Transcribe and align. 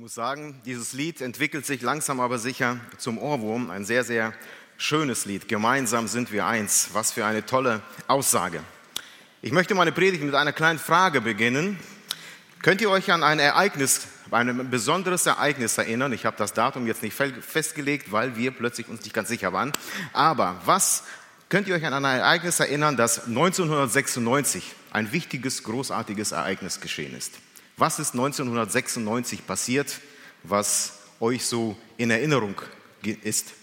muss 0.00 0.14
sagen, 0.14 0.58
dieses 0.64 0.94
Lied 0.94 1.20
entwickelt 1.20 1.66
sich 1.66 1.82
langsam 1.82 2.20
aber 2.20 2.38
sicher 2.38 2.78
zum 2.96 3.18
Ohrwurm. 3.18 3.68
Ein 3.68 3.84
sehr, 3.84 4.02
sehr 4.02 4.32
schönes 4.78 5.26
Lied. 5.26 5.46
Gemeinsam 5.46 6.08
sind 6.08 6.32
wir 6.32 6.46
eins. 6.46 6.88
Was 6.94 7.12
für 7.12 7.26
eine 7.26 7.44
tolle 7.44 7.82
Aussage. 8.06 8.62
Ich 9.42 9.52
möchte 9.52 9.74
meine 9.74 9.92
Predigt 9.92 10.24
mit 10.24 10.34
einer 10.34 10.54
kleinen 10.54 10.78
Frage 10.78 11.20
beginnen. 11.20 11.78
Könnt 12.62 12.80
ihr 12.80 12.88
euch 12.88 13.12
an 13.12 13.22
ein 13.22 13.38
Ereignis, 13.38 14.06
ein 14.30 14.70
besonderes 14.70 15.26
Ereignis 15.26 15.76
erinnern? 15.76 16.14
Ich 16.14 16.24
habe 16.24 16.38
das 16.38 16.54
Datum 16.54 16.86
jetzt 16.86 17.02
nicht 17.02 17.14
festgelegt, 17.14 18.10
weil 18.10 18.36
wir 18.36 18.52
plötzlich 18.52 18.88
uns 18.88 19.02
nicht 19.02 19.12
ganz 19.12 19.28
sicher 19.28 19.52
waren. 19.52 19.70
Aber 20.14 20.62
was 20.64 21.04
könnt 21.50 21.68
ihr 21.68 21.74
euch 21.74 21.84
an 21.84 21.92
ein 21.92 22.04
Ereignis 22.20 22.58
erinnern, 22.58 22.96
das 22.96 23.26
1996 23.26 24.64
ein 24.92 25.12
wichtiges, 25.12 25.62
großartiges 25.62 26.32
Ereignis 26.32 26.80
geschehen 26.80 27.14
ist? 27.14 27.34
Was 27.80 27.98
ist 27.98 28.12
1996 28.12 29.46
passiert, 29.46 30.00
was 30.42 30.98
euch 31.18 31.46
so 31.46 31.78
in 31.96 32.10
Erinnerung 32.10 32.60
ist? 33.22 33.54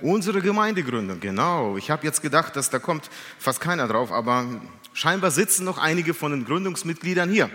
Unsere 0.00 0.40
Gemeindegründung, 0.40 1.18
genau. 1.18 1.76
Ich 1.76 1.90
habe 1.90 2.06
jetzt 2.06 2.22
gedacht, 2.22 2.54
dass 2.54 2.70
da 2.70 2.78
kommt 2.78 3.10
fast 3.40 3.60
keiner 3.60 3.88
drauf, 3.88 4.12
aber 4.12 4.46
scheinbar 4.92 5.32
sitzen 5.32 5.64
noch 5.64 5.78
einige 5.78 6.14
von 6.14 6.30
den 6.30 6.44
Gründungsmitgliedern 6.44 7.28
hier. 7.28 7.50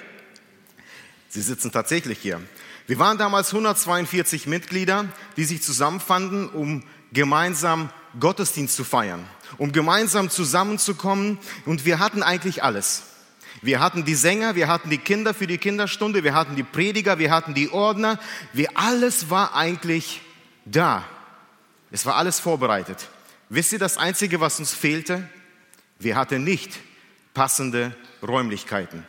Sie 1.29 1.41
sitzen 1.41 1.71
tatsächlich 1.71 2.19
hier. 2.19 2.41
Wir 2.85 2.99
waren 2.99 3.17
damals 3.17 3.53
142 3.53 4.45
Mitglieder, 4.45 5.05
die 5.37 5.45
sich 5.45 5.63
zusammenfanden, 5.63 6.49
um 6.49 6.83
gemeinsam 7.13 7.91
Gottesdienst 8.19 8.75
zu 8.75 8.83
feiern, 8.83 9.25
um 9.57 9.71
gemeinsam 9.71 10.29
zusammenzukommen. 10.29 11.39
Und 11.65 11.85
wir 11.85 11.99
hatten 11.99 12.23
eigentlich 12.23 12.61
alles. 12.61 13.14
Wir 13.65 13.79
hatten 13.79 14.05
die 14.05 14.13
Sänger, 14.13 14.53
wir 14.53 14.67
hatten 14.67 14.91
die 14.91 14.99
Kinder 14.99 15.33
für 15.33 15.47
die 15.47 15.57
Kinderstunde, 15.57 16.23
wir 16.23 16.35
hatten 16.35 16.55
die 16.55 16.61
Prediger, 16.61 17.17
wir 17.17 17.31
hatten 17.31 17.55
die 17.55 17.71
Ordner. 17.71 18.19
Wir, 18.53 18.69
alles 18.75 19.31
war 19.31 19.55
eigentlich 19.55 20.21
da. 20.65 21.03
Es 21.89 22.05
war 22.05 22.15
alles 22.15 22.39
vorbereitet. 22.39 23.07
Wisst 23.49 23.73
ihr, 23.73 23.79
das 23.79 23.97
Einzige, 23.97 24.39
was 24.39 24.59
uns 24.59 24.71
fehlte? 24.71 25.27
Wir 25.97 26.15
hatten 26.15 26.43
nicht 26.43 26.77
passende 27.33 27.95
Räumlichkeiten. 28.21 29.03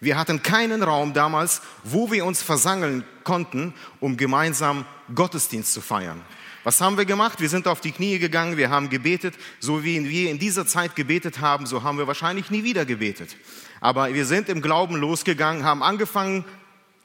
Wir 0.00 0.18
hatten 0.18 0.42
keinen 0.42 0.82
Raum 0.82 1.14
damals, 1.14 1.62
wo 1.84 2.10
wir 2.10 2.24
uns 2.24 2.42
versammeln 2.42 3.04
konnten, 3.22 3.74
um 4.00 4.16
gemeinsam 4.16 4.86
Gottesdienst 5.14 5.72
zu 5.72 5.80
feiern. 5.80 6.20
Was 6.62 6.80
haben 6.80 6.98
wir 6.98 7.06
gemacht? 7.06 7.40
Wir 7.40 7.48
sind 7.48 7.66
auf 7.66 7.80
die 7.80 7.92
Knie 7.92 8.18
gegangen, 8.18 8.56
wir 8.56 8.68
haben 8.68 8.90
gebetet. 8.90 9.34
So 9.60 9.82
wie 9.82 10.08
wir 10.08 10.30
in 10.30 10.38
dieser 10.38 10.66
Zeit 10.66 10.94
gebetet 10.94 11.40
haben, 11.40 11.66
so 11.66 11.82
haben 11.82 11.96
wir 11.96 12.06
wahrscheinlich 12.06 12.50
nie 12.50 12.64
wieder 12.64 12.84
gebetet. 12.84 13.36
Aber 13.80 14.12
wir 14.12 14.26
sind 14.26 14.48
im 14.48 14.60
Glauben 14.60 14.96
losgegangen, 14.96 15.64
haben 15.64 15.82
angefangen, 15.82 16.44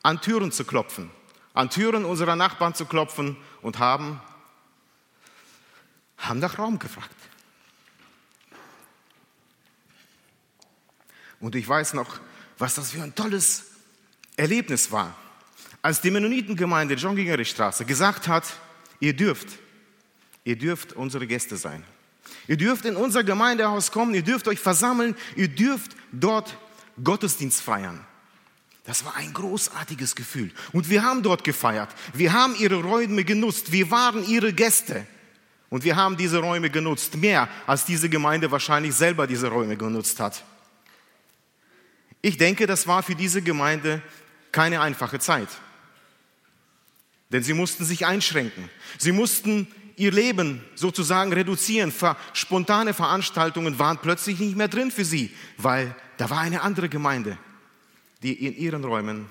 an 0.04 0.22
Türen 0.22 0.52
zu 0.52 0.66
klopfen, 0.66 1.10
an 1.54 1.70
Türen 1.70 2.06
unserer 2.06 2.36
Nachbarn 2.36 2.76
zu 2.76 2.86
klopfen 2.86 3.38
und 3.62 3.80
haben, 3.80 4.22
haben 6.18 6.40
nach 6.40 6.60
Raum 6.60 6.78
gefragt. 6.78 7.16
Und 11.40 11.56
ich 11.56 11.68
weiß 11.68 11.94
noch, 11.94 12.20
was 12.58 12.76
das 12.76 12.92
für 12.92 13.04
ein 13.04 13.16
tolles 13.16 13.66
Erlebnis 14.36 14.92
war, 14.92 15.16
als 15.82 16.02
die 16.02 16.12
Mennonitengemeinde 16.12 16.96
John 16.96 17.16
Gingerich 17.16 17.50
Straße 17.50 17.86
gesagt 17.86 18.28
hat, 18.28 18.44
ihr 19.00 19.14
dürft, 19.14 19.48
ihr 20.44 20.58
dürft 20.58 20.94
unsere 20.94 21.28
Gäste 21.28 21.58
sein. 21.58 21.84
Ihr 22.48 22.58
dürft 22.58 22.86
in 22.86 22.96
unser 22.96 23.24
Gemeindehaus 23.24 23.92
kommen, 23.92 24.14
ihr 24.14 24.24
dürft 24.24 24.48
euch 24.48 24.60
versammeln, 24.60 25.16
ihr 25.36 25.48
dürft 25.48 25.96
dort 26.12 26.58
Gottesdienst 27.04 27.62
feiern. 27.62 28.06
Das 28.86 29.04
war 29.04 29.16
ein 29.16 29.34
großartiges 29.34 30.16
Gefühl. 30.16 30.52
Und 30.72 30.90
wir 30.90 31.04
haben 31.04 31.24
dort 31.24 31.44
gefeiert. 31.44 31.90
Wir 32.14 32.34
haben 32.34 32.56
ihre 32.56 32.76
Räume 32.76 33.24
genutzt. 33.24 33.72
Wir 33.72 33.90
waren 33.90 34.24
ihre 34.28 34.54
Gäste. 34.54 35.08
Und 35.70 35.84
wir 35.84 35.96
haben 35.96 36.18
diese 36.18 36.38
Räume 36.38 36.70
genutzt, 36.70 37.16
mehr 37.16 37.50
als 37.66 37.86
diese 37.86 38.10
Gemeinde 38.10 38.52
wahrscheinlich 38.52 38.94
selber 38.94 39.26
diese 39.26 39.48
Räume 39.48 39.76
genutzt 39.76 40.20
hat. 40.20 40.44
Ich 42.22 42.38
denke, 42.38 42.68
das 42.68 42.86
war 42.86 43.02
für 43.02 43.16
diese 43.16 43.42
Gemeinde 43.42 44.02
keine 44.52 44.82
einfache 44.82 45.20
Zeit. 45.20 45.50
Denn 47.32 47.44
sie 47.44 47.54
mussten 47.54 47.86
sich 47.86 48.06
einschränken. 48.06 48.70
Sie 48.98 49.12
mussten 49.12 49.68
ihr 49.96 50.12
Leben 50.12 50.64
sozusagen 50.76 51.34
reduzieren. 51.34 51.94
Spontane 52.34 52.94
Veranstaltungen 52.94 53.80
waren 53.80 53.98
plötzlich 53.98 54.40
nicht 54.40 54.56
mehr 54.56 54.68
drin 54.68 54.92
für 54.92 55.06
sie, 55.06 55.34
weil 55.58 55.96
da 56.18 56.30
war 56.30 56.40
eine 56.40 56.62
andere 56.62 56.90
Gemeinde, 56.90 57.38
die 58.24 58.34
in 58.46 58.56
ihren 58.56 58.84
Räumen 58.84 59.30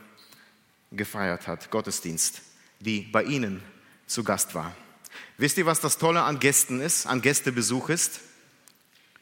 gefeiert 0.93 1.47
hat, 1.49 1.71
Gottesdienst, 1.71 2.43
die 2.81 3.01
bei 3.01 3.25
ihnen 3.25 3.63
zu 4.07 4.25
Gast 4.25 4.55
war. 4.55 4.75
Wisst 5.39 5.59
ihr, 5.59 5.67
was 5.67 5.81
das 5.81 5.99
Tolle 5.99 6.23
an 6.23 6.39
Gästen 6.39 6.81
ist, 6.81 7.07
an 7.07 7.21
Gästebesuch 7.21 7.89
ist? 7.89 8.21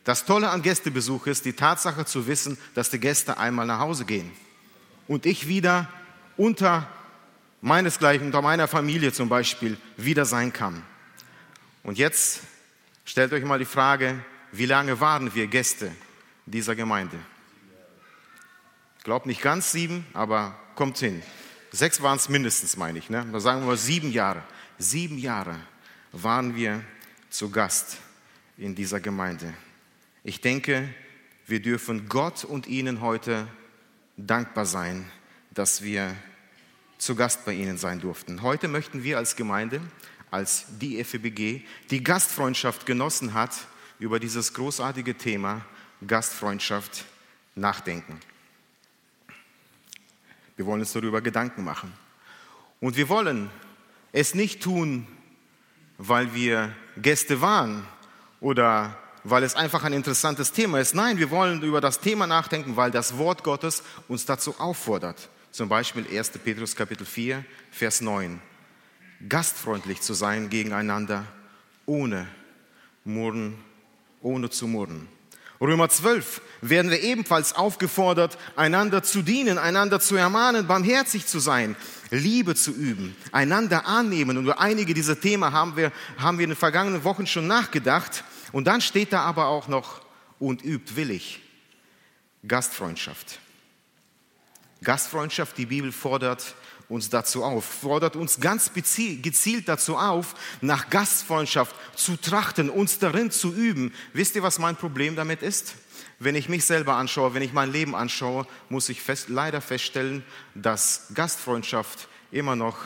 Das 0.04 0.24
Tolle 0.24 0.50
an 0.50 0.62
Gästebesuch 0.62 1.26
ist 1.26 1.44
die 1.44 1.52
Tatsache 1.52 2.04
zu 2.04 2.26
wissen, 2.26 2.58
dass 2.74 2.90
die 2.90 2.98
Gäste 2.98 3.38
einmal 3.38 3.66
nach 3.66 3.78
Hause 3.78 4.04
gehen 4.04 4.30
und 5.06 5.26
ich 5.26 5.48
wieder 5.48 5.88
unter 6.36 6.88
meinesgleichen, 7.62 8.26
unter 8.26 8.42
meiner 8.42 8.68
Familie 8.68 9.12
zum 9.12 9.30
Beispiel 9.30 9.78
wieder 9.96 10.26
sein 10.26 10.52
kann. 10.52 10.82
Und 11.82 11.96
jetzt 11.96 12.40
stellt 13.04 13.32
euch 13.32 13.44
mal 13.44 13.58
die 13.58 13.64
Frage, 13.64 14.22
wie 14.50 14.66
lange 14.66 15.00
waren 15.00 15.34
wir 15.34 15.46
Gäste 15.46 15.90
dieser 16.44 16.76
Gemeinde? 16.76 17.18
Ich 18.98 19.04
glaube 19.04 19.26
nicht 19.26 19.40
ganz 19.40 19.72
sieben, 19.72 20.06
aber 20.12 20.56
kommt 20.74 20.98
hin. 20.98 21.22
Sechs 21.70 22.02
waren 22.02 22.16
es 22.16 22.28
mindestens, 22.28 22.76
meine 22.76 22.98
ich. 22.98 23.08
Ne? 23.08 23.26
Da 23.32 23.40
sagen 23.40 23.62
wir 23.62 23.68
mal 23.68 23.76
sieben 23.76 24.12
Jahre. 24.12 24.42
Sieben 24.78 25.16
Jahre 25.16 25.56
waren 26.12 26.54
wir 26.54 26.84
zu 27.30 27.50
Gast 27.50 27.96
in 28.58 28.74
dieser 28.74 29.00
Gemeinde. 29.00 29.54
Ich 30.22 30.40
denke, 30.40 30.88
wir 31.46 31.60
dürfen 31.60 32.08
Gott 32.08 32.44
und 32.44 32.66
Ihnen 32.66 33.00
heute 33.00 33.48
dankbar 34.16 34.66
sein, 34.66 35.10
dass 35.50 35.82
wir 35.82 36.14
zu 37.02 37.16
Gast 37.16 37.44
bei 37.44 37.52
Ihnen 37.52 37.78
sein 37.78 37.98
durften. 37.98 38.42
Heute 38.42 38.68
möchten 38.68 39.02
wir 39.02 39.18
als 39.18 39.34
Gemeinde, 39.34 39.80
als 40.30 40.66
die 40.80 41.02
FEBG, 41.02 41.62
die 41.90 42.04
Gastfreundschaft 42.04 42.86
genossen 42.86 43.34
hat, 43.34 43.50
über 43.98 44.20
dieses 44.20 44.54
großartige 44.54 45.16
Thema 45.16 45.64
Gastfreundschaft 46.06 47.04
nachdenken. 47.56 48.20
Wir 50.54 50.64
wollen 50.64 50.80
uns 50.80 50.92
darüber 50.92 51.20
Gedanken 51.20 51.64
machen. 51.64 51.92
Und 52.78 52.96
wir 52.96 53.08
wollen 53.08 53.50
es 54.12 54.36
nicht 54.36 54.62
tun, 54.62 55.08
weil 55.98 56.34
wir 56.34 56.72
Gäste 56.96 57.40
waren 57.40 57.84
oder 58.40 58.96
weil 59.24 59.42
es 59.42 59.56
einfach 59.56 59.82
ein 59.82 59.92
interessantes 59.92 60.52
Thema 60.52 60.78
ist. 60.78 60.94
Nein, 60.94 61.18
wir 61.18 61.32
wollen 61.32 61.62
über 61.62 61.80
das 61.80 61.98
Thema 61.98 62.28
nachdenken, 62.28 62.76
weil 62.76 62.92
das 62.92 63.18
Wort 63.18 63.42
Gottes 63.42 63.82
uns 64.06 64.24
dazu 64.24 64.54
auffordert. 64.60 65.28
Zum 65.52 65.68
Beispiel 65.68 66.06
1. 66.10 66.30
Petrus 66.42 66.74
Kapitel 66.74 67.04
4, 67.04 67.44
Vers 67.70 68.00
9. 68.00 68.40
Gastfreundlich 69.28 70.00
zu 70.00 70.14
sein 70.14 70.48
gegeneinander, 70.48 71.26
ohne 71.84 72.26
Murren, 73.04 73.58
ohne 74.22 74.48
zu 74.48 74.66
murren. 74.66 75.08
Römer 75.60 75.90
12 75.90 76.40
werden 76.62 76.90
wir 76.90 77.02
ebenfalls 77.02 77.54
aufgefordert, 77.54 78.38
einander 78.56 79.02
zu 79.02 79.20
dienen, 79.20 79.58
einander 79.58 80.00
zu 80.00 80.16
ermahnen, 80.16 80.66
barmherzig 80.66 81.26
zu 81.26 81.38
sein, 81.38 81.76
Liebe 82.10 82.54
zu 82.54 82.72
üben, 82.72 83.14
einander 83.30 83.86
annehmen. 83.86 84.38
Und 84.38 84.44
über 84.44 84.58
einige 84.58 84.94
dieser 84.94 85.20
Themen 85.20 85.52
haben 85.52 85.76
wir, 85.76 85.92
haben 86.16 86.38
wir 86.38 86.44
in 86.44 86.50
den 86.50 86.56
vergangenen 86.56 87.04
Wochen 87.04 87.26
schon 87.26 87.46
nachgedacht. 87.46 88.24
Und 88.52 88.66
dann 88.66 88.80
steht 88.80 89.12
da 89.12 89.20
aber 89.20 89.48
auch 89.48 89.68
noch, 89.68 90.00
und 90.38 90.64
übt 90.64 90.96
willig 90.96 91.40
Gastfreundschaft. 92.48 93.38
Gastfreundschaft, 94.82 95.56
die 95.58 95.66
Bibel 95.66 95.92
fordert 95.92 96.54
uns 96.88 97.08
dazu 97.08 97.42
auf, 97.42 97.64
fordert 97.64 98.16
uns 98.16 98.40
ganz 98.40 98.72
gezielt 98.74 99.68
dazu 99.68 99.96
auf, 99.96 100.34
nach 100.60 100.90
Gastfreundschaft 100.90 101.74
zu 101.96 102.16
trachten, 102.16 102.68
uns 102.68 102.98
darin 102.98 103.30
zu 103.30 103.52
üben. 103.52 103.94
Wisst 104.12 104.36
ihr, 104.36 104.42
was 104.42 104.58
mein 104.58 104.76
Problem 104.76 105.16
damit 105.16 105.42
ist? 105.42 105.74
Wenn 106.18 106.34
ich 106.34 106.48
mich 106.48 106.64
selber 106.64 106.96
anschaue, 106.96 107.34
wenn 107.34 107.42
ich 107.42 107.52
mein 107.52 107.72
Leben 107.72 107.94
anschaue, 107.94 108.46
muss 108.68 108.88
ich 108.88 109.00
fest, 109.00 109.28
leider 109.28 109.60
feststellen, 109.60 110.22
dass 110.54 111.06
Gastfreundschaft 111.14 112.08
immer 112.30 112.56
noch 112.56 112.76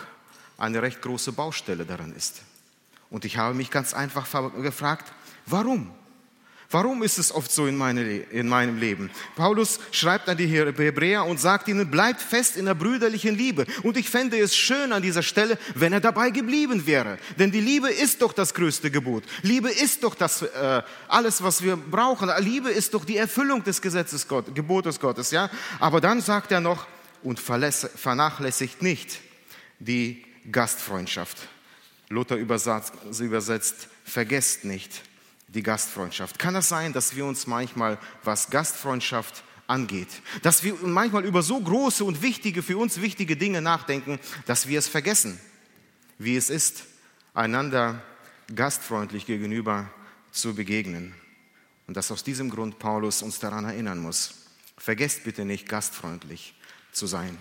eine 0.56 0.82
recht 0.82 1.02
große 1.02 1.32
Baustelle 1.32 1.84
darin 1.84 2.14
ist. 2.14 2.42
Und 3.10 3.25
ich 3.25 3.37
habe 3.37 3.54
mich 3.54 3.70
ganz 3.70 3.94
einfach 3.94 4.26
gefragt, 4.62 5.12
warum? 5.46 5.92
Warum 6.76 7.02
ist 7.02 7.17
es 7.17 7.32
oft 7.32 7.50
so 7.50 7.67
in, 7.67 7.75
meine, 7.75 8.02
in, 8.02 8.49
meinem 8.49 8.76
Leben? 8.76 9.11
Paulus 9.34 9.81
schreibt 9.93 10.28
an 10.28 10.37
die 10.37 10.46
Hebräer 10.46 11.25
und 11.25 11.40
sagt 11.40 11.69
ihnen, 11.69 11.90
bleibt 11.90 12.20
fest 12.20 12.55
in 12.58 12.67
der 12.67 12.75
brüderlichen 12.75 13.34
Liebe. 13.34 13.64
Und 13.82 13.96
ich 13.96 14.11
fände 14.11 14.38
es 14.38 14.55
schön 14.55 14.93
an 14.93 15.00
dieser 15.00 15.23
Stelle, 15.23 15.56
wenn 15.75 15.94
er 15.94 16.00
dabei 16.00 16.28
geblieben 16.28 16.87
wäre. 16.87 17.17
Denn 17.38 17.50
die 17.50 17.62
Liebe 17.62 17.88
ist 17.88 18.20
doch 18.20 18.34
das 18.34 18.52
größte 18.52 18.90
Gebot. 18.90 19.25
Liebe 19.40 19.70
ist 19.70 20.05
doch 20.05 20.14
das, 20.14 20.43
äh, 20.43 20.82
alles, 21.08 21.43
was 21.43 21.62
wir 21.62 21.76
brauchen. 21.78 22.31
Liebe 22.40 22.69
ist 22.69 22.93
doch 22.93 23.06
die 23.06 23.17
Erfüllung 23.17 23.64
des 23.64 23.81
Gesetzes 23.81 24.28
Gott, 24.28 24.55
Gebotes 24.55 25.00
Gottes. 25.00 25.31
Ja? 25.31 25.49
Aber 25.81 26.02
dann 26.02 26.20
sagt 26.20 26.52
er 26.52 26.61
noch, 26.61 26.87
und 27.23 27.40
vernachlässigt 27.40 28.82
nicht 28.82 29.20
die 29.78 30.26
Gastfreundschaft. 30.52 31.38
Luther 32.11 32.37
übersetzt, 32.37 33.88
vergesst 34.05 34.67
nicht 34.67 35.00
die 35.56 35.62
Gastfreundschaft. 35.62 36.38
Kann 36.38 36.54
es 36.54 36.68
sein, 36.68 36.92
dass 36.92 37.16
wir 37.16 37.24
uns 37.24 37.46
manchmal, 37.46 37.98
was 38.22 38.50
Gastfreundschaft 38.50 39.42
angeht, 39.66 40.08
dass 40.42 40.62
wir 40.62 40.74
manchmal 40.82 41.24
über 41.24 41.42
so 41.42 41.58
große 41.58 42.04
und 42.04 42.22
wichtige, 42.22 42.62
für 42.62 42.78
uns 42.78 43.00
wichtige 43.00 43.36
Dinge 43.36 43.62
nachdenken, 43.62 44.20
dass 44.44 44.68
wir 44.68 44.78
es 44.78 44.86
vergessen, 44.86 45.40
wie 46.18 46.36
es 46.36 46.50
ist, 46.50 46.84
einander 47.34 48.02
gastfreundlich 48.54 49.26
gegenüber 49.26 49.90
zu 50.30 50.54
begegnen. 50.54 51.14
Und 51.86 51.96
dass 51.96 52.12
aus 52.12 52.22
diesem 52.22 52.50
Grund 52.50 52.78
Paulus 52.78 53.22
uns 53.22 53.38
daran 53.38 53.64
erinnern 53.64 53.98
muss. 53.98 54.34
Vergesst 54.76 55.24
bitte 55.24 55.44
nicht, 55.44 55.68
gastfreundlich 55.68 56.54
zu 56.92 57.06
sein. 57.06 57.38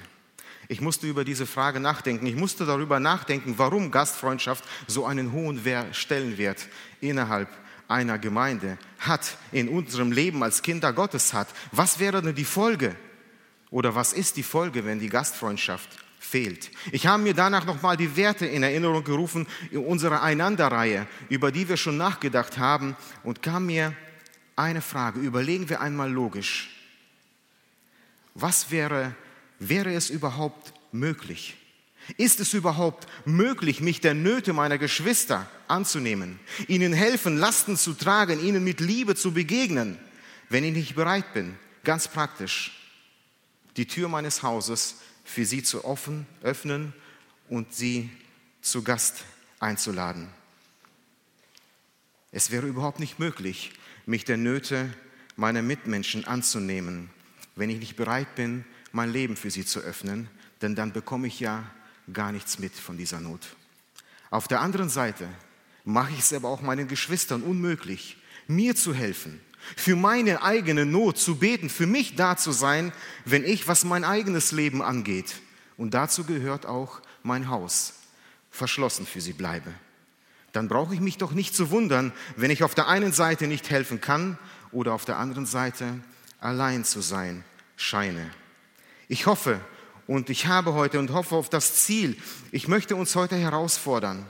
Ich 0.67 0.81
musste 0.81 1.07
über 1.07 1.25
diese 1.25 1.45
Frage 1.45 1.79
nachdenken. 1.79 2.25
Ich 2.25 2.35
musste 2.35 2.65
darüber 2.65 2.99
nachdenken, 2.99 3.55
warum 3.57 3.91
Gastfreundschaft 3.91 4.63
so 4.87 5.05
einen 5.05 5.31
hohen 5.31 5.61
Stellenwert 5.91 6.67
innerhalb 7.01 7.49
einer 7.87 8.17
Gemeinde 8.17 8.77
hat, 8.99 9.37
in 9.51 9.69
unserem 9.69 10.11
Leben 10.11 10.43
als 10.43 10.61
Kinder 10.61 10.93
Gottes 10.93 11.33
hat. 11.33 11.47
Was 11.71 11.99
wäre 11.99 12.21
denn 12.21 12.35
die 12.35 12.45
Folge? 12.45 12.95
Oder 13.69 13.95
was 13.95 14.13
ist 14.13 14.37
die 14.37 14.43
Folge, 14.43 14.85
wenn 14.85 14.99
die 14.99 15.09
Gastfreundschaft 15.09 15.89
fehlt? 16.19 16.71
Ich 16.91 17.07
habe 17.07 17.21
mir 17.23 17.33
danach 17.33 17.65
nochmal 17.65 17.97
die 17.97 18.15
Werte 18.15 18.45
in 18.45 18.63
Erinnerung 18.63 19.03
gerufen 19.03 19.47
in 19.71 19.85
unserer 19.85 20.21
Einanderreihe, 20.23 21.07
über 21.29 21.51
die 21.51 21.67
wir 21.67 21.77
schon 21.77 21.97
nachgedacht 21.97 22.57
haben 22.57 22.95
und 23.23 23.41
kam 23.41 23.65
mir 23.65 23.93
eine 24.55 24.81
Frage. 24.81 25.19
Überlegen 25.19 25.69
wir 25.69 25.81
einmal 25.81 26.11
logisch. 26.11 26.71
Was 28.33 28.71
wäre, 28.71 29.15
wäre 29.59 29.93
es 29.93 30.09
überhaupt 30.09 30.73
möglich? 30.91 31.57
Ist 32.17 32.39
es 32.39 32.53
überhaupt 32.53 33.07
möglich, 33.25 33.81
mich 33.81 33.99
der 33.99 34.13
Nöte 34.13 34.53
meiner 34.53 34.77
Geschwister 34.77 35.49
anzunehmen, 35.67 36.39
ihnen 36.67 36.93
helfen, 36.93 37.37
Lasten 37.37 37.77
zu 37.77 37.93
tragen, 37.93 38.43
ihnen 38.43 38.63
mit 38.63 38.79
Liebe 38.79 39.15
zu 39.15 39.33
begegnen, 39.33 39.97
wenn 40.49 40.63
ich 40.63 40.73
nicht 40.73 40.95
bereit 40.95 41.33
bin, 41.33 41.55
ganz 41.83 42.07
praktisch, 42.07 42.79
die 43.77 43.87
Tür 43.87 44.07
meines 44.07 44.43
Hauses 44.43 44.97
für 45.23 45.45
sie 45.45 45.63
zu 45.63 45.83
offen, 45.83 46.27
öffnen 46.43 46.93
und 47.49 47.73
sie 47.73 48.09
zu 48.61 48.83
Gast 48.83 49.25
einzuladen? 49.59 50.29
Es 52.31 52.51
wäre 52.51 52.67
überhaupt 52.67 52.99
nicht 52.99 53.17
möglich, 53.17 53.71
mich 54.05 54.25
der 54.25 54.37
Nöte 54.37 54.93
meiner 55.35 55.61
Mitmenschen 55.61 56.25
anzunehmen, 56.25 57.09
wenn 57.55 57.69
ich 57.69 57.79
nicht 57.79 57.95
bereit 57.95 58.35
bin, 58.35 58.65
mein 58.91 59.11
Leben 59.11 59.35
für 59.35 59.49
sie 59.49 59.65
zu 59.65 59.79
öffnen, 59.79 60.29
denn 60.61 60.75
dann 60.75 60.93
bekomme 60.93 61.27
ich 61.27 61.39
ja 61.39 61.63
gar 62.13 62.31
nichts 62.31 62.59
mit 62.59 62.73
von 62.73 62.97
dieser 62.97 63.19
Not. 63.19 63.41
Auf 64.29 64.47
der 64.47 64.61
anderen 64.61 64.89
Seite 64.89 65.27
mache 65.83 66.13
ich 66.13 66.19
es 66.19 66.33
aber 66.33 66.49
auch 66.49 66.61
meinen 66.61 66.87
Geschwistern 66.87 67.41
unmöglich, 67.41 68.17
mir 68.47 68.75
zu 68.75 68.93
helfen, 68.93 69.39
für 69.75 69.95
meine 69.95 70.43
eigene 70.43 70.85
Not 70.85 71.17
zu 71.17 71.37
beten, 71.37 71.69
für 71.69 71.87
mich 71.87 72.15
da 72.15 72.37
zu 72.37 72.51
sein, 72.51 72.91
wenn 73.23 73.43
ich, 73.43 73.67
was 73.67 73.83
mein 73.83 74.03
eigenes 74.03 74.51
Leben 74.51 74.81
angeht, 74.81 75.41
und 75.77 75.93
dazu 75.93 76.23
gehört 76.23 76.65
auch 76.65 77.01
mein 77.23 77.49
Haus, 77.49 77.93
verschlossen 78.51 79.05
für 79.05 79.21
sie 79.21 79.33
bleibe. 79.33 79.73
Dann 80.53 80.69
brauche 80.69 80.93
ich 80.93 81.01
mich 81.01 81.17
doch 81.17 81.33
nicht 81.33 81.53
zu 81.53 81.69
wundern, 81.69 82.13
wenn 82.37 82.51
ich 82.51 82.63
auf 82.63 82.75
der 82.75 82.87
einen 82.87 83.11
Seite 83.11 83.47
nicht 83.47 83.69
helfen 83.69 83.99
kann 83.99 84.37
oder 84.71 84.93
auf 84.93 85.03
der 85.03 85.17
anderen 85.17 85.45
Seite 85.45 85.99
allein 86.39 86.85
zu 86.85 87.01
sein 87.01 87.43
scheine. 87.75 88.29
Ich 89.07 89.25
hoffe, 89.25 89.59
und 90.07 90.29
ich 90.29 90.47
habe 90.47 90.73
heute 90.73 90.99
und 90.99 91.11
hoffe 91.11 91.35
auf 91.35 91.49
das 91.49 91.85
Ziel. 91.85 92.17
Ich 92.51 92.67
möchte 92.67 92.95
uns 92.95 93.15
heute 93.15 93.35
herausfordern, 93.35 94.25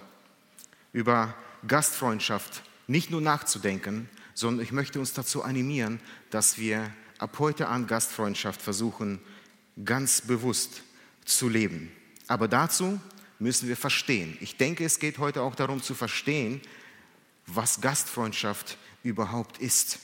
über 0.94 1.36
Gastfreundschaft 1.68 2.64
nicht 2.88 3.12
nur 3.12 3.22
nachzudenken, 3.22 4.10
sondern 4.34 4.64
ich 4.64 4.72
möchte 4.72 5.00
uns 5.00 5.14
dazu 5.14 5.44
animieren, 5.44 6.00
dass 6.30 6.58
wir 6.58 6.92
ab 7.18 7.38
heute 7.40 7.68
an 7.68 7.88
Gastfreundschaft 7.88 8.62
versuchen, 8.62 9.20
ganz 9.84 10.22
bewusst 10.22 10.84
zu 11.26 11.50
leben. 11.50 11.92
Aber 12.28 12.48
dazu 12.48 13.00
müssen 13.40 13.68
wir 13.68 13.78
verstehen. 13.78 14.38
Ich 14.42 14.58
denke, 14.58 14.86
es 14.86 15.00
geht 15.00 15.18
heute 15.18 15.42
auch 15.42 15.56
darum 15.56 15.82
zu 15.82 15.94
verstehen, 15.94 16.62
was 17.48 17.82
Gastfreundschaft 17.82 18.78
überhaupt 19.04 19.58
ist. 19.60 20.00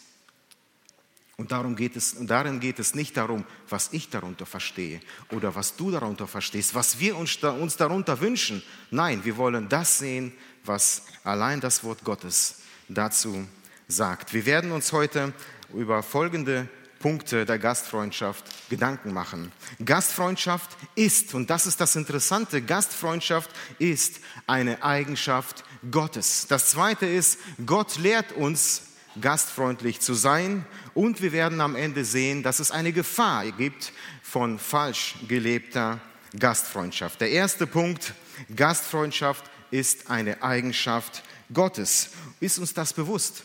Und, 1.37 1.51
darum 1.51 1.75
geht 1.75 1.95
es, 1.95 2.13
und 2.13 2.27
darin 2.27 2.59
geht 2.59 2.77
es 2.77 2.93
nicht 2.93 3.17
darum, 3.17 3.45
was 3.67 3.89
ich 3.93 4.09
darunter 4.09 4.45
verstehe 4.45 4.99
oder 5.31 5.55
was 5.55 5.75
du 5.75 5.89
darunter 5.89 6.27
verstehst, 6.27 6.75
was 6.75 6.99
wir 6.99 7.17
uns, 7.17 7.35
uns 7.37 7.77
darunter 7.77 8.19
wünschen. 8.19 8.61
Nein, 8.91 9.23
wir 9.23 9.37
wollen 9.37 9.67
das 9.67 9.97
sehen, 9.97 10.33
was 10.63 11.03
allein 11.23 11.59
das 11.59 11.83
Wort 11.83 12.03
Gottes 12.03 12.61
dazu 12.89 13.47
sagt. 13.87 14.33
Wir 14.33 14.45
werden 14.45 14.71
uns 14.71 14.91
heute 14.91 15.33
über 15.73 16.03
folgende 16.03 16.67
Punkte 16.99 17.45
der 17.45 17.57
Gastfreundschaft 17.57 18.69
Gedanken 18.69 19.11
machen. 19.11 19.51
Gastfreundschaft 19.83 20.77
ist, 20.95 21.33
und 21.33 21.49
das 21.49 21.65
ist 21.65 21.81
das 21.81 21.95
Interessante, 21.95 22.61
Gastfreundschaft 22.61 23.49
ist 23.79 24.19
eine 24.45 24.83
Eigenschaft 24.83 25.63
Gottes. 25.89 26.45
Das 26.47 26.69
Zweite 26.69 27.07
ist, 27.07 27.39
Gott 27.65 27.97
lehrt 27.97 28.33
uns, 28.33 28.83
gastfreundlich 29.19 29.99
zu 29.99 30.13
sein. 30.13 30.65
Und 30.93 31.21
wir 31.21 31.31
werden 31.31 31.61
am 31.61 31.75
Ende 31.75 32.05
sehen, 32.05 32.43
dass 32.43 32.59
es 32.59 32.71
eine 32.71 32.93
Gefahr 32.93 33.51
gibt 33.51 33.91
von 34.23 34.59
falsch 34.59 35.15
gelebter 35.27 35.99
Gastfreundschaft. 36.37 37.19
Der 37.19 37.31
erste 37.31 37.67
Punkt, 37.67 38.13
Gastfreundschaft 38.55 39.45
ist 39.71 40.09
eine 40.09 40.41
Eigenschaft 40.41 41.23
Gottes. 41.53 42.11
Ist 42.39 42.59
uns 42.59 42.73
das 42.73 42.93
bewusst? 42.93 43.43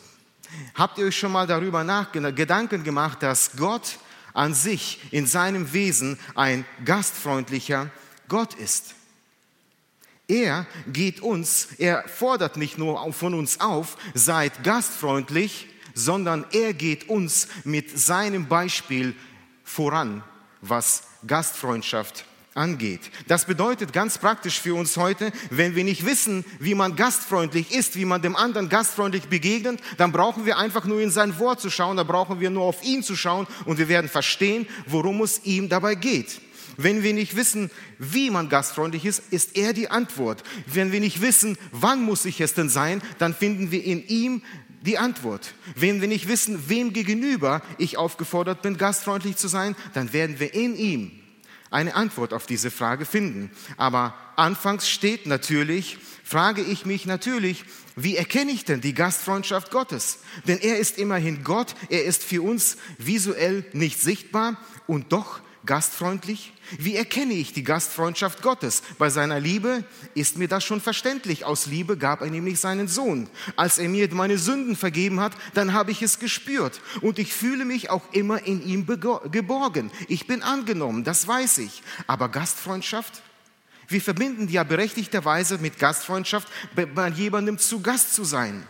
Habt 0.75 0.99
ihr 0.99 1.07
euch 1.07 1.17
schon 1.17 1.33
mal 1.33 1.47
darüber 1.47 1.85
Gedanken 2.33 2.85
gemacht, 2.85 3.23
dass 3.23 3.53
Gott 3.57 3.99
an 4.33 4.55
sich 4.55 5.01
in 5.11 5.27
seinem 5.27 5.73
Wesen 5.73 6.19
ein 6.35 6.65
gastfreundlicher 6.85 7.91
Gott 8.29 8.55
ist? 8.55 8.95
Er 10.29 10.67
geht 10.93 11.21
uns, 11.21 11.69
er 11.79 12.07
fordert 12.09 12.57
nicht 12.57 12.79
nur 12.79 13.13
von 13.13 13.35
uns 13.35 13.61
auf, 13.61 13.97
seid 14.15 14.65
gastfreundlich, 14.65 15.69
sondern 15.95 16.45
er 16.51 16.75
geht 16.75 17.09
uns 17.09 17.49
mit 17.65 17.97
seinem 17.97 18.49
Beispiel 18.49 19.15
voran, 19.63 20.25
was 20.61 21.05
Gastfreundschaft 21.27 22.25
angeht. 22.57 23.11
Das 23.29 23.45
bedeutet 23.45 23.93
ganz 23.93 24.19
praktisch 24.19 24.61
für 24.61 24.75
uns 24.75 24.97
heute, 24.97 25.31
wenn 25.51 25.77
wir 25.77 25.85
nicht 25.85 26.05
wissen, 26.05 26.45
wie 26.59 26.75
man 26.75 26.97
gastfreundlich 26.97 27.73
ist, 27.73 27.97
wie 27.97 28.05
man 28.05 28.23
dem 28.23 28.35
anderen 28.35 28.69
gastfreundlich 28.69 29.29
begegnet, 29.29 29.81
dann 29.99 30.11
brauchen 30.11 30.47
wir 30.47 30.59
einfach 30.59 30.87
nur 30.87 31.01
in 31.01 31.11
sein 31.11 31.39
Wort 31.39 31.61
zu 31.61 31.71
schauen, 31.71 31.99
da 31.99 32.03
brauchen 32.03 32.41
wir 32.41 32.51
nur 32.51 32.65
auf 32.65 32.83
ihn 32.83 33.03
zu 33.03 33.15
schauen 33.15 33.47
und 33.65 33.79
wir 33.79 33.89
werden 33.89 34.09
verstehen, 34.09 34.67
worum 34.87 35.23
es 35.23 35.45
ihm 35.45 35.69
dabei 35.69 35.95
geht. 35.95 36.41
Wenn 36.77 37.03
wir 37.03 37.15
nicht 37.15 37.37
wissen, 37.37 37.71
wie 37.99 38.31
man 38.31 38.49
gastfreundlich 38.49 39.05
ist, 39.05 39.23
ist 39.31 39.57
er 39.57 39.73
die 39.73 39.91
Antwort. 39.91 40.43
Wenn 40.67 40.93
wir 40.93 41.01
nicht 41.01 41.21
wissen, 41.21 41.57
wann 41.73 42.03
muss 42.03 42.25
ich 42.25 42.41
es 42.41 42.55
denn 42.55 42.69
sein, 42.69 43.03
dann 43.19 43.35
finden 43.35 43.71
wir 43.71 43.83
in 43.83 44.07
ihm 44.07 44.43
die 44.83 44.99
Antwort. 44.99 45.55
Wenn 45.75 46.01
wir 46.01 46.09
nicht 46.09 46.29
wissen, 46.29 46.69
wem 46.69 46.93
gegenüber 46.93 47.63
ich 47.79 47.97
aufgefordert 47.97 48.63
bin, 48.63 48.79
gastfreundlich 48.79 49.37
zu 49.37 49.49
sein, 49.49 49.75
dann 49.95 50.13
werden 50.13 50.39
wir 50.39 50.55
in 50.55 50.77
ihm 50.77 51.11
eine 51.71 51.95
Antwort 51.95 52.33
auf 52.33 52.47
diese 52.47 52.71
Frage 52.71 53.05
finden. 53.05 53.51
Aber 53.77 54.15
anfangs 54.37 54.89
steht 54.89 55.27
natürlich, 55.27 55.99
frage 56.25 56.63
ich 56.63 56.87
mich 56.87 57.07
natürlich, 57.07 57.65
wie 57.97 58.17
erkenne 58.17 58.53
ich 58.53 58.65
denn 58.65 58.81
die 58.81 58.95
Gastfreundschaft 58.95 59.71
Gottes? 59.71 60.19
Denn 60.47 60.59
er 60.59 60.79
ist 60.79 60.99
immerhin 60.99 61.45
Gott, 61.45 61.75
er 61.89 62.05
ist 62.05 62.23
für 62.23 62.43
uns 62.43 62.77
visuell 62.99 63.65
nicht 63.73 64.01
sichtbar 64.01 64.59
und 64.87 65.13
doch 65.13 65.41
gastfreundlich? 65.65 66.53
Wie 66.79 66.97
erkenne 66.97 67.35
ich 67.35 67.53
die 67.53 67.63
Gastfreundschaft 67.63 68.43
Gottes? 68.43 68.83
Bei 68.99 69.11
seiner 69.11 69.41
Liebe 69.41 69.85
ist 70.15 70.37
mir 70.37 70.49
das 70.49 70.65
schon 70.65 70.81
verständlich. 70.81 71.45
Aus 71.45 71.67
Liebe 71.67 71.97
gab 71.97 72.21
er 72.21 72.31
nämlich 72.31 72.59
seinen 72.59 72.89
Sohn. 72.89 73.29
Als 73.57 73.79
er 73.79 73.89
mir 73.89 74.13
meine 74.15 74.39
Sünden 74.39 74.77
vergeben 74.77 75.21
hat, 75.21 75.33
dann 75.55 75.73
habe 75.73 75.91
ich 75.91 76.03
es 76.03 76.19
gespürt. 76.19 76.81
Und 77.01 77.19
ich 77.19 77.33
fühle 77.33 77.65
mich 77.65 77.91
auch 77.91 78.13
immer 78.13 78.45
in 78.45 78.67
ihm 78.67 78.87
geborgen. 78.87 79.91
Ich 80.09 80.27
bin 80.27 80.43
angenommen, 80.43 81.05
das 81.05 81.27
weiß 81.27 81.59
ich. 81.59 81.83
Aber 82.07 82.29
Gastfreundschaft? 82.29 83.23
Wir 83.89 84.01
verbinden 84.01 84.49
ja 84.49 84.65
berechtigterweise 84.65 85.59
mit 85.59 85.79
Gastfreundschaft, 85.79 86.49
bei 86.75 87.09
jemandem 87.09 87.59
zu 87.59 87.81
Gast 87.81 88.15
zu 88.15 88.25
sein 88.25 88.67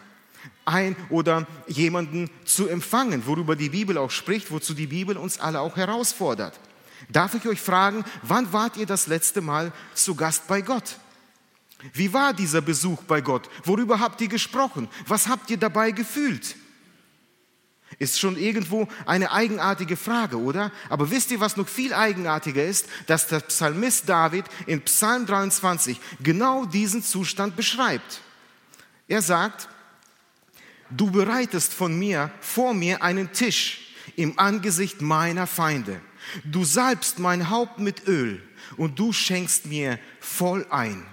ein 0.65 0.97
oder 1.11 1.47
jemanden 1.69 2.29
zu 2.45 2.69
empfangen, 2.69 3.27
worüber 3.27 3.57
die 3.57 3.71
Bibel 3.71 3.97
auch 3.99 4.11
spricht, 4.11 4.51
wozu 4.51 4.75
die 4.75 4.89
Bibel 4.89 5.17
uns 5.17 5.39
alle 5.39 5.61
auch 5.61 5.77
herausfordert. 5.77 6.59
Darf 7.09 7.35
ich 7.35 7.47
euch 7.47 7.61
fragen, 7.61 8.05
wann 8.23 8.53
wart 8.53 8.77
ihr 8.77 8.87
das 8.87 9.07
letzte 9.07 9.41
Mal 9.41 9.73
zu 9.95 10.15
Gast 10.15 10.47
bei 10.49 10.61
Gott? 10.63 10.97
Wie 11.93 12.13
war 12.13 12.33
dieser 12.33 12.61
Besuch 12.61 13.03
bei 13.03 13.21
Gott? 13.21 13.49
Worüber 13.65 14.01
habt 14.01 14.21
ihr 14.21 14.29
gesprochen? 14.29 14.89
Was 15.07 15.29
habt 15.29 15.51
ihr 15.51 15.59
dabei 15.59 15.91
gefühlt? 15.91 16.57
Ist 17.99 18.19
schon 18.19 18.37
irgendwo 18.37 18.89
eine 19.07 19.31
eigenartige 19.31 19.97
Frage, 19.97 20.39
oder? 20.39 20.73
Aber 20.89 21.11
wisst 21.11 21.31
ihr, 21.31 21.41
was 21.41 21.57
noch 21.57 21.69
viel 21.69 21.95
eigenartiger 21.95 22.65
ist? 22.65 22.89
Dass 23.07 23.29
der 23.29 23.41
Psalmist 23.41 24.09
David 24.09 24.45
in 24.67 24.83
Psalm 24.83 25.25
23 25.25 26.01
genau 26.21 26.67
diesen 26.67 27.03
Zustand 27.03 27.57
beschreibt. 27.57 28.21
Er 29.09 29.23
sagt, 29.23 29.69
du 30.91 31.11
bereitest 31.11 31.73
von 31.73 31.97
mir, 31.99 32.31
vor 32.41 32.75
mir 32.75 33.03
einen 33.03 33.33
Tisch 33.33 33.95
im 34.17 34.39
Angesicht 34.39 35.01
meiner 35.01 35.47
Feinde. 35.47 36.01
Du 36.45 36.65
salbst 36.65 37.19
mein 37.19 37.51
Haupt 37.51 37.79
mit 37.79 38.07
Öl 38.07 38.43
und 38.77 38.99
du 38.99 39.13
schenkst 39.13 39.67
mir 39.67 39.99
voll 40.21 40.67
ein. 40.71 41.07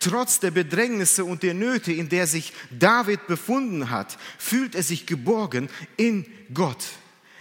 Trotz 0.00 0.40
der 0.40 0.50
Bedrängnisse 0.50 1.24
und 1.24 1.42
der 1.42 1.54
Nöte, 1.54 1.92
in 1.92 2.08
der 2.08 2.26
sich 2.26 2.52
David 2.70 3.26
befunden 3.26 3.90
hat, 3.90 4.18
fühlt 4.38 4.74
er 4.74 4.82
sich 4.82 5.06
geborgen 5.06 5.68
in 5.96 6.26
Gott. 6.52 6.84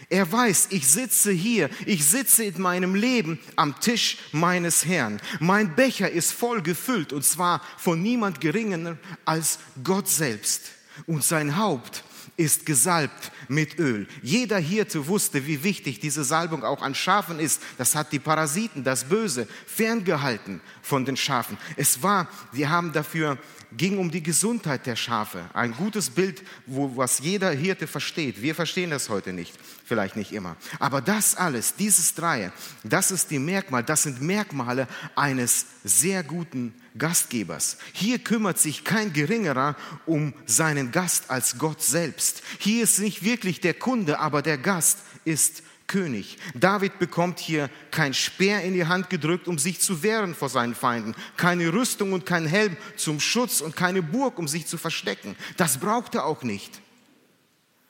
Er 0.10 0.32
weiß, 0.32 0.68
ich 0.70 0.88
sitze 0.88 1.32
hier, 1.32 1.70
ich 1.86 2.06
sitze 2.06 2.44
in 2.44 2.62
meinem 2.62 2.94
Leben 2.94 3.40
am 3.56 3.80
Tisch 3.80 4.18
meines 4.32 4.86
Herrn. 4.86 5.20
Mein 5.40 5.76
Becher 5.76 6.12
ist 6.12 6.32
voll 6.32 6.62
gefüllt 6.62 7.14
und 7.14 7.24
zwar 7.24 7.62
von 7.78 8.02
niemand 8.02 8.40
geringer 8.40 8.98
als 9.26 9.60
Gott 9.84 10.08
selbst. 10.08 10.72
Und 11.08 11.24
sein 11.24 11.58
Haupt 11.58 12.04
ist 12.36 12.66
gesalbt 12.66 13.32
mit 13.48 13.78
Öl. 13.80 14.08
Jeder 14.22 14.58
Hirte 14.58 15.08
wusste, 15.08 15.46
wie 15.46 15.64
wichtig 15.64 16.00
diese 16.00 16.24
Salbung 16.24 16.64
auch 16.64 16.82
an 16.82 16.96
Schafen 16.96 17.40
ist. 17.40 17.62
Das 17.78 17.96
hat 17.96 18.12
die 18.12 18.20
Parasiten, 18.20 18.84
das 18.84 19.06
Böse, 19.06 19.48
ferngehalten 19.68 20.62
von 20.82 21.06
den 21.06 21.18
Schafen. 21.18 21.58
Es 21.78 22.02
war, 22.02 22.28
sie 22.52 22.68
haben 22.68 22.92
dafür, 22.92 23.38
ging 23.78 23.98
um 23.98 24.12
die 24.12 24.24
Gesundheit 24.24 24.86
der 24.86 24.96
Schafe. 24.96 25.50
Ein 25.54 25.74
gutes 25.74 26.10
Bild, 26.10 26.44
wo, 26.66 26.96
was 26.96 27.20
jeder 27.20 27.52
Hirte 27.52 27.88
versteht. 27.88 28.42
Wir 28.42 28.56
verstehen 28.56 28.90
das 28.90 29.10
heute 29.10 29.34
nicht, 29.34 29.54
vielleicht 29.86 30.16
nicht 30.16 30.32
immer. 30.32 30.56
Aber 30.80 31.02
das 31.02 31.36
alles, 31.36 31.76
dieses 31.76 32.16
Dreie, 32.16 32.52
das 32.84 33.12
ist 33.12 33.32
die 33.32 33.40
Merkmal, 33.40 33.84
das 33.84 34.04
sind 34.04 34.22
Merkmale 34.22 34.88
eines 35.16 35.66
sehr 35.84 36.24
guten 36.24 36.74
Gastgebers. 36.98 37.78
Hier 37.92 38.20
kümmert 38.20 38.60
sich 38.60 38.84
kein 38.84 39.14
Geringerer 39.14 39.76
um 40.06 40.34
seinen 40.46 40.92
Gast 40.92 41.30
als 41.30 41.58
Gott 41.58 41.82
selbst. 41.82 42.44
Hier 42.60 42.84
ist 42.84 43.00
nicht 43.00 43.24
wirklich 43.24 43.62
der 43.62 43.74
Kunde, 43.74 44.20
aber 44.20 44.42
der 44.42 44.58
Gast 44.58 45.00
ist 45.26 45.64
König. 45.94 46.40
David 46.56 46.98
bekommt 46.98 47.38
hier 47.40 47.70
kein 47.92 48.16
Speer 48.16 48.64
in 48.64 48.74
die 48.74 48.88
Hand 48.88 49.12
gedrückt, 49.12 49.48
um 49.48 49.60
sich 49.60 49.80
zu 49.80 50.02
wehren 50.02 50.34
vor 50.34 50.50
seinen 50.50 50.74
Feinden, 50.74 51.14
keine 51.38 51.72
Rüstung 51.72 52.14
und 52.14 52.26
kein 52.26 52.48
Helm 52.48 52.76
zum 52.98 53.20
Schutz 53.20 53.62
und 53.62 53.76
keine 53.76 54.02
Burg, 54.02 54.40
um 54.40 54.48
sich 54.48 54.66
zu 54.66 54.80
verstecken. 54.80 55.36
Das 55.56 55.78
braucht 55.78 56.16
er 56.16 56.26
auch 56.26 56.42
nicht. 56.42 56.82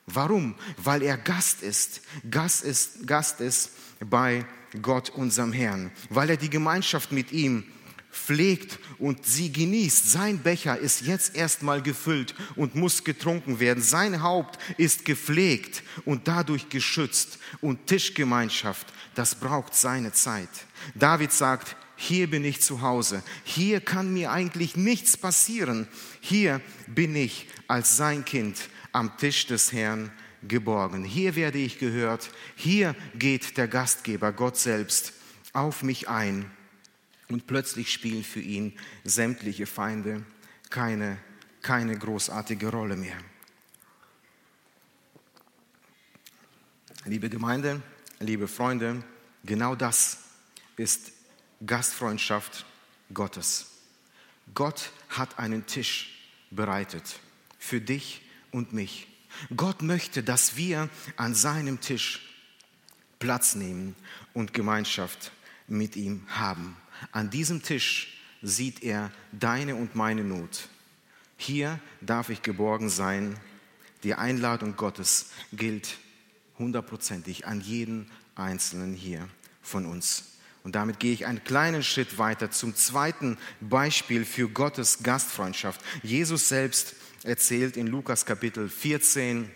Warum? 0.06 0.56
Weil 0.76 1.02
er 1.02 1.16
Gast 1.16 1.64
ist. 1.64 2.02
Gast 2.30 2.66
ist, 2.66 3.08
Gast 3.08 3.40
ist 3.40 3.72
bei 4.02 4.46
Gott, 4.82 5.10
unserem 5.10 5.54
Herrn. 5.54 5.90
Weil 6.10 6.32
er 6.32 6.38
die 6.38 6.50
Gemeinschaft 6.50 7.14
mit 7.14 7.32
ihm 7.32 7.64
pflegt 8.14 8.80
und 9.00 9.26
sie 9.26 9.52
genießt. 9.52 10.12
Sein 10.12 10.38
Becher 10.40 10.78
ist 10.78 11.02
jetzt 11.02 11.36
erstmal 11.36 11.82
gefüllt 11.82 12.36
und 12.56 12.76
muss 12.76 13.04
getrunken 13.04 13.60
werden. 13.60 13.84
Sein 13.84 14.22
Haupt 14.22 14.60
ist 14.78 15.04
gepflegt 15.04 15.84
und 16.06 16.28
dadurch 16.28 16.70
geschützt. 16.70 17.40
Und 17.60 17.88
Tischgemeinschaft, 17.88 18.88
das 19.16 19.36
braucht 19.36 19.76
seine 19.76 20.14
Zeit. 20.14 20.50
David 20.96 21.32
sagt, 21.32 21.76
hier 21.96 22.30
bin 22.30 22.46
ich 22.46 22.62
zu 22.62 22.82
Hause. 22.82 23.24
Hier 23.44 23.82
kann 23.82 24.14
mir 24.14 24.32
eigentlich 24.32 24.76
nichts 24.76 25.18
passieren. 25.18 25.88
Hier 26.22 26.62
bin 26.88 27.16
ich 27.16 27.48
als 27.68 27.98
sein 27.98 28.26
Kind 28.26 28.58
am 28.92 29.18
Tisch 29.18 29.48
des 29.48 29.72
Herrn 29.74 30.12
geborgen. 30.48 31.04
Hier 31.04 31.36
werde 31.36 31.58
ich 31.58 31.80
gehört. 31.80 32.30
Hier 32.56 32.96
geht 33.16 33.58
der 33.58 33.68
Gastgeber, 33.68 34.32
Gott 34.32 34.58
selbst, 34.58 35.14
auf 35.54 35.84
mich 35.84 36.10
ein 36.10 36.52
und 37.30 37.48
plötzlich 37.48 37.92
spielen 37.92 38.24
für 38.24 38.42
ihn 38.42 38.78
sämtliche 39.04 39.66
Feinde 39.66 40.26
keine, 40.70 41.18
keine 41.62 41.98
großartige 41.98 42.70
Rolle 42.70 42.96
mehr. 42.96 43.18
Liebe 47.06 47.30
Gemeinde, 47.30 47.82
liebe 48.20 48.48
Freunde, 48.48 49.04
genau 49.44 49.76
das 49.76 50.20
ist 50.78 51.12
Gastfreundschaft 51.66 52.66
Gottes. 53.14 53.68
Gott 54.54 54.92
hat 55.10 55.40
einen 55.40 55.66
Tisch 55.66 56.20
bereitet 56.50 57.20
für 57.60 57.82
dich 57.82 58.22
und 58.52 58.74
mich. 58.74 59.08
Gott 59.56 59.82
möchte, 59.82 60.24
dass 60.24 60.56
wir 60.56 60.90
an 61.18 61.36
seinem 61.36 61.82
Tisch 61.82 62.22
Platz 63.20 63.56
nehmen 63.56 63.96
und 64.34 64.54
Gemeinschaft 64.54 65.32
mit 65.68 65.96
ihm 65.96 66.26
haben. 66.28 66.76
An 67.12 67.30
diesem 67.30 67.62
Tisch 67.62 68.18
sieht 68.42 68.84
er 68.84 69.12
deine 69.32 69.76
und 69.76 69.96
meine 69.96 70.24
Not. 70.24 70.70
Hier 71.38 71.80
darf 72.02 72.30
ich 72.30 72.42
geborgen 72.42 72.90
sein. 72.90 73.38
Die 74.04 74.16
Einladung 74.16 74.76
Gottes 74.76 75.32
gilt 75.54 75.98
hundertprozentig 76.58 77.48
an 77.48 77.62
jeden 77.62 78.10
Einzelnen 78.36 78.94
hier 78.94 79.28
von 79.62 79.86
uns. 79.86 80.34
Und 80.64 80.76
damit 80.76 81.00
gehe 81.00 81.14
ich 81.14 81.26
einen 81.26 81.44
kleinen 81.44 81.84
Schritt 81.84 82.18
weiter 82.18 82.52
zum 82.52 82.76
zweiten 82.76 83.38
Beispiel 83.60 84.24
für 84.24 84.48
Gottes 84.48 85.04
Gastfreundschaft. 85.04 85.82
Jesus 86.04 86.48
selbst 86.48 86.96
erzählt 87.24 87.76
in 87.76 87.88
Lukas 87.88 88.26
Kapitel 88.26 88.70
14 88.70 89.50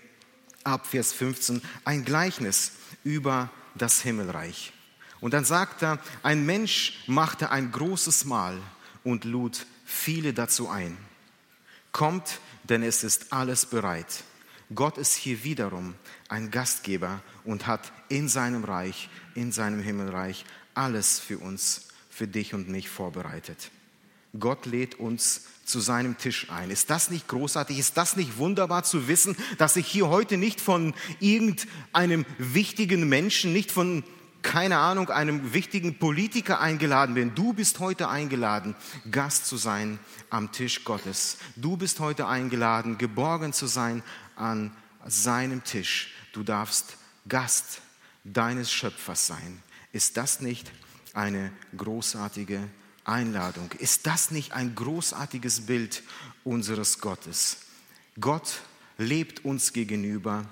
ab 0.64 0.86
Vers 0.86 1.14
15 1.14 1.62
ein 1.86 2.04
Gleichnis 2.04 2.74
über 3.04 3.50
das 3.76 4.02
Himmelreich. 4.02 4.74
Und 5.20 5.34
dann 5.34 5.46
sagt 5.46 5.82
er, 5.82 6.00
ein 6.24 6.46
Mensch 6.46 7.04
machte 7.08 7.50
ein 7.50 7.72
großes 7.72 8.26
Mahl 8.26 8.60
und 9.04 9.26
lud 9.26 9.66
viele 9.86 10.34
dazu 10.34 10.70
ein. 10.70 10.98
Kommt, 11.92 12.40
denn 12.64 12.84
es 12.84 13.04
ist 13.04 13.34
alles 13.34 13.66
bereit. 13.66 14.24
Gott 14.76 14.98
ist 14.98 15.16
hier 15.16 15.44
wiederum 15.44 15.96
ein 16.28 16.52
Gastgeber 16.52 17.22
und 17.46 17.68
hat 17.68 17.92
in 18.10 18.28
seinem 18.28 18.66
Reich, 18.66 19.10
in 19.34 19.52
seinem 19.52 19.82
Himmelreich 19.82 20.46
alles 20.74 21.20
für 21.20 21.38
uns, 21.40 21.88
für 22.10 22.28
dich 22.28 22.54
und 22.54 22.68
mich 22.68 22.90
vorbereitet. 22.90 23.72
Gott 24.38 24.66
lädt 24.66 24.96
uns 24.96 25.44
zu 25.66 25.80
seinem 25.80 26.18
Tisch 26.18 26.50
ein. 26.50 26.70
Ist 26.70 26.90
das 26.90 27.10
nicht 27.10 27.28
großartig? 27.28 27.80
Ist 27.80 27.98
das 27.98 28.18
nicht 28.18 28.38
wunderbar 28.38 28.84
zu 28.84 29.08
wissen, 29.08 29.36
dass 29.58 29.76
ich 29.78 29.88
hier 29.88 30.10
heute 30.10 30.38
nicht 30.38 30.62
von 30.62 30.94
irgendeinem 31.20 32.26
wichtigen 32.38 33.08
Menschen, 33.08 33.54
nicht 33.54 33.72
von 33.72 34.04
keine 34.48 34.78
Ahnung, 34.78 35.10
einem 35.10 35.54
wichtigen 35.54 36.00
Politiker 36.00 36.62
eingeladen 36.62 37.16
bin. 37.16 37.36
Du 37.36 37.52
bist 37.52 37.80
heute 37.80 38.08
eingeladen, 38.08 38.76
Gast 39.12 39.46
zu 39.46 39.58
sein 39.58 40.00
am 40.30 40.54
Tisch 40.54 40.86
Gottes. 40.86 41.36
Du 41.58 41.76
bist 41.76 42.00
heute 42.00 42.28
eingeladen, 42.28 42.98
geborgen 42.98 43.52
zu 43.52 43.68
sein 43.68 44.04
an 44.38 44.72
seinem 45.06 45.66
Tisch. 45.66 46.14
Du 46.32 46.44
darfst 46.44 46.96
Gast 47.28 47.82
deines 48.24 48.72
Schöpfers 48.72 49.28
sein. 49.28 49.62
Ist 49.92 50.16
das 50.16 50.40
nicht 50.40 50.72
eine 51.14 51.52
großartige 51.76 52.62
Einladung? 53.04 53.70
Ist 53.80 54.08
das 54.08 54.32
nicht 54.32 54.54
ein 54.54 54.76
großartiges 54.76 55.66
Bild 55.66 56.04
unseres 56.46 57.02
Gottes? 57.02 57.58
Gott 58.18 58.62
lebt 58.98 59.44
uns 59.44 59.74
gegenüber 59.74 60.46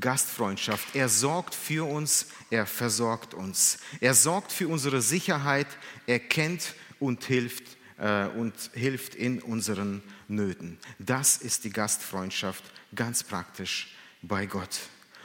Gastfreundschaft. 0.00 0.94
Er 0.94 1.08
sorgt 1.08 1.54
für 1.54 1.88
uns, 1.88 2.26
er 2.50 2.66
versorgt 2.66 3.34
uns. 3.34 3.78
Er 4.00 4.14
sorgt 4.14 4.52
für 4.52 4.68
unsere 4.68 5.02
Sicherheit, 5.02 5.66
er 6.06 6.20
kennt 6.20 6.74
und 6.98 7.24
hilft 7.24 7.64
äh, 7.98 8.26
und 8.26 8.54
hilft 8.74 9.14
in 9.14 9.40
unseren 9.40 10.02
Nöten. 10.28 10.78
Das 10.98 11.36
ist 11.36 11.64
die 11.64 11.70
Gastfreundschaft 11.70 12.64
ganz 12.94 13.22
praktisch 13.22 13.94
bei 14.22 14.46
Gott. 14.46 14.80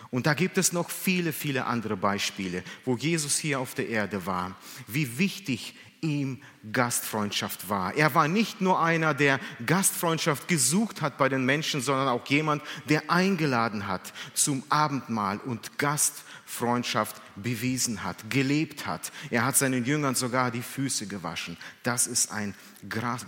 Und 0.10 0.26
da 0.26 0.34
gibt 0.34 0.58
es 0.58 0.72
noch 0.72 0.90
viele, 0.90 1.34
viele 1.34 1.66
andere 1.66 1.98
Beispiele, 1.98 2.64
wo 2.86 2.96
Jesus 2.96 3.38
hier 3.38 3.60
auf 3.60 3.74
der 3.74 3.90
Erde 3.90 4.26
war, 4.26 4.56
wie 4.88 5.18
wichtig 5.18 5.76
ihm 6.02 6.42
Gastfreundschaft 6.72 7.70
war. 7.70 7.94
Er 7.96 8.14
war 8.16 8.28
nicht 8.28 8.62
nur 8.62 8.82
einer, 8.82 9.14
der 9.14 9.40
Gastfreundschaft 9.66 10.48
gesucht 10.48 11.02
hat 11.02 11.18
bei 11.18 11.30
den 11.30 11.46
Menschen, 11.46 11.82
sondern 11.82 12.08
auch 12.08 12.26
jemand, 12.28 12.64
der 12.90 13.10
eingeladen 13.10 13.88
hat 13.88 14.14
zum 14.34 14.64
Abendmahl 14.70 15.38
und 15.38 15.78
Gastfreundschaft 15.78 17.22
bewiesen 17.36 18.04
hat, 18.04 18.30
gelebt 18.30 18.86
hat. 18.86 19.12
Er 19.30 19.46
hat 19.46 19.58
seinen 19.58 19.86
Jüngern 19.86 20.16
sogar 20.16 20.52
die 20.52 20.62
Füße 20.62 21.08
gewaschen. 21.08 21.58
Das 21.84 22.08
ist 22.08 22.32
ein 22.32 22.54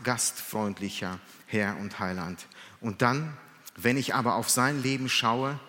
gastfreundlicher 0.03 1.19
Herr 1.45 1.77
und 1.77 1.99
Heiland. 1.99 2.47
Und 2.81 3.01
dann, 3.01 3.37
wenn 3.75 3.97
ich 3.97 4.15
aber 4.15 4.35
auf 4.35 4.49
sein 4.49 4.81
Leben 4.81 5.09
schaue, 5.09 5.59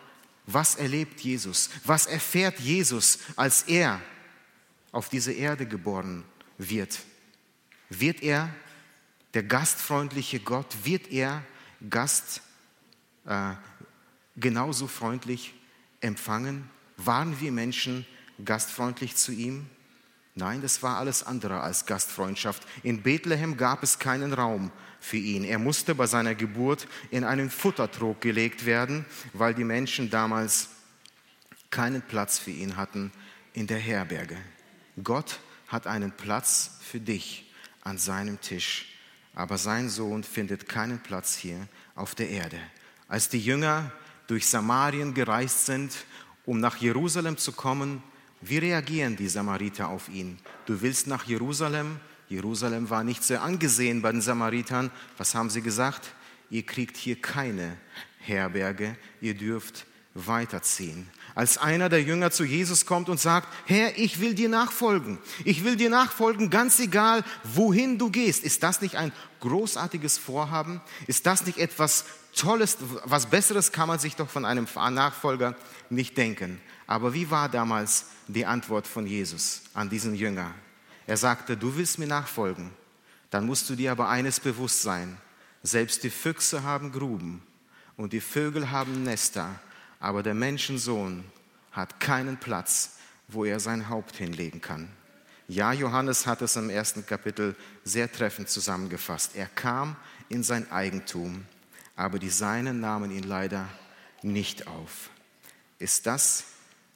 was 0.47 0.75
erlebt 0.75 1.21
Jesus? 1.21 1.71
Was 1.85 2.07
erfährt 2.07 2.59
Jesus, 2.59 3.21
als 3.37 3.63
er 3.63 4.01
auf 4.93 5.09
diese 5.09 5.33
Erde 5.33 5.67
geboren 5.67 6.25
wird. 6.69 7.01
Wird 7.89 8.23
er 8.23 8.55
der 9.35 9.43
gastfreundliche 9.43 10.41
Gott? 10.41 10.67
Wird 10.85 11.11
er 11.11 11.43
Gast 11.89 12.43
äh, 13.25 13.53
genauso 14.37 14.87
freundlich 14.87 15.55
empfangen? 16.01 16.69
Waren 16.97 17.41
wir 17.41 17.51
Menschen 17.53 18.07
gastfreundlich 18.45 19.17
zu 19.17 19.33
ihm? 19.33 19.67
Nein, 20.35 20.63
das 20.63 20.83
war 20.83 20.99
alles 20.99 21.23
andere 21.25 21.61
als 21.61 21.87
Gastfreundschaft. 21.87 22.67
In 22.83 23.03
Bethlehem 23.03 23.57
gab 23.57 23.83
es 23.83 23.99
keinen 23.99 24.33
Raum 24.33 24.71
für 25.01 25.17
ihn. 25.17 25.45
Er 25.45 25.59
musste 25.59 25.95
bei 25.95 26.07
seiner 26.07 26.35
Geburt 26.35 26.87
in 27.11 27.25
einen 27.25 27.51
Futtertrog 27.51 28.21
gelegt 28.21 28.65
werden, 28.65 29.05
weil 29.33 29.55
die 29.55 29.65
Menschen 29.65 30.09
damals 30.11 30.69
keinen 31.71 32.03
Platz 32.03 32.39
für 32.39 32.51
ihn 32.51 32.77
hatten 32.77 33.13
in 33.53 33.67
der 33.67 33.79
Herberge. 33.79 34.37
Gott 35.03 35.41
hat 35.71 35.87
einen 35.87 36.13
Platz 36.13 36.79
für 36.81 37.01
dich 37.01 37.51
an 37.83 37.97
seinem 37.97 38.41
Tisch, 38.41 38.87
aber 39.35 39.57
sein 39.57 39.89
Sohn 39.89 40.25
findet 40.25 40.69
keinen 40.69 40.99
Platz 40.99 41.37
hier 41.37 41.69
auf 41.95 42.15
der 42.15 42.29
Erde. 42.29 42.59
Als 43.09 43.29
die 43.29 43.41
Jünger 43.41 43.91
durch 44.27 44.49
Samarien 44.49 45.15
gereist 45.15 45.67
sind, 45.67 45.93
um 46.45 46.61
nach 46.61 46.77
Jerusalem 46.77 47.37
zu 47.37 47.53
kommen, 47.53 48.03
wie 48.41 48.59
reagieren 48.59 49.17
die 49.17 49.29
Samariter 49.29 49.89
auf 49.89 50.09
ihn? 50.09 50.39
Du 50.67 50.81
willst 50.83 51.07
nach 51.07 51.25
Jerusalem? 51.25 52.01
Jerusalem 52.29 52.91
war 52.91 53.05
nicht 53.05 53.23
sehr 53.23 53.43
angesehen 53.43 54.03
bei 54.03 54.13
den 54.13 54.21
Samaritern. 54.21 54.91
Was 55.19 55.35
haben 55.35 55.51
sie 55.51 55.63
gesagt? 55.63 56.15
Ihr 56.49 56.65
kriegt 56.65 56.97
hier 56.97 57.21
keine 57.21 57.77
Herberge, 58.19 58.97
ihr 59.21 59.35
dürft 59.35 59.87
weiterziehen. 60.15 61.09
Als 61.41 61.57
einer 61.57 61.89
der 61.89 62.03
Jünger 62.03 62.31
zu 62.31 62.45
Jesus 62.45 62.85
kommt 62.85 63.09
und 63.09 63.19
sagt, 63.19 63.49
Herr, 63.65 63.99
ich 63.99 64.21
will 64.21 64.35
dir 64.35 64.51
nachfolgen. 64.51 65.17
Ich 65.47 65.65
will 65.65 65.75
dir 65.75 65.89
nachfolgen, 65.89 66.51
ganz 66.51 66.79
egal, 66.81 67.25
wohin 67.45 67.97
du 67.97 68.11
gehst. 68.11 68.45
Ist 68.45 68.63
das 68.63 68.83
nicht 68.83 68.97
ein 68.97 69.11
großartiges 69.41 70.19
Vorhaben? 70.19 70.83
Ist 71.07 71.25
das 71.25 71.47
nicht 71.47 71.57
etwas 71.57 72.05
Tolles? 72.37 72.77
Was 73.05 73.31
Besseres 73.31 73.73
kann 73.73 73.89
man 73.89 73.99
sich 73.99 74.17
doch 74.17 74.29
von 74.29 74.45
einem 74.45 74.67
Nachfolger 74.91 75.57
nicht 75.89 76.19
denken. 76.19 76.61
Aber 76.87 77.15
wie 77.15 77.31
war 77.31 77.49
damals 77.49 78.09
die 78.29 78.45
Antwort 78.45 78.87
von 78.87 79.07
Jesus 79.07 79.63
an 79.73 79.89
diesen 79.89 80.15
Jünger? 80.15 80.53
Er 81.07 81.17
sagte, 81.17 81.57
du 81.57 81.75
willst 81.75 81.99
mir 81.99 82.07
nachfolgen, 82.07 82.71
dann 83.31 83.47
musst 83.47 83.71
du 83.71 83.77
dir 83.77 83.93
aber 83.93 84.11
eines 84.11 84.41
bewusst 84.41 84.83
sein. 84.83 85.17
Selbst 85.63 86.05
die 86.05 86.11
Füchse 86.11 86.65
haben 86.65 86.93
Gruben 86.93 87.41
und 87.97 88.13
die 88.13 88.21
Vögel 88.21 88.71
haben 88.71 89.05
Nester, 89.05 89.59
aber 90.01 90.23
der 90.23 90.35
Menschensohn 90.35 91.25
hat 91.71 92.01
keinen 92.01 92.39
Platz, 92.39 92.97
wo 93.29 93.45
er 93.45 93.61
sein 93.61 93.89
Haupt 93.89 94.17
hinlegen 94.17 94.61
kann. 94.61 94.89
Ja, 95.47 95.73
Johannes 95.73 96.27
hat 96.27 96.43
es 96.43 96.57
im 96.57 96.71
ersten 96.71 97.05
Kapitel 97.07 97.55
sehr 97.85 98.11
treffend 98.11 98.49
zusammengefasst. 98.49 99.37
Er 99.37 99.47
kam 99.47 99.97
in 100.29 100.43
sein 100.43 100.71
Eigentum, 100.71 101.45
aber 101.97 102.19
die 102.19 102.31
Seinen 102.31 102.81
nahmen 102.81 103.11
ihn 103.11 103.25
leider 103.25 103.69
nicht 104.23 104.67
auf. 104.67 105.11
Ist 105.79 106.07
das 106.07 106.45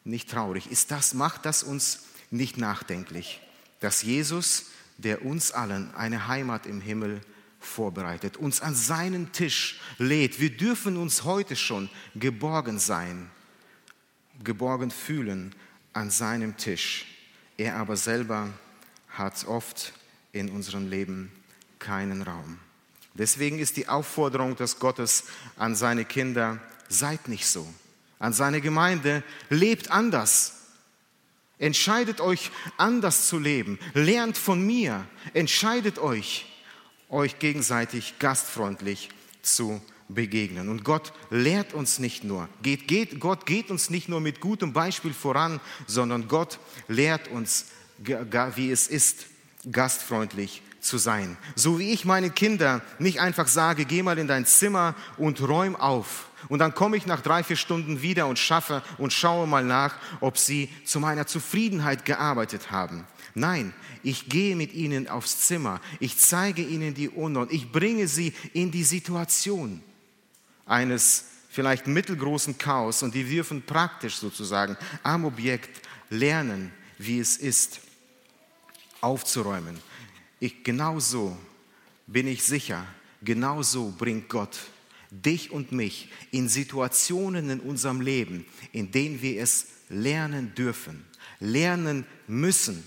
nicht 0.04 0.30
traurig? 0.30 0.70
Ist 0.70 0.90
das, 0.90 1.14
macht 1.14 1.46
das 1.46 1.62
uns 1.62 2.04
nicht 2.30 2.56
nachdenklich, 2.56 3.40
dass 3.80 4.02
Jesus, 4.02 4.66
der 4.98 5.24
uns 5.24 5.52
allen 5.52 5.94
eine 5.94 6.28
Heimat 6.28 6.66
im 6.66 6.80
Himmel 6.80 7.20
vorbereitet, 7.64 8.36
uns 8.36 8.60
an 8.60 8.74
seinen 8.74 9.32
Tisch 9.32 9.80
lädt. 9.98 10.40
Wir 10.40 10.50
dürfen 10.50 10.96
uns 10.96 11.24
heute 11.24 11.56
schon 11.56 11.88
geborgen 12.14 12.78
sein, 12.78 13.30
geborgen 14.42 14.90
fühlen 14.90 15.54
an 15.92 16.10
seinem 16.10 16.56
Tisch. 16.56 17.06
Er 17.56 17.76
aber 17.76 17.96
selber 17.96 18.50
hat 19.08 19.46
oft 19.46 19.92
in 20.32 20.50
unserem 20.50 20.88
Leben 20.88 21.30
keinen 21.78 22.22
Raum. 22.22 22.58
Deswegen 23.14 23.58
ist 23.60 23.76
die 23.76 23.88
Aufforderung 23.88 24.56
des 24.56 24.80
Gottes 24.80 25.24
an 25.56 25.76
seine 25.76 26.04
Kinder, 26.04 26.58
seid 26.88 27.28
nicht 27.28 27.46
so. 27.46 27.72
An 28.18 28.32
seine 28.32 28.60
Gemeinde, 28.60 29.22
lebt 29.50 29.90
anders. 29.90 30.54
Entscheidet 31.58 32.20
euch 32.20 32.50
anders 32.76 33.28
zu 33.28 33.38
leben. 33.38 33.78
Lernt 33.92 34.36
von 34.36 34.66
mir. 34.66 35.06
Entscheidet 35.32 35.98
euch 35.98 36.46
euch 37.08 37.38
gegenseitig 37.38 38.18
gastfreundlich 38.18 39.10
zu 39.42 39.80
begegnen. 40.08 40.68
Und 40.68 40.84
Gott 40.84 41.12
lehrt 41.30 41.74
uns 41.74 41.98
nicht 41.98 42.24
nur, 42.24 42.48
geht, 42.62 42.88
geht, 42.88 43.20
Gott 43.20 43.46
geht 43.46 43.70
uns 43.70 43.90
nicht 43.90 44.08
nur 44.08 44.20
mit 44.20 44.40
gutem 44.40 44.72
Beispiel 44.72 45.12
voran, 45.12 45.60
sondern 45.86 46.28
Gott 46.28 46.58
lehrt 46.88 47.28
uns, 47.28 47.66
wie 47.98 48.70
es 48.70 48.88
ist, 48.88 49.26
gastfreundlich 49.70 50.62
zu 50.80 50.98
sein. 50.98 51.36
So 51.56 51.78
wie 51.78 51.92
ich 51.92 52.04
meinen 52.04 52.34
Kindern 52.34 52.82
nicht 52.98 53.20
einfach 53.20 53.48
sage, 53.48 53.84
geh 53.86 54.02
mal 54.02 54.18
in 54.18 54.28
dein 54.28 54.44
Zimmer 54.44 54.94
und 55.16 55.40
räum 55.40 55.76
auf. 55.76 56.28
Und 56.48 56.58
dann 56.58 56.74
komme 56.74 56.98
ich 56.98 57.06
nach 57.06 57.22
drei, 57.22 57.42
vier 57.42 57.56
Stunden 57.56 58.02
wieder 58.02 58.26
und 58.26 58.38
schaffe 58.38 58.82
und 58.98 59.14
schaue 59.14 59.46
mal 59.46 59.64
nach, 59.64 59.94
ob 60.20 60.36
sie 60.36 60.68
zu 60.84 61.00
meiner 61.00 61.26
Zufriedenheit 61.26 62.04
gearbeitet 62.04 62.70
haben. 62.70 63.06
Nein, 63.34 63.72
ich 64.04 64.28
gehe 64.28 64.54
mit 64.54 64.74
ihnen 64.74 65.08
aufs 65.08 65.40
Zimmer, 65.40 65.80
ich 65.98 66.18
zeige 66.18 66.62
ihnen 66.62 66.94
die 66.94 67.08
Unordnung, 67.08 67.56
ich 67.56 67.72
bringe 67.72 68.06
sie 68.06 68.32
in 68.52 68.70
die 68.70 68.84
Situation 68.84 69.82
eines 70.66 71.24
vielleicht 71.48 71.86
mittelgroßen 71.86 72.58
Chaos. 72.58 73.02
Und 73.02 73.14
die 73.14 73.24
dürfen 73.24 73.62
praktisch 73.62 74.16
sozusagen 74.16 74.76
am 75.02 75.24
Objekt 75.24 75.80
lernen, 76.10 76.70
wie 76.98 77.18
es 77.18 77.36
ist, 77.36 77.80
aufzuräumen. 79.00 79.78
Ich, 80.40 80.62
genau 80.62 81.00
so 81.00 81.36
bin 82.06 82.26
ich 82.26 82.42
sicher, 82.44 82.86
genau 83.22 83.62
so 83.62 83.94
bringt 83.96 84.28
Gott 84.28 84.58
dich 85.10 85.52
und 85.52 85.72
mich 85.72 86.10
in 86.32 86.48
Situationen 86.48 87.48
in 87.48 87.60
unserem 87.60 88.00
Leben, 88.00 88.44
in 88.72 88.90
denen 88.90 89.22
wir 89.22 89.40
es 89.40 89.66
lernen 89.88 90.54
dürfen, 90.56 91.04
lernen 91.38 92.04
müssen 92.26 92.82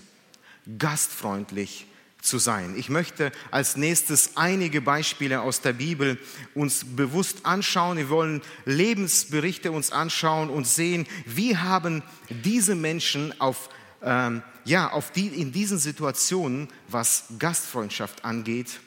gastfreundlich 0.76 1.86
zu 2.20 2.38
sein. 2.38 2.74
Ich 2.76 2.88
möchte 2.88 3.32
als 3.50 3.76
nächstes 3.76 4.36
einige 4.36 4.80
Beispiele 4.80 5.40
aus 5.40 5.60
der 5.60 5.72
Bibel 5.72 6.18
uns 6.54 6.84
bewusst 6.84 7.46
anschauen. 7.46 7.96
Wir 7.96 8.10
wollen 8.10 8.42
Lebensberichte 8.64 9.70
uns 9.70 9.92
anschauen 9.92 10.50
und 10.50 10.66
sehen, 10.66 11.06
wie 11.26 11.56
haben 11.56 12.02
diese 12.28 12.74
Menschen 12.74 13.40
auf, 13.40 13.70
ähm, 14.02 14.42
ja, 14.64 14.90
auf 14.90 15.12
die, 15.12 15.28
in 15.28 15.52
diesen 15.52 15.78
Situationen, 15.78 16.68
was 16.88 17.24
Gastfreundschaft 17.38 18.24
angeht, 18.24 18.80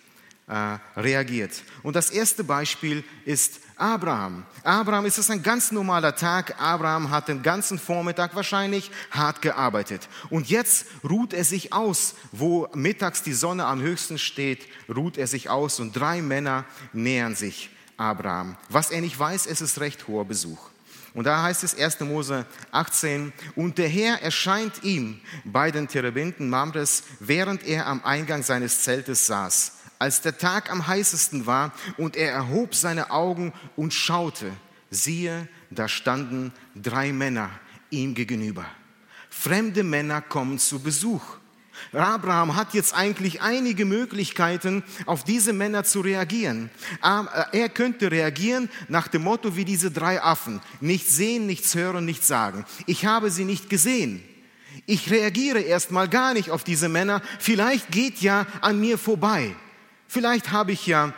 reagiert. 0.98 1.64
Und 1.82 1.96
das 1.96 2.10
erste 2.10 2.44
Beispiel 2.44 3.04
ist 3.26 3.62
Abraham. 3.78 4.46
Abraham 4.64 5.06
ist 5.06 5.18
es 5.18 5.30
ein 5.30 5.42
ganz 5.42 5.72
normaler 5.72 6.16
Tag. 6.16 6.62
Abraham 6.62 7.10
hat 7.10 7.30
den 7.30 7.42
ganzen 7.42 7.80
Vormittag 7.80 8.36
wahrscheinlich 8.36 8.92
hart 9.12 9.42
gearbeitet. 9.42 10.10
Und 10.30 10.50
jetzt 10.50 10.88
ruht 11.04 11.34
er 11.34 11.46
sich 11.46 11.74
aus. 11.74 12.16
Wo 12.32 12.68
mittags 12.74 13.24
die 13.24 13.34
Sonne 13.34 13.66
am 13.66 13.82
höchsten 13.82 14.20
steht, 14.20 14.68
ruht 14.94 15.18
er 15.18 15.28
sich 15.28 15.50
aus 15.50 15.80
und 15.80 15.94
drei 15.94 16.22
Männer 16.22 16.66
nähern 16.92 17.36
sich 17.36 17.70
Abraham. 17.98 18.58
Was 18.70 18.92
er 18.92 19.02
nicht 19.02 19.18
weiß, 19.18 19.46
es 19.46 19.62
ist 19.62 19.80
recht 19.80 20.08
hoher 20.08 20.26
Besuch. 20.26 20.70
Und 21.14 21.26
da 21.26 21.44
heißt 21.44 21.64
es 21.64 21.78
1. 21.78 22.02
Mose 22.02 22.46
18, 22.72 23.34
und 23.56 23.78
der 23.78 23.90
Herr 23.90 24.22
erscheint 24.22 24.84
ihm 24.84 25.20
bei 25.44 25.70
den 25.70 25.90
Terebinden 25.90 26.50
Mamres, 26.50 27.04
während 27.20 27.64
er 27.64 27.88
am 27.88 28.04
Eingang 28.06 28.44
seines 28.44 28.84
Zeltes 28.84 29.26
saß 29.26 29.81
als 30.02 30.22
der 30.22 30.36
Tag 30.36 30.72
am 30.72 30.88
heißesten 30.88 31.46
war 31.46 31.74
und 31.96 32.16
er 32.16 32.32
erhob 32.32 32.74
seine 32.74 33.12
Augen 33.12 33.54
und 33.76 33.94
schaute, 33.94 34.52
siehe, 34.90 35.48
da 35.70 35.88
standen 35.88 36.52
drei 36.76 37.14
Männer 37.14 37.52
ihm 37.92 38.16
gegenüber. 38.16 38.66
Fremde 39.30 39.84
Männer 39.84 40.22
kommen 40.22 40.58
zu 40.58 40.80
Besuch. 40.80 41.22
Abraham 41.94 42.56
hat 42.56 42.74
jetzt 42.74 42.96
eigentlich 42.96 43.44
einige 43.44 43.86
Möglichkeiten, 43.86 44.84
auf 45.06 45.24
diese 45.24 45.54
Männer 45.54 45.84
zu 45.84 46.02
reagieren. 46.02 46.72
Äh, 47.04 47.60
er 47.60 47.70
könnte 47.70 48.10
reagieren 48.10 48.70
nach 48.88 49.08
dem 49.08 49.22
Motto 49.22 49.56
wie 49.56 49.66
diese 49.66 49.92
drei 49.92 50.20
Affen. 50.20 50.62
Nicht 50.80 51.10
sehen, 51.10 51.46
nichts 51.46 51.76
hören, 51.76 52.06
nichts 52.06 52.26
sagen. 52.26 52.66
Ich 52.88 53.06
habe 53.06 53.30
sie 53.30 53.46
nicht 53.46 53.70
gesehen. 53.70 54.24
Ich 54.88 55.12
reagiere 55.12 55.60
erstmal 55.60 56.08
gar 56.08 56.34
nicht 56.34 56.50
auf 56.50 56.64
diese 56.64 56.90
Männer. 56.90 57.22
Vielleicht 57.40 57.92
geht 57.92 58.20
ja 58.22 58.48
an 58.62 58.80
mir 58.80 58.98
vorbei. 58.98 59.56
Vielleicht 60.12 60.52
habe 60.52 60.74
ich 60.74 60.88
ja 60.88 61.14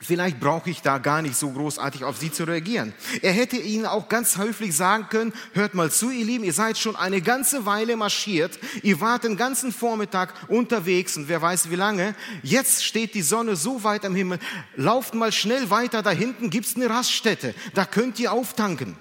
Vielleicht 0.00 0.38
brauche 0.38 0.70
ich 0.70 0.80
da 0.80 0.98
gar 0.98 1.22
nicht 1.22 1.34
so 1.34 1.50
großartig 1.50 2.04
auf 2.04 2.16
sie 2.16 2.30
zu 2.30 2.44
reagieren. 2.44 2.94
Er 3.20 3.32
hätte 3.32 3.56
ihnen 3.56 3.84
auch 3.84 4.08
ganz 4.08 4.38
höflich 4.38 4.76
sagen 4.76 5.08
können, 5.10 5.32
hört 5.54 5.74
mal 5.74 5.90
zu, 5.90 6.10
ihr 6.10 6.24
Lieben, 6.24 6.44
ihr 6.44 6.52
seid 6.52 6.78
schon 6.78 6.94
eine 6.94 7.20
ganze 7.20 7.66
Weile 7.66 7.96
marschiert, 7.96 8.60
ihr 8.84 9.00
wart 9.00 9.24
den 9.24 9.36
ganzen 9.36 9.72
Vormittag 9.72 10.32
unterwegs 10.46 11.16
und 11.16 11.28
wer 11.28 11.42
weiß 11.42 11.70
wie 11.70 11.74
lange. 11.74 12.14
Jetzt 12.44 12.84
steht 12.84 13.16
die 13.16 13.22
Sonne 13.22 13.56
so 13.56 13.82
weit 13.82 14.04
am 14.04 14.14
Himmel, 14.14 14.38
lauft 14.76 15.14
mal 15.14 15.32
schnell 15.32 15.68
weiter, 15.68 16.00
da 16.00 16.10
hinten 16.10 16.50
gibt's 16.50 16.76
eine 16.76 16.88
Raststätte, 16.88 17.52
da 17.74 17.84
könnt 17.84 18.20
ihr 18.20 18.30
auftanken. 18.30 18.96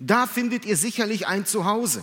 Da 0.00 0.26
findet 0.26 0.64
ihr 0.64 0.78
sicherlich 0.78 1.26
ein 1.26 1.44
Zuhause. 1.44 2.02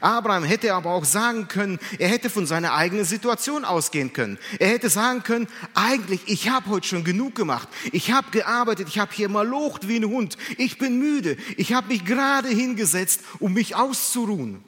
Abraham 0.00 0.44
hätte 0.44 0.74
aber 0.74 0.90
auch 0.90 1.04
sagen 1.04 1.48
können, 1.48 1.78
er 1.98 2.08
hätte 2.08 2.30
von 2.30 2.46
seiner 2.46 2.74
eigenen 2.74 3.04
Situation 3.04 3.64
ausgehen 3.64 4.12
können. 4.12 4.38
Er 4.58 4.68
hätte 4.68 4.88
sagen 4.88 5.22
können, 5.22 5.48
eigentlich, 5.74 6.22
ich 6.26 6.48
habe 6.48 6.70
heute 6.70 6.86
schon 6.86 7.04
genug 7.04 7.34
gemacht. 7.34 7.68
Ich 7.92 8.12
habe 8.12 8.30
gearbeitet, 8.30 8.88
ich 8.88 8.98
habe 8.98 9.12
hier 9.12 9.28
mal 9.28 9.46
locht 9.46 9.88
wie 9.88 9.96
ein 9.96 10.04
Hund. 10.04 10.36
Ich 10.56 10.78
bin 10.78 10.98
müde. 10.98 11.36
Ich 11.56 11.72
habe 11.74 11.88
mich 11.88 12.04
gerade 12.04 12.48
hingesetzt, 12.48 13.20
um 13.38 13.52
mich 13.52 13.76
auszuruhen. 13.76 14.64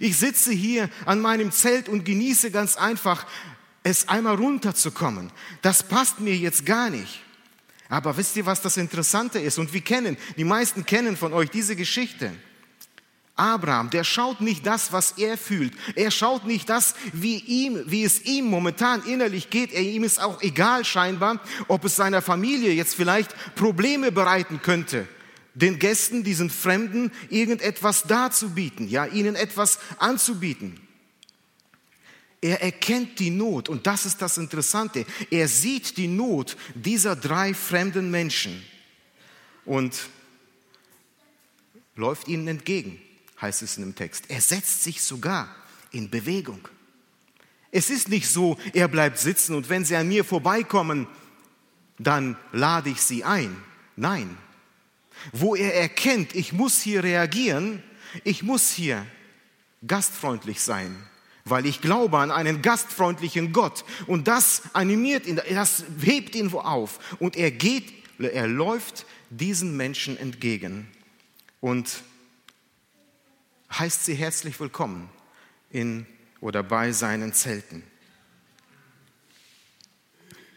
Ich 0.00 0.18
sitze 0.18 0.52
hier 0.52 0.90
an 1.06 1.20
meinem 1.20 1.50
Zelt 1.50 1.88
und 1.88 2.04
genieße 2.04 2.50
ganz 2.50 2.76
einfach, 2.76 3.26
es 3.82 4.08
einmal 4.08 4.34
runterzukommen. 4.34 5.30
Das 5.62 5.82
passt 5.82 6.20
mir 6.20 6.36
jetzt 6.36 6.66
gar 6.66 6.90
nicht. 6.90 7.22
Aber 7.88 8.16
wisst 8.16 8.36
ihr, 8.36 8.44
was 8.44 8.60
das 8.60 8.76
Interessante 8.76 9.38
ist? 9.38 9.58
Und 9.58 9.72
wir 9.72 9.80
kennen, 9.80 10.18
die 10.36 10.44
meisten 10.44 10.84
kennen 10.84 11.16
von 11.16 11.32
euch 11.32 11.50
diese 11.50 11.74
Geschichte. 11.74 12.32
Abraham, 13.38 13.90
der 13.90 14.02
schaut 14.02 14.40
nicht 14.40 14.66
das, 14.66 14.92
was 14.92 15.12
er 15.12 15.38
fühlt. 15.38 15.72
Er 15.94 16.10
schaut 16.10 16.44
nicht 16.44 16.68
das, 16.68 16.94
wie 17.12 17.36
ihm, 17.38 17.82
wie 17.86 18.02
es 18.02 18.22
ihm 18.22 18.46
momentan 18.46 19.04
innerlich 19.04 19.48
geht. 19.48 19.72
Er, 19.72 19.82
ihm 19.82 20.02
ist 20.02 20.20
auch 20.20 20.42
egal 20.42 20.84
scheinbar, 20.84 21.40
ob 21.68 21.84
es 21.84 21.94
seiner 21.94 22.20
Familie 22.20 22.72
jetzt 22.72 22.96
vielleicht 22.96 23.34
Probleme 23.54 24.10
bereiten 24.10 24.60
könnte, 24.60 25.06
den 25.54 25.78
Gästen, 25.78 26.24
diesen 26.24 26.50
Fremden, 26.50 27.12
irgendetwas 27.30 28.02
darzubieten, 28.02 28.88
ja, 28.88 29.06
ihnen 29.06 29.36
etwas 29.36 29.78
anzubieten. 29.98 30.80
Er 32.40 32.60
erkennt 32.60 33.20
die 33.20 33.30
Not 33.30 33.68
und 33.68 33.86
das 33.86 34.04
ist 34.04 34.20
das 34.20 34.36
Interessante. 34.38 35.06
Er 35.30 35.46
sieht 35.46 35.96
die 35.96 36.08
Not 36.08 36.56
dieser 36.74 37.14
drei 37.14 37.54
fremden 37.54 38.10
Menschen 38.10 38.64
und 39.64 40.08
läuft 41.94 42.28
ihnen 42.28 42.46
entgegen 42.48 43.00
heißt 43.40 43.62
es 43.62 43.76
in 43.76 43.84
dem 43.84 43.94
Text. 43.94 44.24
Er 44.28 44.40
setzt 44.40 44.82
sich 44.82 45.02
sogar 45.02 45.54
in 45.90 46.10
Bewegung. 46.10 46.68
Es 47.70 47.90
ist 47.90 48.08
nicht 48.08 48.28
so, 48.28 48.58
er 48.72 48.88
bleibt 48.88 49.18
sitzen 49.18 49.54
und 49.54 49.68
wenn 49.68 49.84
sie 49.84 49.96
an 49.96 50.08
mir 50.08 50.24
vorbeikommen, 50.24 51.06
dann 51.98 52.36
lade 52.52 52.90
ich 52.90 53.00
sie 53.00 53.24
ein. 53.24 53.56
Nein. 53.96 54.36
Wo 55.32 55.54
er 55.54 55.74
erkennt, 55.74 56.34
ich 56.34 56.52
muss 56.52 56.80
hier 56.80 57.02
reagieren, 57.02 57.82
ich 58.24 58.42
muss 58.42 58.70
hier 58.70 59.04
gastfreundlich 59.86 60.60
sein, 60.60 60.96
weil 61.44 61.66
ich 61.66 61.80
glaube 61.80 62.18
an 62.18 62.30
einen 62.30 62.62
gastfreundlichen 62.62 63.52
Gott 63.52 63.84
und 64.06 64.28
das 64.28 64.62
animiert 64.72 65.26
ihn, 65.26 65.40
das 65.50 65.84
hebt 66.00 66.34
ihn 66.34 66.52
auf 66.54 67.16
und 67.18 67.36
er 67.36 67.50
geht, 67.50 67.92
er 68.18 68.46
läuft 68.46 69.06
diesen 69.30 69.76
Menschen 69.76 70.16
entgegen 70.16 70.88
und 71.60 72.02
heißt 73.70 74.04
sie 74.04 74.14
herzlich 74.14 74.58
willkommen 74.60 75.08
in 75.70 76.06
oder 76.40 76.62
bei 76.62 76.92
seinen 76.92 77.32
Zelten. 77.32 77.82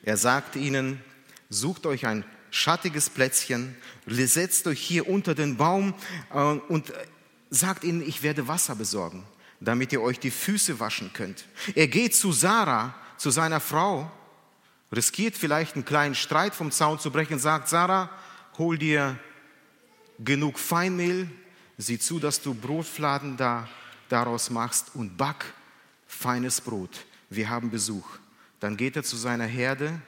Er 0.04 0.18
sagt 0.18 0.56
ihnen, 0.56 1.02
sucht 1.50 1.86
euch 1.86 2.06
ein 2.08 2.26
schattiges 2.50 3.10
Plätzchen, 3.10 3.76
setzt 4.08 4.68
euch 4.68 4.82
hier 4.82 5.08
unter 5.08 5.36
den 5.36 5.58
Baum 5.58 5.94
äh, 6.34 6.38
und 6.38 6.94
sagt 7.50 7.84
ihnen, 7.84 8.02
ich 8.02 8.24
werde 8.24 8.48
Wasser 8.48 8.76
besorgen, 8.76 9.26
damit 9.60 9.92
ihr 9.94 10.02
euch 10.02 10.20
die 10.20 10.32
Füße 10.32 10.80
waschen 10.80 11.12
könnt. 11.14 11.46
Er 11.76 11.88
geht 11.88 12.16
zu 12.16 12.32
Sarah, 12.32 12.96
zu 13.18 13.30
seiner 13.30 13.60
Frau, 13.60 14.12
riskiert 14.92 15.38
vielleicht 15.38 15.76
einen 15.76 15.86
kleinen 15.86 16.16
Streit 16.16 16.56
vom 16.56 16.72
Zaun 16.72 17.00
zu 17.00 17.12
brechen, 17.12 17.40
sagt, 17.40 17.70
Sarah, 17.70 18.10
hol 18.58 18.78
dir 18.78 19.20
genug 20.20 20.60
Feinmehl, 20.60 21.30
Sieh 21.82 21.98
zu, 21.98 22.20
dass 22.20 22.40
du 22.40 22.54
Brotfladen 22.54 23.38
da, 23.38 23.68
daraus 24.08 24.52
machst 24.52 24.94
und 24.94 25.18
back 25.18 25.52
feines 26.06 26.62
Brot. 26.62 27.08
Wir 27.32 27.50
haben 27.50 27.72
Besuch. 27.72 28.08
Dann 28.60 28.78
geht 28.78 28.96
er 28.96 29.04
zu 29.04 29.18
seiner 29.18 29.48
Herde, 29.48 30.00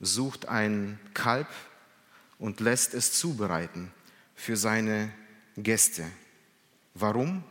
sucht 0.00 0.46
ein 0.46 1.00
Kalb 1.14 1.48
und 2.38 2.60
lässt 2.60 2.92
es 2.92 3.14
zubereiten 3.14 3.90
für 4.34 4.58
seine 4.58 5.10
Gäste. 5.56 6.04
Warum? 6.92 7.44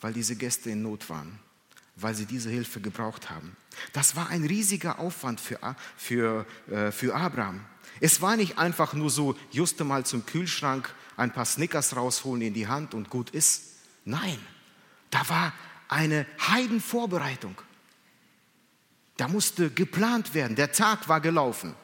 Weil 0.00 0.12
diese 0.12 0.36
Gäste 0.36 0.70
in 0.70 0.82
Not 0.82 1.10
waren, 1.10 1.40
weil 2.02 2.14
sie 2.14 2.26
diese 2.26 2.50
Hilfe 2.50 2.80
gebraucht 2.80 3.30
haben. 3.30 3.56
Das 3.92 4.16
war 4.16 4.28
ein 4.28 4.44
riesiger 4.44 4.98
Aufwand 4.98 5.40
für, 5.40 5.58
für, 5.96 6.46
äh, 6.70 6.90
für 6.92 7.14
Abraham. 7.14 7.64
Es 8.00 8.20
war 8.20 8.36
nicht 8.36 8.58
einfach 8.58 8.94
nur 8.94 9.10
so, 9.10 9.36
juste 9.50 9.84
mal 9.84 10.04
zum 10.06 10.24
Kühlschrank 10.24 10.94
ein 11.16 11.32
paar 11.32 11.44
Snickers 11.44 11.96
rausholen 11.96 12.42
in 12.42 12.54
die 12.54 12.68
Hand 12.68 12.94
und 12.94 13.10
gut 13.10 13.30
ist. 13.30 13.76
Nein, 14.04 14.38
da 15.10 15.28
war 15.28 15.52
eine 15.88 16.26
Heidenvorbereitung. 16.48 17.60
Da 19.16 19.28
musste 19.28 19.70
geplant 19.70 20.32
werden. 20.34 20.56
Der 20.56 20.72
Tag 20.72 21.08
war 21.08 21.20
gelaufen. 21.20 21.74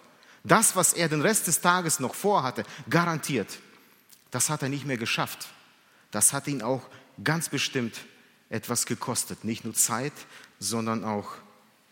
Das, 0.42 0.76
was 0.76 0.92
er 0.92 1.08
den 1.08 1.20
Rest 1.20 1.48
des 1.48 1.60
Tages 1.60 2.00
noch 2.00 2.14
vorhatte, 2.14 2.64
garantiert, 2.88 3.58
das 4.30 4.48
hat 4.48 4.62
er 4.62 4.68
nicht 4.68 4.86
mehr 4.86 4.96
geschafft. 4.96 5.48
Das 6.10 6.32
hat 6.32 6.46
ihn 6.46 6.62
auch 6.62 6.88
ganz 7.22 7.48
bestimmt 7.48 7.98
etwas 8.48 8.86
gekostet. 8.86 9.44
Nicht 9.44 9.64
nur 9.64 9.74
Zeit, 9.74 10.12
sondern 10.58 11.04
auch 11.04 11.34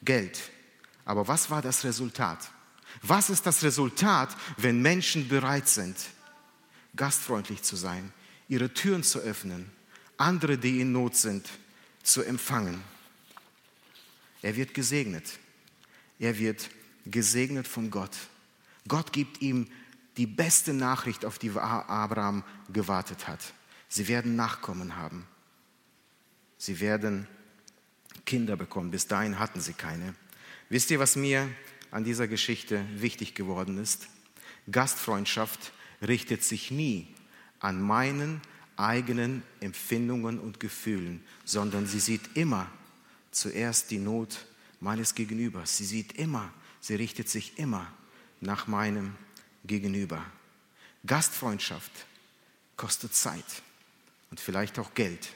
Geld. 0.03 0.51
Aber 1.05 1.29
was 1.29 1.51
war 1.51 1.63
das 1.63 1.85
Resultat? 1.85 2.39
Was 3.03 3.31
ist 3.31 3.47
das 3.47 3.63
Resultat, 3.63 4.35
wenn 4.57 4.81
Menschen 4.81 5.29
bereit 5.29 5.69
sind, 5.69 5.97
gastfreundlich 6.97 7.63
zu 7.63 7.77
sein, 7.77 8.13
ihre 8.49 8.73
Türen 8.73 9.03
zu 9.03 9.19
öffnen, 9.19 9.71
andere, 10.17 10.59
die 10.59 10.81
in 10.81 10.93
Not 10.93 11.17
sind, 11.17 11.49
zu 12.03 12.23
empfangen. 12.23 12.83
Er 14.43 14.57
wird 14.57 14.75
gesegnet. 14.75 15.39
Er 16.19 16.39
wird 16.39 16.71
gesegnet 17.07 17.67
von 17.67 17.91
Gott. 17.91 18.17
Gott 18.87 19.13
gibt 19.13 19.41
ihm 19.43 19.69
die 20.17 20.27
beste 20.27 20.73
Nachricht, 20.73 21.25
auf 21.25 21.39
die 21.39 21.51
Abraham 21.51 22.45
gewartet 22.73 23.27
hat. 23.27 23.41
Sie 23.89 24.07
werden 24.07 24.37
Nachkommen 24.37 24.97
haben. 24.97 25.27
Sie 26.65 26.81
werden 26.81 27.29
Kinder 28.25 28.57
bekommen. 28.57 28.91
Bis 28.91 29.07
dahin 29.07 29.39
hatten 29.39 29.61
sie 29.61 29.75
keine. 29.75 30.15
Wisst 30.71 30.91
ihr, 30.91 30.99
was 30.99 31.15
mir 31.15 31.47
an 31.91 32.05
dieser 32.05 32.27
Geschichte 32.27 32.87
wichtig 32.95 33.35
geworden 33.35 33.77
ist? 33.77 34.09
Gastfreundschaft 34.71 35.73
richtet 36.01 36.43
sich 36.43 36.71
nie 36.71 37.07
an 37.61 37.83
meinen 37.83 38.41
eigenen 38.79 39.43
Empfindungen 39.61 40.41
und 40.41 40.59
Gefühlen, 40.59 41.23
sondern 41.45 41.87
sie 41.87 42.01
sieht 42.01 42.35
immer 42.35 42.71
zuerst 43.31 43.91
die 43.91 43.99
Not 43.99 44.47
meines 44.81 45.15
Gegenübers. 45.15 45.77
Sie 45.77 45.85
sieht 45.85 46.15
immer, 46.15 46.51
sie 46.81 46.95
richtet 46.95 47.29
sich 47.29 47.59
immer 47.59 47.93
nach 48.41 48.69
meinem 48.69 49.17
Gegenüber. 49.67 50.25
Gastfreundschaft 51.05 51.93
kostet 52.79 53.15
Zeit 53.15 53.45
und 54.31 54.41
vielleicht 54.41 54.79
auch 54.79 54.95
Geld. 54.95 55.29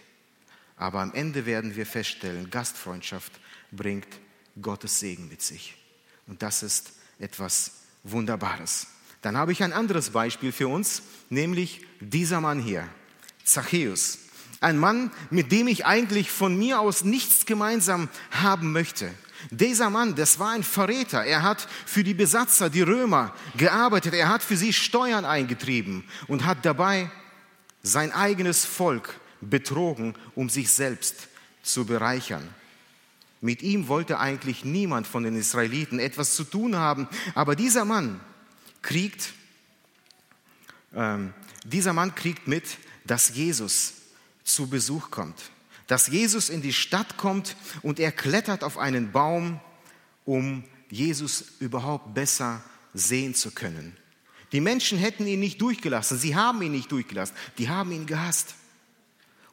Aber 0.78 1.00
am 1.00 1.12
Ende 1.12 1.44
werden 1.44 1.76
wir 1.76 1.84
feststellen, 1.84 2.50
Gastfreundschaft 2.50 3.32
bringt 3.72 4.08
Gottes 4.62 5.00
Segen 5.00 5.28
mit 5.28 5.42
sich. 5.42 5.76
Und 6.26 6.42
das 6.42 6.62
ist 6.62 6.92
etwas 7.18 7.72
Wunderbares. 8.04 8.86
Dann 9.20 9.36
habe 9.36 9.50
ich 9.52 9.62
ein 9.62 9.72
anderes 9.72 10.10
Beispiel 10.10 10.52
für 10.52 10.68
uns, 10.68 11.02
nämlich 11.28 11.84
dieser 12.00 12.40
Mann 12.40 12.60
hier, 12.60 12.88
Zachäus. 13.44 14.18
Ein 14.60 14.78
Mann, 14.78 15.10
mit 15.30 15.50
dem 15.50 15.66
ich 15.68 15.84
eigentlich 15.86 16.30
von 16.30 16.56
mir 16.56 16.80
aus 16.80 17.04
nichts 17.04 17.44
gemeinsam 17.44 18.08
haben 18.30 18.72
möchte. 18.72 19.12
Dieser 19.50 19.90
Mann, 19.90 20.14
das 20.14 20.38
war 20.38 20.50
ein 20.50 20.64
Verräter. 20.64 21.24
Er 21.24 21.42
hat 21.42 21.68
für 21.86 22.04
die 22.04 22.14
Besatzer, 22.14 22.70
die 22.70 22.82
Römer, 22.82 23.34
gearbeitet. 23.56 24.14
Er 24.14 24.28
hat 24.28 24.42
für 24.42 24.56
sie 24.56 24.72
Steuern 24.72 25.24
eingetrieben 25.24 26.04
und 26.26 26.44
hat 26.44 26.64
dabei 26.64 27.10
sein 27.82 28.12
eigenes 28.12 28.64
Volk 28.64 29.20
betrogen, 29.40 30.14
um 30.34 30.48
sich 30.48 30.70
selbst 30.70 31.28
zu 31.62 31.84
bereichern. 31.84 32.48
Mit 33.40 33.62
ihm 33.62 33.88
wollte 33.88 34.18
eigentlich 34.18 34.64
niemand 34.64 35.06
von 35.06 35.22
den 35.22 35.36
Israeliten 35.36 36.00
etwas 36.00 36.34
zu 36.34 36.44
tun 36.44 36.76
haben. 36.76 37.08
Aber 37.34 37.54
dieser 37.54 37.84
Mann, 37.84 38.20
kriegt, 38.82 39.32
ähm, 40.94 41.32
dieser 41.64 41.92
Mann 41.92 42.14
kriegt 42.14 42.48
mit, 42.48 42.64
dass 43.04 43.34
Jesus 43.34 43.94
zu 44.44 44.68
Besuch 44.68 45.10
kommt. 45.10 45.50
Dass 45.86 46.08
Jesus 46.08 46.50
in 46.50 46.62
die 46.62 46.72
Stadt 46.72 47.16
kommt 47.16 47.56
und 47.82 48.00
er 48.00 48.12
klettert 48.12 48.64
auf 48.64 48.76
einen 48.76 49.12
Baum, 49.12 49.60
um 50.24 50.64
Jesus 50.90 51.44
überhaupt 51.60 52.14
besser 52.14 52.62
sehen 52.92 53.34
zu 53.34 53.50
können. 53.52 53.96
Die 54.52 54.60
Menschen 54.60 54.98
hätten 54.98 55.26
ihn 55.26 55.40
nicht 55.40 55.60
durchgelassen, 55.60 56.18
sie 56.18 56.34
haben 56.34 56.62
ihn 56.62 56.72
nicht 56.72 56.90
durchgelassen, 56.90 57.36
die 57.58 57.68
haben 57.68 57.92
ihn 57.92 58.06
gehasst. 58.06 58.54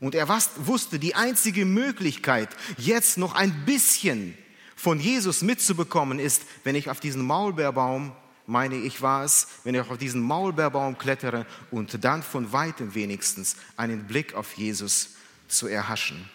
Und 0.05 0.13
er 0.13 0.29
wusste, 0.29 0.99
die 0.99 1.15
einzige 1.15 1.65
Möglichkeit, 1.65 2.49
jetzt 2.77 3.17
noch 3.17 3.33
ein 3.33 3.65
bisschen 3.65 4.37
von 4.75 4.99
Jesus 4.99 5.41
mitzubekommen, 5.41 6.19
ist, 6.19 6.43
wenn 6.63 6.75
ich 6.75 6.91
auf 6.91 6.99
diesen 6.99 7.23
Maulbeerbaum 7.23 8.11
meine 8.45 8.75
ich, 8.75 9.01
war 9.01 9.23
es, 9.23 9.47
wenn 9.63 9.73
ich 9.73 9.81
auf 9.81 9.97
diesen 9.97 10.21
Maulbeerbaum 10.21 10.99
klettere 10.99 11.47
und 11.71 12.03
dann 12.03 12.21
von 12.21 12.53
weitem 12.53 12.93
wenigstens 12.93 13.55
einen 13.77 14.05
Blick 14.05 14.35
auf 14.35 14.53
Jesus 14.53 15.15
zu 15.47 15.65
erhaschen. 15.65 16.29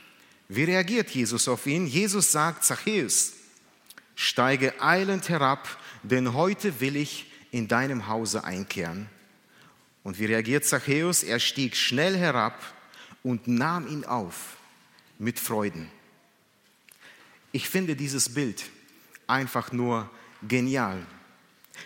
Wie 0.48 0.64
reagiert 0.64 1.08
Jesus 1.10 1.46
auf 1.46 1.64
ihn? 1.64 1.86
Jesus 1.86 2.32
sagt, 2.32 2.64
Zachäus, 2.64 3.34
steige 4.16 4.82
eilend 4.82 5.28
herab, 5.28 5.68
denn 6.02 6.34
heute 6.34 6.80
will 6.80 6.96
ich 6.96 7.30
in 7.52 7.68
deinem 7.68 8.08
Hause 8.08 8.42
einkehren. 8.42 9.08
Und 10.02 10.18
wie 10.18 10.26
reagiert 10.26 10.64
Zachäus? 10.64 11.22
Er 11.22 11.38
stieg 11.38 11.76
schnell 11.76 12.16
herab 12.16 12.60
und 13.22 13.48
nahm 13.48 13.86
ihn 13.86 14.04
auf 14.04 14.56
mit 15.18 15.38
Freuden. 15.38 15.90
Ich 17.52 17.68
finde 17.68 17.96
dieses 17.96 18.32
Bild 18.32 18.64
einfach 19.26 19.72
nur 19.72 20.08
genial. 20.46 21.04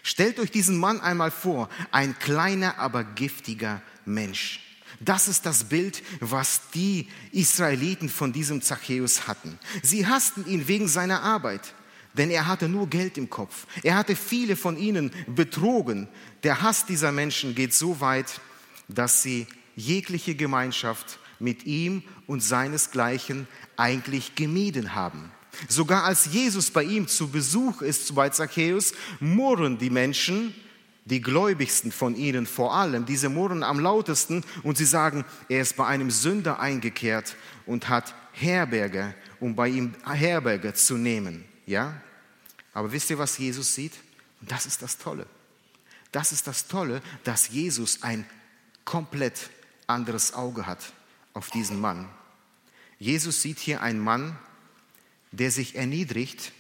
Stellt 0.02 0.38
euch 0.38 0.50
diesen 0.50 0.76
Mann 0.76 1.00
einmal 1.00 1.30
vor, 1.30 1.68
ein 1.90 2.18
kleiner, 2.18 2.78
aber 2.78 3.04
giftiger 3.04 3.82
Mensch. 4.04 4.60
Das 5.00 5.28
ist 5.28 5.44
das 5.46 5.64
Bild, 5.64 6.02
was 6.20 6.70
die 6.72 7.08
Israeliten 7.32 8.08
von 8.08 8.32
diesem 8.32 8.62
Zachäus 8.62 9.26
hatten. 9.26 9.58
Sie 9.82 10.06
hassten 10.06 10.46
ihn 10.46 10.68
wegen 10.68 10.88
seiner 10.88 11.22
Arbeit, 11.22 11.74
denn 12.14 12.30
er 12.30 12.46
hatte 12.46 12.68
nur 12.68 12.88
Geld 12.88 13.18
im 13.18 13.28
Kopf. 13.28 13.66
Er 13.82 13.96
hatte 13.96 14.16
viele 14.16 14.56
von 14.56 14.76
ihnen 14.76 15.10
betrogen. 15.26 16.08
Der 16.42 16.62
Hass 16.62 16.86
dieser 16.86 17.12
Menschen 17.12 17.54
geht 17.54 17.74
so 17.74 18.00
weit, 18.00 18.40
dass 18.88 19.22
sie 19.22 19.46
jegliche 19.74 20.34
Gemeinschaft 20.34 21.18
mit 21.38 21.64
ihm 21.64 22.02
und 22.26 22.42
seinesgleichen 22.42 23.46
eigentlich 23.76 24.34
gemieden 24.34 24.94
haben. 24.94 25.30
Sogar 25.68 26.04
als 26.04 26.26
Jesus 26.26 26.70
bei 26.70 26.82
ihm 26.82 27.06
zu 27.08 27.28
Besuch 27.28 27.82
ist 27.82 28.14
bei 28.14 28.28
Zacchaeus, 28.30 28.92
murren 29.20 29.78
die 29.78 29.90
Menschen, 29.90 30.54
die 31.04 31.20
gläubigsten 31.20 31.92
von 31.92 32.16
ihnen 32.16 32.46
vor 32.46 32.74
allem, 32.74 33.04
diese 33.04 33.28
murren 33.28 33.62
am 33.62 33.78
lautesten 33.78 34.42
und 34.62 34.78
sie 34.78 34.86
sagen, 34.86 35.24
er 35.48 35.60
ist 35.60 35.76
bei 35.76 35.86
einem 35.86 36.10
Sünder 36.10 36.60
eingekehrt 36.60 37.36
und 37.66 37.88
hat 37.88 38.14
Herberge, 38.32 39.14
um 39.38 39.54
bei 39.54 39.68
ihm 39.68 39.94
Herberge 40.04 40.72
zu 40.74 40.96
nehmen. 40.96 41.44
Ja? 41.66 42.00
Aber 42.72 42.90
wisst 42.90 43.10
ihr, 43.10 43.18
was 43.18 43.36
Jesus 43.38 43.74
sieht? 43.74 43.92
Und 44.40 44.50
das 44.50 44.66
ist 44.66 44.82
das 44.82 44.98
Tolle. 44.98 45.26
Das 46.10 46.32
ist 46.32 46.46
das 46.46 46.68
Tolle, 46.68 47.02
dass 47.22 47.48
Jesus 47.48 48.02
ein 48.02 48.24
komplett 48.84 49.50
anderes 49.86 50.32
Auge 50.32 50.66
hat 50.66 50.80
auf 51.34 51.50
diesen 51.50 51.80
Mann. 51.80 52.08
Jesus 52.98 53.42
sieht 53.42 53.58
hier 53.58 53.82
einen 53.82 54.00
Mann, 54.00 54.38
der 55.32 55.50
sich 55.50 55.74
erniedrigt 55.74 56.52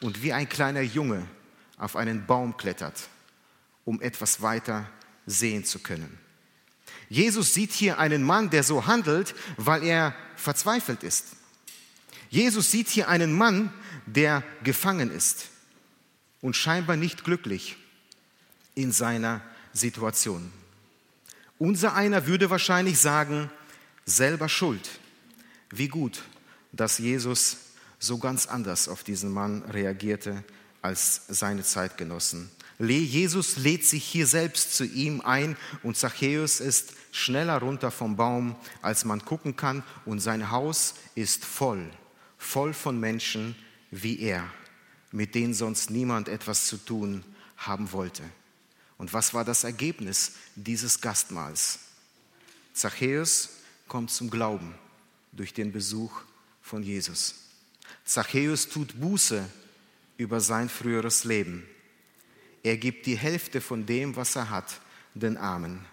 und 0.00 0.22
wie 0.22 0.32
ein 0.32 0.48
kleiner 0.48 0.80
Junge 0.80 1.26
auf 1.76 1.96
einen 1.96 2.26
Baum 2.26 2.56
klettert, 2.56 3.08
um 3.84 4.00
etwas 4.00 4.40
weiter 4.40 4.88
sehen 5.26 5.64
zu 5.64 5.80
können. 5.80 6.18
Jesus 7.08 7.54
sieht 7.54 7.72
hier 7.72 7.98
einen 7.98 8.22
Mann, 8.22 8.50
der 8.50 8.62
so 8.62 8.86
handelt, 8.86 9.34
weil 9.56 9.82
er 9.82 10.14
verzweifelt 10.36 11.02
ist. 11.02 11.36
Jesus 12.30 12.70
sieht 12.70 12.88
hier 12.88 13.08
einen 13.08 13.32
Mann, 13.32 13.72
der 14.06 14.42
gefangen 14.62 15.10
ist 15.10 15.48
und 16.40 16.56
scheinbar 16.56 16.96
nicht 16.96 17.24
glücklich 17.24 17.76
in 18.74 18.92
seiner 18.92 19.40
Situation. 19.72 20.52
Unser 21.58 21.94
einer 21.94 22.26
würde 22.26 22.50
wahrscheinlich 22.50 22.98
sagen, 22.98 23.50
selber 24.06 24.48
schuld. 24.48 24.88
Wie 25.70 25.88
gut, 25.88 26.22
dass 26.72 26.98
Jesus 26.98 27.58
so 27.98 28.18
ganz 28.18 28.46
anders 28.46 28.88
auf 28.88 29.02
diesen 29.02 29.32
Mann 29.32 29.62
reagierte 29.62 30.44
als 30.80 31.22
seine 31.28 31.64
Zeitgenossen. 31.64 32.50
Jesus 32.78 33.56
lädt 33.56 33.84
sich 33.84 34.04
hier 34.04 34.26
selbst 34.26 34.76
zu 34.76 34.84
ihm 34.84 35.22
ein 35.22 35.56
und 35.82 35.96
Zachäus 35.96 36.60
ist 36.60 36.92
schneller 37.10 37.58
runter 37.58 37.90
vom 37.90 38.16
Baum, 38.16 38.54
als 38.82 39.04
man 39.04 39.24
gucken 39.24 39.56
kann 39.56 39.82
und 40.04 40.20
sein 40.20 40.50
Haus 40.50 40.94
ist 41.14 41.44
voll, 41.44 41.90
voll 42.38 42.74
von 42.74 43.00
Menschen 43.00 43.56
wie 43.90 44.20
er, 44.20 44.46
mit 45.10 45.34
denen 45.34 45.54
sonst 45.54 45.90
niemand 45.90 46.28
etwas 46.28 46.66
zu 46.66 46.76
tun 46.76 47.24
haben 47.56 47.92
wollte. 47.92 48.22
Und 48.98 49.12
was 49.12 49.32
war 49.32 49.44
das 49.44 49.64
Ergebnis 49.64 50.32
dieses 50.54 51.00
Gastmahls? 51.00 51.78
Zachäus 52.74 53.55
kommt 53.88 54.10
zum 54.10 54.30
Glauben 54.30 54.74
durch 55.32 55.54
den 55.54 55.72
Besuch 55.72 56.22
von 56.62 56.82
Jesus. 56.82 57.34
Zachäus 58.04 58.68
tut 58.68 59.00
Buße 59.00 59.48
über 60.16 60.40
sein 60.40 60.68
früheres 60.68 61.24
Leben. 61.24 61.66
Er 62.62 62.76
gibt 62.76 63.06
die 63.06 63.16
Hälfte 63.16 63.60
von 63.60 63.86
dem, 63.86 64.16
was 64.16 64.36
er 64.36 64.50
hat, 64.50 64.80
den 65.14 65.36
Armen. 65.36 65.84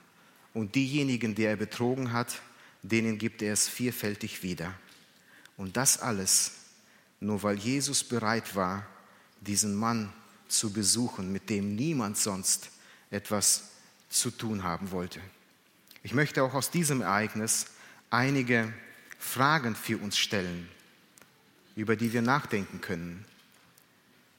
Und 0.54 0.76
diejenigen, 0.76 1.36
die 1.36 1.44
er 1.44 1.56
betrogen 1.56 2.12
hat, 2.14 2.42
denen 2.82 3.18
gibt 3.18 3.42
er 3.42 3.54
es 3.54 3.68
vierfältig 3.68 4.44
wieder. 4.44 4.74
Und 5.58 5.78
das 5.78 6.00
alles 6.00 6.52
nur 7.24 7.42
weil 7.42 7.58
Jesus 7.58 8.04
bereit 8.04 8.56
war, 8.56 8.86
diesen 9.42 9.76
Mann 9.76 10.12
zu 10.48 10.72
besuchen, 10.72 11.32
mit 11.32 11.50
dem 11.50 11.76
niemand 11.76 12.18
sonst 12.18 12.70
etwas 13.10 13.70
zu 14.10 14.30
tun 14.30 14.64
haben 14.64 14.92
wollte. 14.92 15.20
Ich 16.04 16.14
möchte 16.14 16.44
auch 16.44 16.54
aus 16.54 16.70
diesem 16.70 17.02
Ereignis 17.02 17.68
einige 18.14 18.72
Fragen 19.18 19.76
für 19.76 19.98
uns 19.98 20.18
stellen, 20.18 20.70
über 21.76 21.96
die 21.96 22.14
wir 22.14 22.22
nachdenken 22.22 22.80
können. 22.80 23.26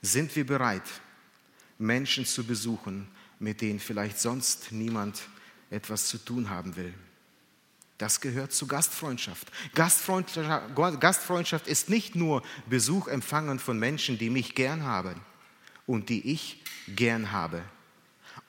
Sind 0.00 0.34
wir 0.36 0.46
bereit, 0.46 0.88
Menschen 1.78 2.24
zu 2.24 2.44
besuchen, 2.44 3.08
mit 3.40 3.60
denen 3.60 3.80
vielleicht 3.80 4.20
sonst 4.20 4.70
niemand 4.70 5.22
etwas 5.70 6.06
zu 6.06 6.18
tun 6.18 6.50
haben 6.50 6.76
will? 6.76 6.94
Das 7.98 8.20
gehört 8.20 8.52
zu 8.52 8.66
Gastfreundschaft. 8.66 9.50
Gastfreundschaft. 9.74 10.74
Gastfreundschaft 11.00 11.66
ist 11.66 11.88
nicht 11.88 12.14
nur 12.14 12.42
Besuch 12.68 13.08
empfangen 13.08 13.58
von 13.58 13.78
Menschen, 13.78 14.18
die 14.18 14.30
mich 14.30 14.54
gern 14.54 14.84
haben 14.84 15.20
und 15.86 16.08
die 16.10 16.32
ich 16.32 16.62
gern 16.88 17.32
habe. 17.32 17.62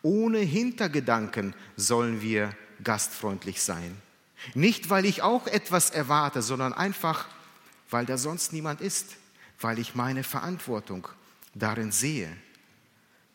Ohne 0.02 0.40
Hintergedanken 0.40 1.56
sollen 1.76 2.22
wir 2.22 2.56
gastfreundlich 2.84 3.62
sein. 3.62 4.02
Nicht, 4.54 4.90
weil 4.90 5.06
ich 5.06 5.22
auch 5.22 5.48
etwas 5.48 5.90
erwarte, 5.90 6.42
sondern 6.42 6.74
einfach, 6.74 7.28
weil 7.90 8.06
da 8.06 8.18
sonst 8.18 8.54
niemand 8.54 8.82
ist, 8.82 9.16
weil 9.60 9.80
ich 9.80 9.96
meine 9.96 10.24
Verantwortung 10.24 11.08
darin 11.54 11.92
sehe. 11.92 12.36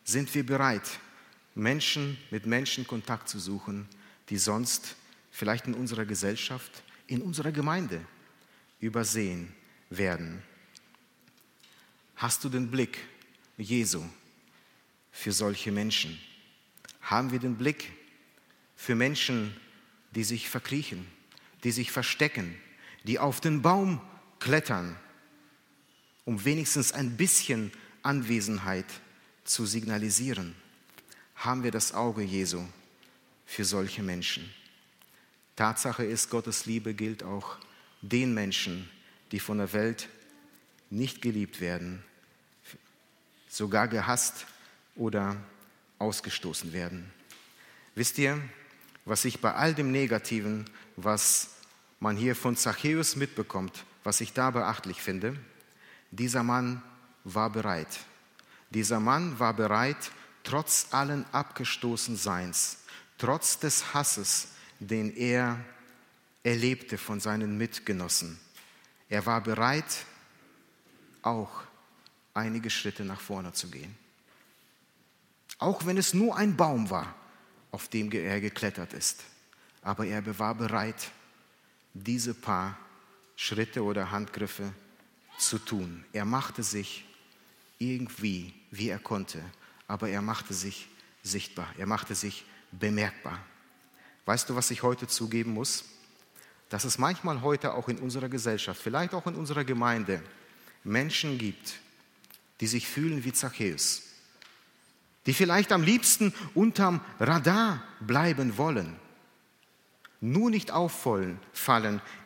Sind 0.03 0.33
wir 0.33 0.45
bereit, 0.45 0.99
Menschen 1.55 2.17
mit 2.29 2.45
Menschen 2.45 2.87
Kontakt 2.87 3.29
zu 3.29 3.39
suchen, 3.39 3.87
die 4.29 4.37
sonst 4.37 4.95
vielleicht 5.31 5.67
in 5.67 5.73
unserer 5.73 6.05
Gesellschaft, 6.05 6.83
in 7.07 7.21
unserer 7.21 7.51
Gemeinde 7.51 8.01
übersehen 8.79 9.53
werden? 9.89 10.41
Hast 12.15 12.43
du 12.43 12.49
den 12.49 12.69
Blick 12.69 12.99
Jesu 13.57 14.03
für 15.11 15.31
solche 15.31 15.71
Menschen? 15.71 16.19
Haben 17.01 17.31
wir 17.31 17.39
den 17.39 17.55
Blick 17.55 17.91
für 18.75 18.95
Menschen, 18.95 19.55
die 19.55 19.61
sich 20.13 20.49
verkriechen, 20.49 21.07
die 21.63 21.71
sich 21.71 21.91
verstecken, 21.91 22.55
die 23.03 23.19
auf 23.19 23.41
den 23.41 23.61
Baum 23.61 24.01
klettern, 24.39 24.95
um 26.25 26.43
wenigstens 26.45 26.91
ein 26.91 27.17
bisschen 27.17 27.71
Anwesenheit 28.03 28.85
zu 29.43 29.65
signalisieren. 29.65 30.55
Haben 31.35 31.63
wir 31.63 31.71
das 31.71 31.93
Auge 31.93 32.21
Jesu 32.21 32.63
für 33.45 33.65
solche 33.65 34.03
Menschen? 34.03 34.51
Tatsache 35.55 36.03
ist, 36.03 36.29
Gottes 36.29 36.65
Liebe 36.65 36.93
gilt 36.93 37.23
auch 37.23 37.57
den 38.01 38.33
Menschen, 38.33 38.89
die 39.31 39.39
von 39.39 39.57
der 39.57 39.73
Welt 39.73 40.09
nicht 40.89 41.21
geliebt 41.21 41.61
werden, 41.61 42.03
sogar 43.47 43.87
gehasst 43.87 44.45
oder 44.95 45.37
ausgestoßen 45.99 46.73
werden. 46.73 47.11
Wisst 47.95 48.17
ihr, 48.17 48.41
was 49.05 49.25
ich 49.25 49.41
bei 49.41 49.53
all 49.53 49.73
dem 49.73 49.91
Negativen, 49.91 50.65
was 50.95 51.49
man 51.99 52.17
hier 52.17 52.35
von 52.35 52.55
Zachäus 52.55 53.15
mitbekommt, 53.15 53.85
was 54.03 54.21
ich 54.21 54.33
da 54.33 54.51
beachtlich 54.51 55.01
finde, 55.01 55.35
dieser 56.11 56.43
Mann 56.43 56.81
war 57.23 57.49
bereit. 57.49 57.99
Dieser 58.69 58.99
Mann 58.99 59.39
war 59.39 59.53
bereit, 59.53 60.11
trotz 60.43 60.87
allen 60.91 61.25
Abgestoßenseins, 61.31 62.79
trotz 63.17 63.59
des 63.59 63.93
Hasses, 63.93 64.49
den 64.79 65.15
er 65.15 65.59
erlebte 66.43 66.97
von 66.97 67.19
seinen 67.19 67.57
Mitgenossen. 67.57 68.39
Er 69.09 69.25
war 69.25 69.41
bereit, 69.41 70.05
auch 71.21 71.63
einige 72.33 72.69
Schritte 72.69 73.05
nach 73.05 73.19
vorne 73.19 73.53
zu 73.53 73.69
gehen. 73.69 73.95
Auch 75.59 75.85
wenn 75.85 75.97
es 75.97 76.13
nur 76.13 76.35
ein 76.35 76.55
Baum 76.57 76.89
war, 76.89 77.13
auf 77.71 77.87
dem 77.87 78.11
er 78.11 78.41
geklettert 78.41 78.93
ist. 78.93 79.23
Aber 79.81 80.05
er 80.05 80.37
war 80.37 80.55
bereit, 80.55 81.11
diese 81.93 82.33
paar 82.33 82.77
Schritte 83.35 83.83
oder 83.83 84.11
Handgriffe 84.11 84.71
zu 85.37 85.57
tun. 85.57 86.05
Er 86.13 86.25
machte 86.25 86.63
sich 86.63 87.05
irgendwie, 87.79 88.53
wie 88.69 88.89
er 88.89 88.99
konnte, 88.99 89.43
aber 89.87 90.09
er 90.09 90.21
machte 90.21 90.53
sich 90.53 90.87
sichtbar, 91.23 91.67
er 91.77 91.87
machte 91.87 92.13
sich 92.13 92.45
bemerkbar. 92.71 93.39
Weißt 94.25 94.49
du, 94.49 94.55
was 94.55 94.69
ich 94.71 94.83
heute 94.83 95.07
zugeben 95.07 95.53
muss? 95.53 95.85
dass 96.71 96.85
es 96.85 96.97
manchmal 96.97 97.41
heute 97.41 97.73
auch 97.73 97.89
in 97.89 97.99
unserer 97.99 98.29
Gesellschaft, 98.29 98.81
vielleicht 98.81 99.13
auch 99.13 99.27
in 99.27 99.35
unserer 99.35 99.65
Gemeinde, 99.65 100.23
Menschen 100.85 101.37
gibt, 101.37 101.73
die 102.61 102.67
sich 102.67 102.87
fühlen 102.87 103.25
wie 103.25 103.33
Zachäus, 103.33 104.03
die 105.25 105.33
vielleicht 105.33 105.71
am 105.71 105.83
liebsten 105.83 106.33
unterm 106.53 107.01
Radar 107.19 107.83
bleiben 107.99 108.57
wollen, 108.57 108.95
nur 110.19 110.49
nicht 110.49 110.71
auffallen, 110.71 111.39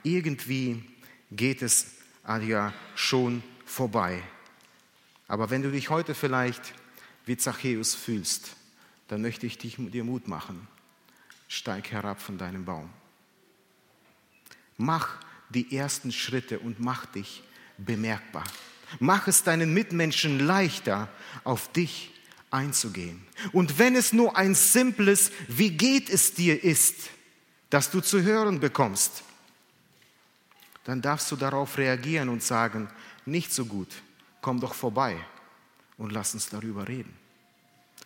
irgendwie 0.03 0.83
geht 1.31 1.61
es 1.61 1.87
ja 2.27 2.73
schon 2.95 3.43
vorbei. 3.65 4.21
Aber 5.27 5.49
wenn 5.49 5.61
du 5.61 5.71
dich 5.71 5.89
heute 5.89 6.13
vielleicht 6.13 6.73
wie 7.25 7.37
Zachäus 7.37 7.95
fühlst, 7.95 8.55
dann 9.07 9.21
möchte 9.21 9.45
ich 9.45 9.57
dich, 9.57 9.77
dir 9.77 10.03
Mut 10.03 10.27
machen. 10.27 10.67
Steig 11.47 11.91
herab 11.91 12.21
von 12.21 12.37
deinem 12.37 12.65
Baum. 12.65 12.89
Mach 14.77 15.17
die 15.49 15.75
ersten 15.75 16.11
Schritte 16.11 16.59
und 16.59 16.79
mach 16.79 17.05
dich 17.05 17.43
bemerkbar. 17.77 18.43
Mach 18.99 19.27
es 19.27 19.43
deinen 19.43 19.73
Mitmenschen 19.73 20.39
leichter, 20.39 21.09
auf 21.43 21.71
dich 21.71 22.11
einzugehen. 22.51 23.25
Und 23.51 23.79
wenn 23.79 23.95
es 23.95 24.13
nur 24.13 24.37
ein 24.37 24.55
simples 24.55 25.31
Wie 25.47 25.71
geht 25.71 26.09
es 26.09 26.33
dir 26.33 26.63
ist, 26.63 27.09
das 27.69 27.91
du 27.91 28.01
zu 28.01 28.21
hören 28.21 28.59
bekommst, 28.59 29.23
dann 30.85 31.01
darfst 31.01 31.31
du 31.31 31.35
darauf 31.35 31.77
reagieren 31.77 32.29
und 32.29 32.43
sagen, 32.43 32.87
nicht 33.25 33.51
so 33.51 33.65
gut, 33.65 33.89
komm 34.41 34.59
doch 34.59 34.75
vorbei 34.75 35.17
und 35.97 36.11
lass 36.11 36.33
uns 36.33 36.49
darüber 36.49 36.87
reden. 36.87 37.13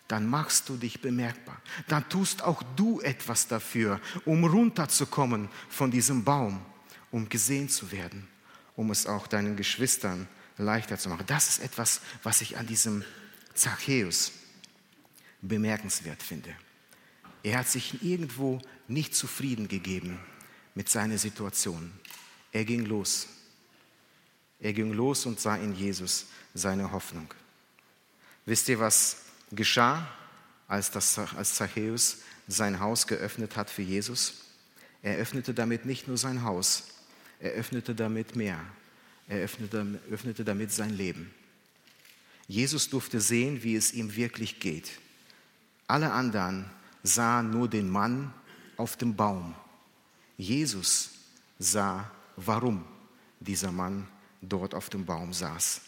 Dann 0.08 0.28
machst 0.28 0.68
du 0.68 0.76
dich 0.76 1.00
bemerkbar. 1.00 1.60
Dann 1.86 2.08
tust 2.08 2.42
auch 2.42 2.62
du 2.74 3.00
etwas 3.00 3.46
dafür, 3.46 4.00
um 4.24 4.44
runterzukommen 4.44 5.48
von 5.68 5.90
diesem 5.90 6.24
Baum, 6.24 6.60
um 7.12 7.28
gesehen 7.28 7.68
zu 7.68 7.92
werden, 7.92 8.26
um 8.74 8.90
es 8.90 9.06
auch 9.06 9.26
deinen 9.26 9.56
Geschwistern 9.56 10.26
leichter 10.56 10.98
zu 10.98 11.10
machen. 11.10 11.26
Das 11.26 11.48
ist 11.48 11.58
etwas, 11.60 12.00
was 12.22 12.40
ich 12.40 12.58
an 12.58 12.66
diesem 12.66 13.04
Zachäus 13.60 14.32
bemerkenswert 15.42 16.22
finde. 16.22 16.54
Er 17.42 17.58
hat 17.58 17.68
sich 17.68 18.02
irgendwo 18.02 18.60
nicht 18.88 19.14
zufrieden 19.14 19.68
gegeben 19.68 20.18
mit 20.74 20.88
seiner 20.88 21.18
Situation. 21.18 21.92
Er 22.52 22.64
ging 22.64 22.86
los. 22.86 23.28
Er 24.58 24.72
ging 24.72 24.92
los 24.92 25.26
und 25.26 25.40
sah 25.40 25.56
in 25.56 25.74
Jesus 25.74 26.26
seine 26.54 26.90
Hoffnung. 26.90 27.32
Wisst 28.46 28.68
ihr, 28.68 28.80
was 28.80 29.24
geschah, 29.52 30.06
als, 30.66 30.90
das, 30.90 31.18
als 31.18 31.54
Zachäus 31.54 32.18
sein 32.48 32.80
Haus 32.80 33.06
geöffnet 33.06 33.56
hat 33.56 33.70
für 33.70 33.82
Jesus? 33.82 34.44
Er 35.02 35.16
öffnete 35.16 35.54
damit 35.54 35.86
nicht 35.86 36.08
nur 36.08 36.18
sein 36.18 36.42
Haus, 36.42 36.88
er 37.38 37.52
öffnete 37.52 37.94
damit 37.94 38.36
mehr. 38.36 38.60
Er 39.28 39.38
öffnete, 39.38 40.00
öffnete 40.10 40.44
damit 40.44 40.72
sein 40.72 40.90
Leben. 40.90 41.32
Jesus 42.50 42.90
durfte 42.90 43.20
sehen, 43.20 43.62
wie 43.62 43.76
es 43.76 43.92
ihm 43.92 44.16
wirklich 44.16 44.58
geht. 44.58 44.90
Alle 45.86 46.10
anderen 46.10 46.68
sahen 47.04 47.50
nur 47.50 47.68
den 47.68 47.88
Mann 47.88 48.34
auf 48.76 48.96
dem 48.96 49.14
Baum. 49.14 49.54
Jesus 50.36 51.10
sah, 51.60 52.10
warum 52.34 52.84
dieser 53.38 53.70
Mann 53.70 54.08
dort 54.42 54.74
auf 54.74 54.90
dem 54.90 55.06
Baum 55.06 55.32
saß. 55.32 55.82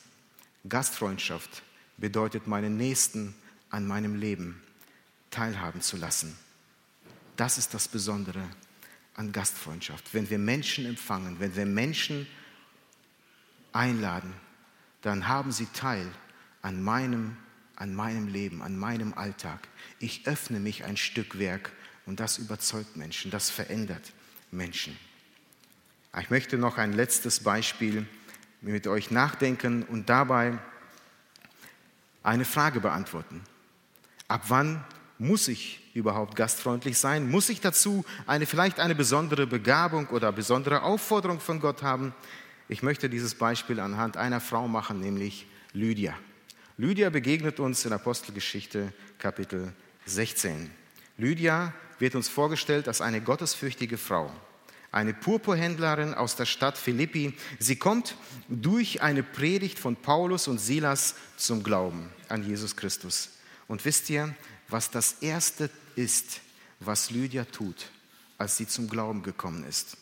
Gastfreundschaft 0.68 1.64
bedeutet, 1.96 2.46
meinen 2.46 2.76
Nächsten 2.76 3.34
an 3.70 3.84
meinem 3.84 4.14
Leben 4.14 4.62
teilhaben 5.32 5.80
zu 5.80 5.96
lassen. 5.96 6.38
Das 7.36 7.58
ist 7.58 7.74
das 7.74 7.88
Besondere 7.88 8.48
an 9.14 9.32
Gastfreundschaft. 9.32 10.14
Wenn 10.14 10.30
wir 10.30 10.38
Menschen 10.38 10.86
empfangen, 10.86 11.40
wenn 11.40 11.56
wir 11.56 11.66
Menschen 11.66 12.28
einladen, 13.72 14.32
dann 15.00 15.26
haben 15.26 15.50
sie 15.50 15.66
Teil 15.66 16.08
an 16.62 16.82
meinem, 16.82 17.36
an 17.76 17.94
meinem 17.94 18.28
Leben, 18.28 18.62
an 18.62 18.78
meinem 18.78 19.12
Alltag. 19.14 19.68
Ich 19.98 20.26
öffne 20.26 20.60
mich 20.60 20.84
ein 20.84 20.96
Stück 20.96 21.38
Werk 21.38 21.72
und 22.06 22.20
das 22.20 22.38
überzeugt 22.38 22.96
Menschen, 22.96 23.30
das 23.30 23.50
verändert 23.50 24.12
Menschen. 24.50 24.96
Ich 26.20 26.30
möchte 26.30 26.58
noch 26.58 26.78
ein 26.78 26.92
letztes 26.92 27.40
Beispiel 27.40 28.06
mit 28.60 28.86
euch 28.86 29.10
nachdenken 29.10 29.82
und 29.82 30.08
dabei 30.08 30.58
eine 32.22 32.44
Frage 32.44 32.80
beantworten. 32.80 33.42
Ab 34.28 34.44
wann 34.48 34.84
muss 35.18 35.48
ich 35.48 35.80
überhaupt 35.94 36.36
gastfreundlich 36.36 36.98
sein? 36.98 37.30
Muss 37.30 37.48
ich 37.48 37.60
dazu 37.60 38.04
eine, 38.26 38.46
vielleicht 38.46 38.78
eine 38.78 38.94
besondere 38.94 39.46
Begabung 39.46 40.06
oder 40.08 40.32
besondere 40.32 40.82
Aufforderung 40.82 41.40
von 41.40 41.60
Gott 41.60 41.82
haben? 41.82 42.14
Ich 42.68 42.82
möchte 42.82 43.08
dieses 43.10 43.34
Beispiel 43.34 43.80
anhand 43.80 44.16
einer 44.16 44.40
Frau 44.40 44.68
machen, 44.68 45.00
nämlich 45.00 45.46
Lydia. 45.72 46.14
Lydia 46.78 47.10
begegnet 47.10 47.60
uns 47.60 47.84
in 47.84 47.92
Apostelgeschichte 47.92 48.94
Kapitel 49.18 49.74
16. 50.06 50.70
Lydia 51.18 51.74
wird 51.98 52.14
uns 52.14 52.28
vorgestellt 52.28 52.88
als 52.88 53.02
eine 53.02 53.20
gottesfürchtige 53.20 53.98
Frau, 53.98 54.32
eine 54.90 55.12
Purpurhändlerin 55.12 56.14
aus 56.14 56.34
der 56.34 56.46
Stadt 56.46 56.78
Philippi. 56.78 57.34
Sie 57.58 57.76
kommt 57.76 58.16
durch 58.48 59.02
eine 59.02 59.22
Predigt 59.22 59.78
von 59.78 59.96
Paulus 59.96 60.48
und 60.48 60.58
Silas 60.58 61.14
zum 61.36 61.62
Glauben 61.62 62.08
an 62.30 62.42
Jesus 62.42 62.74
Christus. 62.74 63.28
Und 63.68 63.84
wisst 63.84 64.08
ihr, 64.08 64.34
was 64.68 64.90
das 64.90 65.16
Erste 65.20 65.68
ist, 65.94 66.40
was 66.80 67.10
Lydia 67.10 67.44
tut, 67.44 67.90
als 68.38 68.56
sie 68.56 68.66
zum 68.66 68.88
Glauben 68.88 69.22
gekommen 69.22 69.64
ist? 69.64 69.98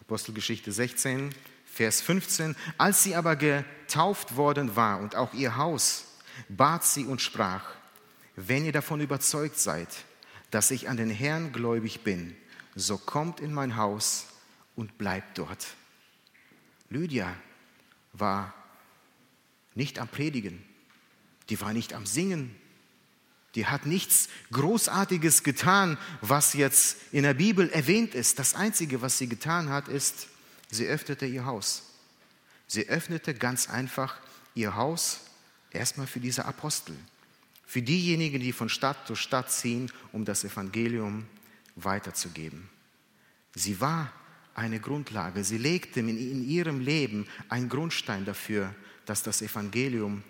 Apostelgeschichte 0.00 0.72
16, 0.72 1.34
Vers 1.76 2.00
15. 2.00 2.56
Als 2.78 3.02
sie 3.02 3.14
aber 3.14 3.36
getauft 3.36 4.36
worden 4.36 4.76
war 4.76 4.98
und 4.98 5.14
auch 5.14 5.34
ihr 5.34 5.58
Haus, 5.58 6.06
bat 6.48 6.84
sie 6.84 7.04
und 7.04 7.20
sprach, 7.20 7.64
wenn 8.34 8.64
ihr 8.64 8.72
davon 8.72 9.02
überzeugt 9.02 9.58
seid, 9.58 9.88
dass 10.50 10.70
ich 10.70 10.88
an 10.88 10.96
den 10.96 11.10
Herrn 11.10 11.52
gläubig 11.52 12.00
bin, 12.00 12.34
so 12.74 12.96
kommt 12.96 13.40
in 13.40 13.52
mein 13.52 13.76
Haus 13.76 14.24
und 14.74 14.96
bleibt 14.96 15.36
dort. 15.36 15.66
Lydia 16.88 17.34
war 18.14 18.54
nicht 19.74 19.98
am 19.98 20.08
Predigen, 20.08 20.64
die 21.50 21.60
war 21.60 21.74
nicht 21.74 21.92
am 21.92 22.06
Singen, 22.06 22.56
die 23.54 23.66
hat 23.66 23.84
nichts 23.84 24.30
Großartiges 24.50 25.42
getan, 25.42 25.98
was 26.22 26.54
jetzt 26.54 26.96
in 27.12 27.24
der 27.24 27.34
Bibel 27.34 27.68
erwähnt 27.68 28.14
ist. 28.14 28.38
Das 28.38 28.54
Einzige, 28.54 29.02
was 29.02 29.18
sie 29.18 29.28
getan 29.28 29.68
hat, 29.68 29.88
ist, 29.88 30.28
sie 30.70 30.86
öffnete 30.86 31.26
ihr 31.26 31.44
Haus. 31.44 31.82
Sie 32.66 32.88
öffnete 32.88 33.34
ganz 33.34 33.68
einfach 33.68 34.18
ihr 34.54 34.74
Haus 34.74 35.20
erstmal 35.70 36.06
für 36.06 36.20
diese 36.20 36.44
Apostel, 36.44 36.96
für 37.64 37.82
diejenigen, 37.82 38.40
die 38.40 38.52
von 38.52 38.68
Stadt 38.68 39.06
zu 39.06 39.14
Stadt 39.14 39.50
ziehen, 39.50 39.90
um 40.12 40.24
das 40.24 40.44
Evangelium 40.44 41.26
weiterzugeben. 41.76 42.68
Sie 43.54 43.80
war 43.80 44.12
eine 44.54 44.80
Grundlage. 44.80 45.44
Sie 45.44 45.58
legte 45.58 46.00
in 46.00 46.48
ihrem 46.48 46.80
Leben 46.80 47.28
einen 47.48 47.68
Grundstein 47.68 48.24
dafür, 48.24 48.74
dass 49.04 49.22
das 49.22 49.42
Evangelium 49.42 50.22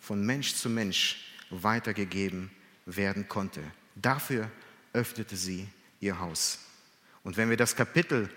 von 0.00 0.24
Mensch 0.24 0.54
zu 0.54 0.68
Mensch 0.68 1.24
weitergegeben 1.50 2.50
werden 2.86 3.28
konnte. 3.28 3.62
Dafür 3.94 4.50
öffnete 4.92 5.36
sie 5.36 5.66
ihr 6.00 6.18
Haus. 6.18 6.58
Und 7.22 7.36
wenn 7.36 7.50
wir 7.50 7.56
das 7.56 7.76
Kapitel 7.76 8.30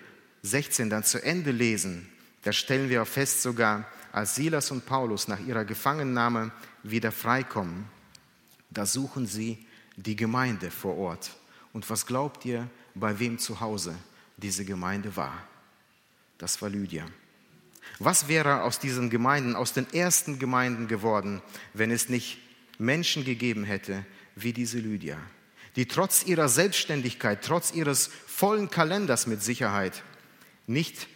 16 0.43 0.89
dann 0.89 1.04
zu 1.04 1.23
Ende 1.23 1.51
lesen, 1.51 2.10
da 2.43 2.51
stellen 2.51 2.89
wir 2.89 3.06
fest 3.06 3.41
sogar, 3.41 3.86
als 4.12 4.36
Silas 4.36 4.71
und 4.71 4.86
Paulus 4.86 5.27
nach 5.27 5.39
ihrer 5.39 5.63
Gefangennahme 5.63 6.51
wieder 6.84 7.12
freikommen, 7.12 7.86
da 8.69 8.86
suchen 8.86 9.25
sie 9.25 9.65
die 9.95 10.15
Gemeinde 10.15 10.71
vor 10.71 10.97
Ort. 10.97 11.32
Und 11.73 11.89
was 11.89 12.06
glaubt 12.06 12.45
ihr, 12.45 12.69
bei 12.95 13.19
wem 13.19 13.38
zu 13.38 13.60
Hause 13.60 13.95
diese 14.38 14.65
Gemeinde 14.65 15.15
war? 15.15 15.47
Das 16.38 16.62
war 16.62 16.69
Lydia. 16.69 17.06
Was 17.99 18.27
wäre 18.27 18.63
aus 18.63 18.80
diesen 18.80 19.10
Gemeinden, 19.10 19.56
aus 19.56 19.73
den 19.73 19.91
ersten 19.93 20.39
Gemeinden 20.39 20.88
geworden, 20.88 21.41
wenn 21.73 21.91
es 21.91 22.10
nicht 22.10 22.39
Menschen 22.77 23.23
gegeben 23.23 23.63
hätte 23.63 24.06
wie 24.36 24.54
diese 24.54 24.80
Lydia, 24.80 25.17
die 25.75 25.86
trotz 25.86 26.23
ihrer 26.23 26.49
Selbstständigkeit, 26.49 27.43
trotz 27.43 27.71
ihres 27.73 28.10
vollen 28.27 28.69
Kalenders 28.69 29.27
mit 29.27 29.43
Sicherheit 29.43 30.04
nicht 30.68 31.07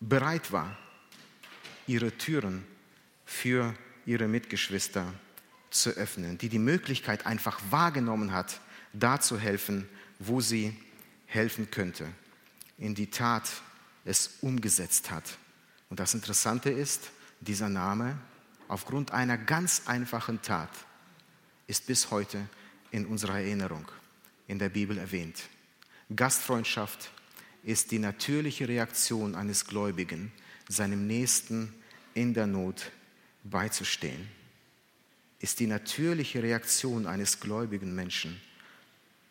bereit 0.00 0.52
war, 0.52 0.76
ihre 1.86 2.12
Türen 2.16 2.64
für 3.24 3.74
ihre 4.04 4.28
Mitgeschwister 4.28 5.12
zu 5.70 5.90
öffnen, 5.90 6.38
die 6.38 6.48
die 6.48 6.58
Möglichkeit 6.58 7.26
einfach 7.26 7.60
wahrgenommen 7.70 8.32
hat, 8.32 8.60
da 8.92 9.20
zu 9.20 9.38
helfen, 9.38 9.88
wo 10.18 10.40
sie 10.40 10.76
helfen 11.26 11.70
könnte, 11.70 12.06
in 12.78 12.94
die 12.94 13.10
Tat 13.10 13.48
es 14.04 14.38
umgesetzt 14.40 15.10
hat. 15.10 15.38
Und 15.90 16.00
das 16.00 16.14
Interessante 16.14 16.70
ist, 16.70 17.10
dieser 17.40 17.68
Name, 17.68 18.18
aufgrund 18.68 19.12
einer 19.12 19.36
ganz 19.36 19.82
einfachen 19.86 20.40
Tat, 20.42 20.70
ist 21.66 21.86
bis 21.86 22.10
heute 22.10 22.48
in 22.90 23.06
unserer 23.06 23.40
Erinnerung 23.40 23.86
in 24.46 24.58
der 24.58 24.68
Bibel 24.68 24.96
erwähnt. 24.98 25.42
Gastfreundschaft 26.14 27.10
ist 27.64 27.90
die 27.90 27.98
natürliche 27.98 28.68
Reaktion 28.68 29.34
eines 29.34 29.66
Gläubigen, 29.66 30.30
seinem 30.68 31.06
Nächsten 31.06 31.74
in 32.14 32.32
der 32.32 32.46
Not 32.46 32.92
beizustehen. 33.42 34.28
Ist 35.40 35.58
die 35.58 35.66
natürliche 35.66 36.42
Reaktion 36.42 37.06
eines 37.06 37.40
gläubigen 37.40 37.94
Menschen, 37.94 38.40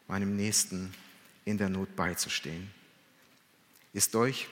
meinem 0.07 0.35
Nächsten 0.35 0.93
in 1.45 1.57
der 1.57 1.69
Not 1.69 1.95
beizustehen. 1.95 2.69
Ist 3.93 4.15
euch 4.15 4.47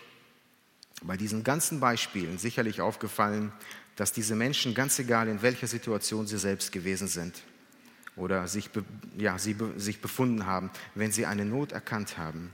bei 1.02 1.18
diesen 1.18 1.44
ganzen 1.44 1.82
Beispielen 1.82 2.38
sicherlich 2.38 2.80
aufgefallen, 2.80 3.52
dass 3.98 4.14
diese 4.14 4.36
Menschen, 4.36 4.74
ganz 4.74 4.98
egal 4.98 5.28
in 5.28 5.42
welcher 5.42 5.68
Situation 5.68 6.26
sie 6.26 6.38
selbst 6.38 6.72
gewesen 6.72 7.08
sind 7.08 7.44
oder 8.16 8.48
sich, 8.48 8.70
ja, 9.18 9.38
sie 9.40 9.56
sich 9.78 10.02
befunden 10.02 10.46
haben, 10.46 10.70
wenn 10.96 11.12
sie 11.12 11.26
eine 11.26 11.46
Not 11.46 11.72
erkannt 11.72 12.18
haben, 12.18 12.54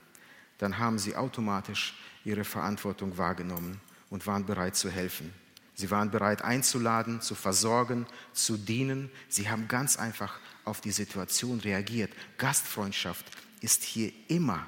dann 0.57 0.77
haben 0.77 0.99
sie 0.99 1.15
automatisch 1.15 1.97
ihre 2.23 2.43
Verantwortung 2.43 3.17
wahrgenommen 3.17 3.79
und 4.09 4.27
waren 4.27 4.45
bereit 4.45 4.75
zu 4.75 4.89
helfen. 4.89 5.33
Sie 5.73 5.89
waren 5.91 6.11
bereit 6.11 6.41
einzuladen, 6.41 7.21
zu 7.21 7.35
versorgen, 7.35 8.05
zu 8.33 8.57
dienen. 8.57 9.09
Sie 9.29 9.49
haben 9.49 9.69
ganz 9.69 9.95
einfach 9.95 10.37
auf 10.65 10.81
die 10.81 10.91
Situation 10.91 11.61
reagiert. 11.61 12.11
Gastfreundschaft 12.37 13.25
ist 13.61 13.83
hier 13.83 14.11
immer, 14.27 14.67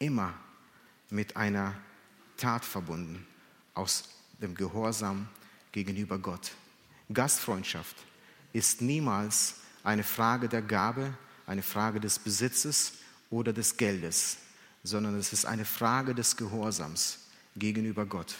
immer 0.00 0.34
mit 1.10 1.36
einer 1.36 1.74
Tat 2.36 2.64
verbunden, 2.64 3.24
aus 3.74 4.08
dem 4.40 4.54
Gehorsam 4.54 5.28
gegenüber 5.70 6.18
Gott. 6.18 6.50
Gastfreundschaft 7.12 7.96
ist 8.52 8.80
niemals 8.80 9.60
eine 9.86 10.02
Frage 10.02 10.48
der 10.48 10.62
Gabe, 10.62 11.16
eine 11.46 11.62
Frage 11.62 12.00
des 12.00 12.18
Besitzes 12.18 12.94
oder 13.30 13.52
des 13.52 13.76
Geldes, 13.76 14.38
sondern 14.82 15.16
es 15.16 15.32
ist 15.32 15.46
eine 15.46 15.64
Frage 15.64 16.12
des 16.12 16.36
Gehorsams 16.36 17.20
gegenüber 17.54 18.04
Gott. 18.04 18.34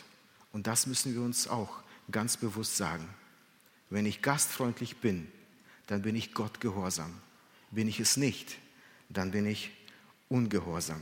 Und 0.53 0.67
das 0.67 0.87
müssen 0.87 1.15
wir 1.15 1.23
uns 1.23 1.47
auch 1.47 1.83
ganz 2.11 2.37
bewusst 2.37 2.77
sagen. 2.77 3.09
Wenn 3.91 4.07
ich 4.07 4.23
gastfreundlich 4.23 4.97
bin, 4.97 5.31
dann 5.87 6.03
bin 6.03 6.17
ich 6.17 6.35
Gott 6.35 6.61
gehorsam. 6.61 7.15
Bin 7.71 7.87
ich 7.87 8.01
es 8.01 8.17
nicht, 8.17 8.59
dann 9.09 9.31
bin 9.31 9.47
ich 9.47 9.71
ungehorsam. 10.29 11.01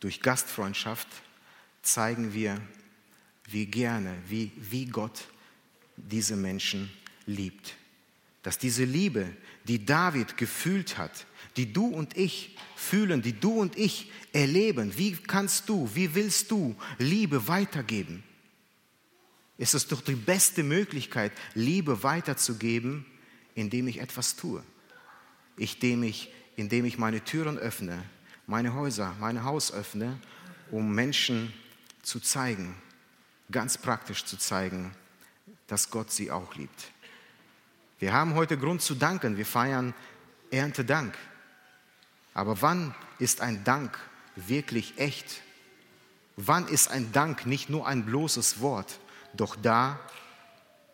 Durch 0.00 0.20
Gastfreundschaft 0.20 1.06
zeigen 1.82 2.34
wir, 2.34 2.60
wie 3.44 3.66
gerne, 3.66 4.16
wie, 4.26 4.50
wie 4.56 4.86
Gott 4.86 5.28
diese 5.96 6.36
Menschen 6.36 6.90
liebt. 7.26 7.74
Dass 8.42 8.58
diese 8.58 8.84
Liebe, 8.84 9.34
die 9.64 9.84
David 9.84 10.36
gefühlt 10.36 10.98
hat, 10.98 11.26
die 11.56 11.72
du 11.72 11.86
und 11.86 12.16
ich 12.16 12.56
fühlen, 12.76 13.22
die 13.22 13.38
du 13.38 13.60
und 13.60 13.76
ich 13.78 14.10
erleben, 14.32 14.96
wie 14.98 15.12
kannst 15.16 15.68
du, 15.68 15.88
wie 15.94 16.14
willst 16.14 16.50
du 16.50 16.76
Liebe 16.98 17.48
weitergeben? 17.48 18.22
Ist 19.56 19.74
es 19.74 19.86
doch 19.86 20.00
die 20.00 20.16
beste 20.16 20.62
Möglichkeit, 20.62 21.32
Liebe 21.54 22.02
weiterzugeben, 22.02 23.06
indem 23.54 23.86
ich 23.86 24.00
etwas 24.00 24.36
tue. 24.36 24.62
Indem 25.56 26.02
ich, 26.02 26.32
indem 26.56 26.84
ich 26.84 26.98
meine 26.98 27.22
Türen 27.22 27.56
öffne, 27.56 28.02
meine 28.46 28.74
Häuser, 28.74 29.14
mein 29.20 29.44
Haus 29.44 29.72
öffne, 29.72 30.18
um 30.70 30.92
Menschen 30.92 31.52
zu 32.02 32.20
zeigen, 32.20 32.74
ganz 33.50 33.78
praktisch 33.78 34.24
zu 34.24 34.36
zeigen, 34.36 34.90
dass 35.66 35.90
Gott 35.90 36.10
sie 36.10 36.30
auch 36.30 36.54
liebt. 36.54 36.92
Wir 37.98 38.12
haben 38.12 38.34
heute 38.34 38.58
Grund 38.58 38.82
zu 38.82 38.94
danken. 38.94 39.36
Wir 39.36 39.46
feiern 39.46 39.94
Erntedank. 40.50 41.16
Aber 42.34 42.60
wann 42.60 42.94
ist 43.18 43.40
ein 43.40 43.64
Dank 43.64 43.98
wirklich 44.36 44.98
echt? 44.98 45.40
Wann 46.36 46.66
ist 46.66 46.88
ein 46.88 47.12
Dank 47.12 47.46
nicht 47.46 47.70
nur 47.70 47.86
ein 47.86 48.04
bloßes 48.04 48.60
Wort, 48.60 48.98
doch 49.34 49.56
da, 49.56 50.00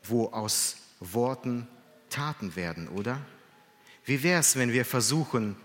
wo 0.02 0.28
aus 0.28 0.76
Worten 1.00 1.66
Taten 2.10 2.56
werden, 2.56 2.88
oder? 2.88 3.20
Wie 4.04 4.22
wäre 4.22 4.40
es, 4.40 4.56
wenn 4.56 4.72
wir 4.72 4.84
versuchen, 4.84 5.56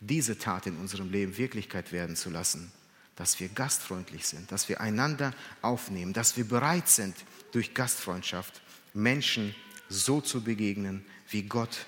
diese 0.00 0.38
Tat 0.38 0.66
in 0.66 0.76
unserem 0.78 1.10
Leben 1.10 1.36
Wirklichkeit 1.36 1.92
werden 1.92 2.16
zu 2.16 2.30
lassen? 2.30 2.72
Dass 3.16 3.38
wir 3.38 3.48
gastfreundlich 3.48 4.26
sind, 4.26 4.50
dass 4.50 4.68
wir 4.68 4.80
einander 4.80 5.32
aufnehmen, 5.62 6.12
dass 6.12 6.36
wir 6.36 6.44
bereit 6.44 6.88
sind, 6.88 7.14
durch 7.52 7.74
Gastfreundschaft 7.74 8.60
Menschen 8.92 9.54
so 9.88 10.20
zu 10.20 10.42
begegnen, 10.42 11.04
wie 11.28 11.42
Gott 11.42 11.86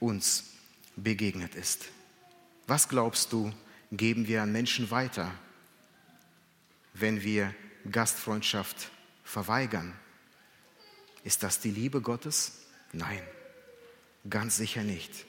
uns 0.00 0.44
begegnet 0.96 1.54
ist. 1.54 1.86
Was 2.66 2.88
glaubst 2.88 3.32
du, 3.32 3.52
geben 3.90 4.28
wir 4.28 4.42
an 4.42 4.52
Menschen 4.52 4.90
weiter, 4.90 5.32
wenn 6.94 7.22
wir 7.22 7.54
Gastfreundschaft 7.90 8.90
verweigern? 9.24 9.94
Ist 11.24 11.42
das 11.42 11.60
die 11.60 11.70
Liebe 11.70 12.00
Gottes? 12.00 12.66
Nein, 12.92 13.22
ganz 14.28 14.56
sicher 14.56 14.82
nicht. 14.82 15.24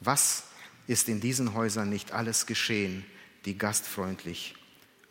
Was 0.00 0.44
ist 0.86 1.08
in 1.08 1.20
diesen 1.20 1.54
Häusern 1.54 1.90
nicht 1.90 2.12
alles 2.12 2.46
geschehen, 2.46 3.04
die 3.44 3.58
gastfreundlich 3.58 4.54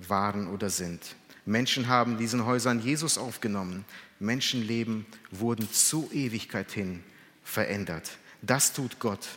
waren 0.08 0.48
oder 0.48 0.70
sind? 0.70 1.16
Menschen 1.46 1.88
haben 1.88 2.18
diesen 2.18 2.46
Häusern 2.46 2.82
Jesus 2.82 3.18
aufgenommen. 3.18 3.86
Menschenleben 4.20 5.06
wurden 5.32 5.72
zur 5.72 6.12
Ewigkeit 6.12 6.72
hin 6.72 7.04
verändert. 7.44 8.12
Das 8.42 8.74
tut 8.74 9.00
Gott 9.00 9.28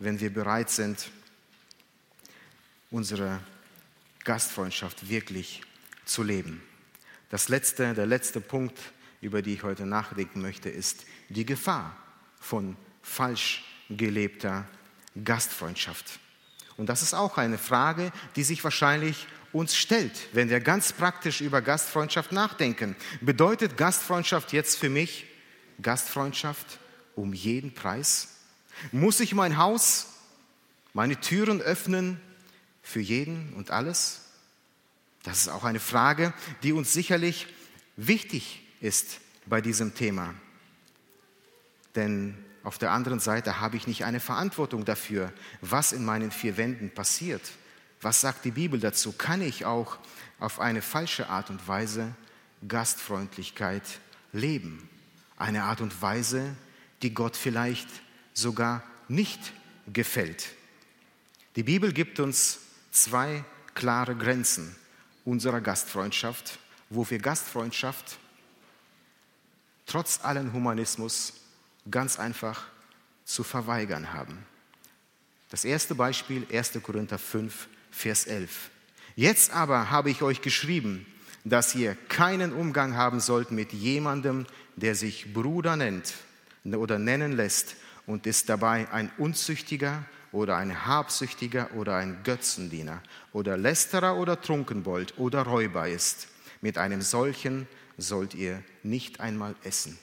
wenn 0.00 0.18
wir 0.18 0.32
bereit 0.32 0.70
sind, 0.70 1.08
unsere 2.90 3.38
Gastfreundschaft 4.24 5.08
wirklich 5.08 5.62
zu 6.04 6.24
leben. 6.24 6.60
Das 7.28 7.48
letzte, 7.48 7.94
der 7.94 8.06
letzte 8.06 8.40
Punkt, 8.40 8.76
über 9.20 9.42
den 9.42 9.54
ich 9.54 9.62
heute 9.62 9.86
nachdenken 9.86 10.40
möchte, 10.40 10.68
ist 10.68 11.04
die 11.28 11.46
Gefahr 11.46 11.96
von 12.40 12.76
falsch 13.02 13.62
gelebter 13.90 14.66
Gastfreundschaft. 15.22 16.18
Und 16.76 16.86
das 16.86 17.02
ist 17.02 17.14
auch 17.14 17.36
eine 17.36 17.58
Frage, 17.58 18.10
die 18.36 18.42
sich 18.42 18.64
wahrscheinlich 18.64 19.26
uns 19.52 19.76
stellt, 19.76 20.12
wenn 20.32 20.48
wir 20.48 20.60
ganz 20.60 20.92
praktisch 20.92 21.40
über 21.40 21.62
Gastfreundschaft 21.62 22.32
nachdenken. 22.32 22.96
Bedeutet 23.20 23.76
Gastfreundschaft 23.76 24.52
jetzt 24.52 24.78
für 24.78 24.88
mich 24.88 25.26
Gastfreundschaft 25.82 26.78
um 27.16 27.32
jeden 27.32 27.74
Preis? 27.74 28.28
Muss 28.92 29.20
ich 29.20 29.34
mein 29.34 29.56
Haus, 29.56 30.08
meine 30.94 31.20
Türen 31.20 31.60
öffnen 31.60 32.20
für 32.82 33.00
jeden 33.00 33.52
und 33.54 33.70
alles? 33.70 34.22
Das 35.22 35.38
ist 35.38 35.48
auch 35.48 35.64
eine 35.64 35.80
Frage, 35.80 36.32
die 36.62 36.72
uns 36.72 36.92
sicherlich 36.92 37.46
wichtig 37.96 38.62
ist 38.80 39.20
bei 39.46 39.60
diesem 39.60 39.94
Thema. 39.94 40.34
Denn 41.94 42.42
auf 42.62 42.78
der 42.78 42.92
anderen 42.92 43.20
Seite 43.20 43.60
habe 43.60 43.76
ich 43.76 43.86
nicht 43.86 44.04
eine 44.04 44.20
Verantwortung 44.20 44.84
dafür, 44.84 45.32
was 45.60 45.92
in 45.92 46.04
meinen 46.04 46.30
vier 46.30 46.56
Wänden 46.56 46.90
passiert. 46.90 47.42
Was 48.00 48.20
sagt 48.20 48.44
die 48.44 48.50
Bibel 48.50 48.80
dazu? 48.80 49.12
Kann 49.12 49.42
ich 49.42 49.64
auch 49.64 49.98
auf 50.38 50.58
eine 50.58 50.82
falsche 50.82 51.28
Art 51.28 51.50
und 51.50 51.66
Weise 51.68 52.14
Gastfreundlichkeit 52.66 53.82
leben? 54.32 54.88
Eine 55.36 55.64
Art 55.64 55.80
und 55.80 56.00
Weise, 56.00 56.56
die 57.02 57.12
Gott 57.12 57.36
vielleicht 57.36 57.88
sogar 58.32 58.82
nicht 59.08 59.52
gefällt. 59.92 60.48
Die 61.56 61.62
Bibel 61.62 61.92
gibt 61.92 62.20
uns 62.20 62.60
zwei 62.90 63.44
klare 63.74 64.16
Grenzen 64.16 64.74
unserer 65.24 65.60
Gastfreundschaft, 65.60 66.58
wo 66.88 67.08
wir 67.08 67.18
Gastfreundschaft 67.18 68.18
trotz 69.86 70.20
allen 70.22 70.52
Humanismus 70.52 71.34
ganz 71.90 72.18
einfach 72.18 72.66
zu 73.24 73.42
verweigern 73.42 74.12
haben. 74.12 74.38
Das 75.50 75.64
erste 75.64 75.94
Beispiel 75.94 76.46
1. 76.52 76.78
Korinther 76.82 77.18
5, 77.18 77.68
Vers 77.90 78.26
11. 78.26 78.70
Jetzt 79.16 79.52
aber 79.52 79.90
habe 79.90 80.10
ich 80.10 80.22
euch 80.22 80.40
geschrieben, 80.40 81.06
dass 81.44 81.74
ihr 81.74 81.96
keinen 82.08 82.52
Umgang 82.52 82.96
haben 82.96 83.20
sollt 83.20 83.50
mit 83.50 83.72
jemandem, 83.72 84.46
der 84.76 84.94
sich 84.94 85.32
Bruder 85.32 85.76
nennt 85.76 86.14
oder 86.64 86.98
nennen 86.98 87.32
lässt 87.32 87.76
und 88.06 88.26
ist 88.26 88.48
dabei 88.48 88.90
ein 88.92 89.10
Unzüchtiger 89.18 90.04
oder 90.32 90.56
ein 90.56 90.86
Habsüchtiger 90.86 91.70
oder 91.74 91.96
ein 91.96 92.18
Götzendiener 92.24 93.02
oder 93.32 93.56
Lästerer 93.56 94.16
oder 94.16 94.40
Trunkenbold 94.40 95.18
oder 95.18 95.42
Räuber 95.42 95.88
ist. 95.88 96.28
Mit 96.60 96.78
einem 96.78 97.02
solchen 97.02 97.66
sollt 97.98 98.34
ihr 98.34 98.62
nicht 98.82 99.20
einmal 99.20 99.54
essen. 99.64 99.98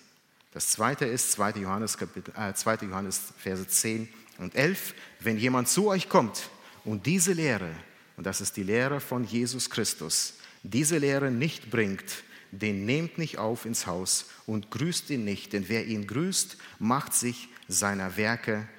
Das 0.54 0.70
zweite 0.70 1.06
ist 1.06 1.32
2. 1.34 1.52
Johannes, 1.52 1.98
Kapitel, 1.98 2.34
äh, 2.36 2.54
2. 2.54 2.88
Johannes 2.88 3.34
Verse 3.38 3.68
10 3.68 4.10
und 4.40 4.56
11. 4.56 4.96
Wenn 5.20 5.38
jemand 5.38 5.70
zu 5.70 5.88
euch 5.88 6.10
kommt 6.10 6.50
und 6.88 7.06
diese 7.06 7.34
Lehre, 7.34 7.70
und 8.16 8.26
das 8.26 8.40
ist 8.40 8.56
die 8.56 8.64
Lehre 8.64 9.02
von 9.02 9.26
Jesus 9.26 9.70
Christus, 9.70 10.36
diese 10.64 10.98
Lehre 10.98 11.30
nicht 11.30 11.70
bringt, 11.70 12.24
den 12.52 12.86
nehmt 12.86 13.18
nicht 13.18 13.38
auf 13.38 13.66
ins 13.66 13.88
Haus 13.88 14.28
und 14.46 14.72
grüßt 14.72 15.10
ihn 15.10 15.26
nicht, 15.26 15.52
denn 15.52 15.68
wer 15.68 15.86
ihn 15.86 16.08
grüßt, 16.08 16.56
macht 16.80 17.14
sich 17.14 17.50
seiner 17.68 18.16
Werke 18.16 18.70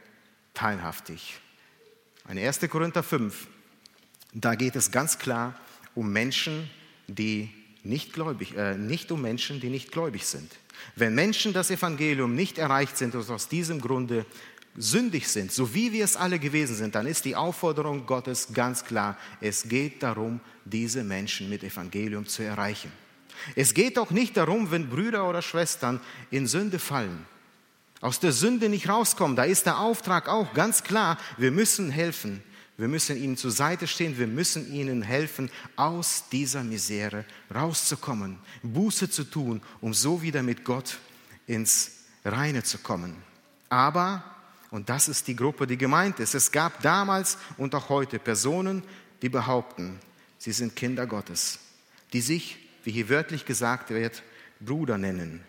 teilhaftig. 0.54 1.38
Eine 2.24 2.46
1. 2.46 2.60
Korinther 2.70 3.02
5, 3.02 3.46
da 4.32 4.54
geht 4.54 4.76
es 4.76 4.90
ganz 4.90 5.18
klar 5.18 5.60
um 5.94 6.10
Menschen, 6.10 6.70
die 7.08 7.50
nicht 7.84 8.14
gläubig, 8.14 8.56
äh, 8.56 8.78
nicht 8.78 9.12
um 9.12 9.20
Menschen, 9.20 9.60
die 9.60 9.68
nicht 9.68 9.92
gläubig 9.92 10.24
sind. 10.24 10.50
Wenn 10.96 11.14
Menschen 11.14 11.52
das 11.52 11.70
Evangelium 11.70 12.34
nicht 12.34 12.56
erreicht 12.56 12.96
sind 12.96 13.14
und 13.14 13.28
aus 13.28 13.48
diesem 13.48 13.82
Grunde 13.82 14.24
sündig 14.76 15.28
sind, 15.28 15.52
so 15.52 15.74
wie 15.74 15.92
wir 15.92 16.04
es 16.04 16.16
alle 16.16 16.38
gewesen 16.38 16.76
sind, 16.76 16.94
dann 16.94 17.06
ist 17.06 17.24
die 17.24 17.36
Aufforderung 17.36 18.06
Gottes 18.06 18.48
ganz 18.52 18.84
klar. 18.84 19.16
Es 19.40 19.68
geht 19.68 20.02
darum, 20.02 20.40
diese 20.64 21.02
Menschen 21.02 21.48
mit 21.48 21.64
Evangelium 21.64 22.26
zu 22.26 22.42
erreichen. 22.42 22.92
Es 23.54 23.74
geht 23.74 23.98
auch 23.98 24.10
nicht 24.10 24.36
darum, 24.36 24.70
wenn 24.70 24.88
Brüder 24.88 25.28
oder 25.28 25.42
Schwestern 25.42 26.00
in 26.30 26.46
Sünde 26.46 26.78
fallen, 26.78 27.26
aus 28.00 28.20
der 28.20 28.32
Sünde 28.32 28.68
nicht 28.68 28.88
rauskommen. 28.88 29.36
Da 29.36 29.44
ist 29.44 29.66
der 29.66 29.80
Auftrag 29.80 30.28
auch 30.28 30.54
ganz 30.54 30.84
klar. 30.84 31.18
Wir 31.36 31.50
müssen 31.50 31.90
helfen. 31.90 32.42
Wir 32.76 32.86
müssen 32.86 33.16
ihnen 33.16 33.36
zur 33.36 33.50
Seite 33.50 33.88
stehen. 33.88 34.18
Wir 34.18 34.28
müssen 34.28 34.72
ihnen 34.72 35.02
helfen, 35.02 35.50
aus 35.74 36.24
dieser 36.30 36.62
Misere 36.62 37.24
rauszukommen, 37.52 38.38
Buße 38.62 39.10
zu 39.10 39.24
tun, 39.24 39.60
um 39.80 39.92
so 39.94 40.22
wieder 40.22 40.44
mit 40.44 40.64
Gott 40.64 40.98
ins 41.48 41.90
Reine 42.24 42.62
zu 42.62 42.78
kommen. 42.78 43.16
Aber 43.68 44.22
und 44.70 44.88
das 44.88 45.08
ist 45.08 45.28
die 45.28 45.36
Gruppe, 45.36 45.66
die 45.66 45.78
gemeint 45.78 46.20
ist. 46.20 46.34
Es 46.34 46.52
gab 46.52 46.82
damals 46.82 47.38
und 47.56 47.74
auch 47.74 47.88
heute 47.88 48.18
Personen, 48.18 48.82
die 49.22 49.28
behaupten, 49.28 49.98
sie 50.38 50.52
sind 50.52 50.76
Kinder 50.76 51.06
Gottes, 51.06 51.58
die 52.12 52.20
sich, 52.20 52.58
wie 52.84 52.92
hier 52.92 53.08
wörtlich 53.08 53.44
gesagt 53.44 53.90
wird, 53.90 54.22
Bruder 54.60 54.98
nennen, 54.98 55.42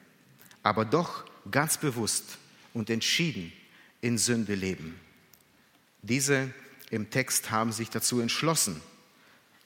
aber 0.64 0.86
doch 0.86 1.26
ganz 1.52 1.78
bewusst 1.78 2.38
und 2.74 2.90
entschieden 2.90 3.52
in 4.02 4.18
Sünde 4.18 4.56
leben. 4.56 5.00
Diese 6.02 6.54
im 6.90 7.10
Text 7.10 7.52
haben 7.52 7.72
sich 7.72 7.90
dazu 7.90 8.20
entschlossen, 8.20 8.82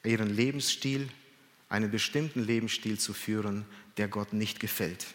ihren 0.03 0.29
Lebensstil, 0.29 1.09
einen 1.69 1.91
bestimmten 1.91 2.43
Lebensstil 2.43 2.99
zu 2.99 3.13
führen, 3.13 3.65
der 3.97 4.07
Gott 4.07 4.33
nicht 4.33 4.59
gefällt. 4.59 5.05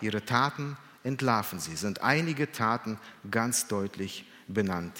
Ihre 0.00 0.24
Taten 0.24 0.76
entlarven 1.04 1.58
sie, 1.58 1.76
sind 1.76 2.02
einige 2.02 2.52
Taten 2.52 2.98
ganz 3.30 3.68
deutlich 3.68 4.24
benannt. 4.48 4.98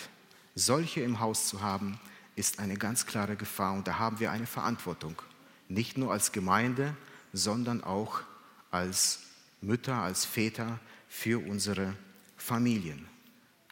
Solche 0.54 1.00
im 1.00 1.20
Haus 1.20 1.48
zu 1.48 1.62
haben, 1.62 1.98
ist 2.36 2.58
eine 2.58 2.76
ganz 2.76 3.06
klare 3.06 3.36
Gefahr 3.36 3.74
und 3.74 3.86
da 3.86 3.98
haben 3.98 4.20
wir 4.20 4.30
eine 4.30 4.46
Verantwortung. 4.46 5.20
Nicht 5.68 5.98
nur 5.98 6.12
als 6.12 6.32
Gemeinde, 6.32 6.96
sondern 7.32 7.84
auch 7.84 8.20
als 8.70 9.20
Mütter, 9.60 9.96
als 9.96 10.24
Väter 10.24 10.78
für 11.08 11.38
unsere 11.46 11.94
Familien. 12.36 13.06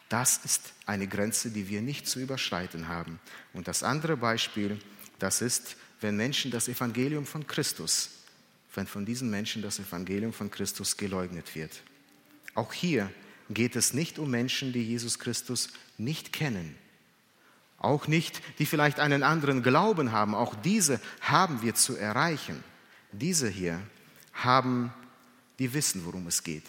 Das 0.09 0.45
ist 0.45 0.72
eine 0.87 1.07
Grenze, 1.07 1.51
die 1.51 1.68
wir 1.68 1.83
nicht 1.83 2.07
zu 2.07 2.20
überschreiten 2.20 2.89
haben. 2.89 3.20
Und 3.53 3.68
das 3.68 3.83
andere 3.83 4.16
Beispiel, 4.16 4.78
das 5.18 5.41
ist, 5.41 5.76
wenn 6.01 6.16
Menschen 6.16 6.51
das 6.51 6.68
Evangelium 6.68 7.26
von 7.26 7.47
Christus, 7.47 8.11
wenn 8.74 8.87
von 8.87 9.05
diesen 9.05 9.31
Menschen 9.31 9.62
das 9.62 9.78
Evangelium 9.78 10.33
von 10.33 10.51
Christus 10.51 10.97
geleugnet 10.97 11.55
wird. 11.55 11.83
Auch 12.55 12.73
hier 12.73 13.11
geht 13.49 13.77
es 13.77 13.95
nicht 13.95 14.19
um 14.19 14.31
Menschen, 14.31 14.73
die 14.73 14.83
Jesus 14.83 15.19
Christus 15.19 15.71
nicht 15.99 16.33
kennen. 16.33 16.77
Auch 17.79 18.07
nicht, 18.07 18.43
die 18.59 18.67
vielleicht 18.67 19.01
einen 19.01 19.23
anderen 19.23 19.63
Glauben 19.63 20.13
haben. 20.13 20.35
Auch 20.35 20.55
diese 20.55 21.01
haben 21.21 21.63
wir 21.63 21.75
zu 21.75 21.97
erreichen. 21.97 22.63
Diese 23.13 23.49
hier 23.49 23.81
haben, 24.33 24.93
die 25.59 25.73
wissen, 25.73 26.05
worum 26.05 26.27
es 26.27 26.43
geht. 26.43 26.65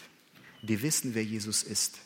Die 0.61 0.81
wissen, 0.81 1.13
wer 1.13 1.23
Jesus 1.23 1.63
ist. 1.63 1.97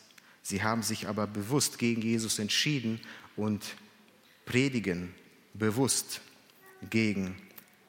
Sie 0.42 0.64
haben 0.64 0.84
sich 0.84 1.08
aber 1.08 1.28
bewusst 1.28 1.78
gegen 1.78 2.02
Jesus 2.02 2.40
entschieden 2.40 3.00
und 3.36 3.64
predigen 4.46 5.14
bewusst 5.54 6.22
gegen 6.90 7.36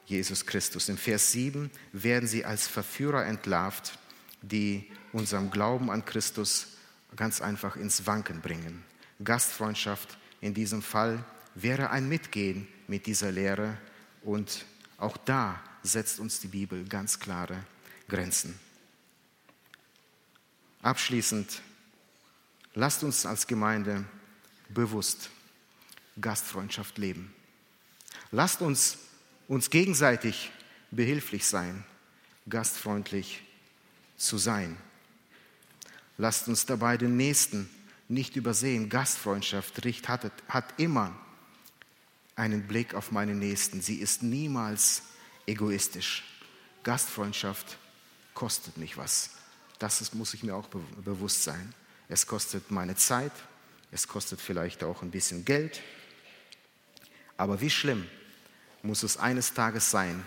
Jesus 0.05 0.45
Christus. 0.45 0.89
Im 0.89 0.97
Vers 0.97 1.31
7 1.31 1.69
werden 1.91 2.27
sie 2.27 2.45
als 2.45 2.67
Verführer 2.67 3.25
entlarvt, 3.25 3.97
die 4.41 4.89
unserem 5.17 5.49
Glauben 5.49 5.89
an 5.89 6.05
Christus 6.05 6.67
ganz 7.15 7.41
einfach 7.41 7.75
ins 7.75 8.05
Wanken 8.05 8.41
bringen. 8.41 8.83
Gastfreundschaft 9.23 10.17
in 10.41 10.53
diesem 10.53 10.83
Fall 10.83 11.23
wäre 11.55 11.89
ein 11.89 12.07
Mitgehen 12.07 12.67
mit 12.87 13.07
dieser 13.07 13.31
Lehre 13.31 13.77
und 14.21 14.65
auch 14.97 15.17
da 15.17 15.59
setzt 15.81 16.19
uns 16.19 16.39
die 16.39 16.47
Bibel 16.47 16.85
ganz 16.85 17.19
klare 17.19 17.57
Grenzen. 18.07 18.59
Abschließend, 20.83 21.61
lasst 22.75 23.03
uns 23.03 23.25
als 23.25 23.47
Gemeinde 23.47 24.05
bewusst 24.69 25.31
Gastfreundschaft 26.21 26.99
leben. 26.99 27.33
Lasst 28.31 28.61
uns 28.61 28.99
uns 29.47 29.71
gegenseitig 29.71 30.51
behilflich 30.91 31.45
sein, 31.47 31.83
gastfreundlich 32.47 33.43
zu 34.17 34.37
sein. 34.37 34.77
Lasst 36.17 36.47
uns 36.47 36.65
dabei 36.65 36.97
den 36.97 37.15
Nächsten 37.15 37.69
nicht 38.07 38.35
übersehen. 38.35 38.89
Gastfreundschaft 38.89 39.83
hat, 40.07 40.31
hat 40.47 40.73
immer 40.77 41.15
einen 42.35 42.67
Blick 42.67 42.95
auf 42.95 43.11
meinen 43.11 43.39
Nächsten. 43.39 43.81
Sie 43.81 43.95
ist 43.95 44.23
niemals 44.23 45.03
egoistisch. 45.45 46.23
Gastfreundschaft 46.83 47.77
kostet 48.33 48.77
mich 48.77 48.97
was. 48.97 49.31
Das 49.79 50.13
muss 50.13 50.33
ich 50.33 50.43
mir 50.43 50.55
auch 50.55 50.67
be 50.67 50.79
bewusst 51.03 51.43
sein. 51.43 51.73
Es 52.09 52.25
kostet 52.25 52.71
meine 52.71 52.95
Zeit, 52.95 53.33
es 53.91 54.07
kostet 54.07 54.41
vielleicht 54.41 54.83
auch 54.83 55.01
ein 55.01 55.11
bisschen 55.11 55.45
Geld. 55.45 55.81
Aber 57.35 57.61
wie 57.61 57.69
schlimm 57.69 58.07
muss 58.81 59.03
es 59.03 59.17
eines 59.17 59.53
Tages 59.53 59.91
sein, 59.91 60.23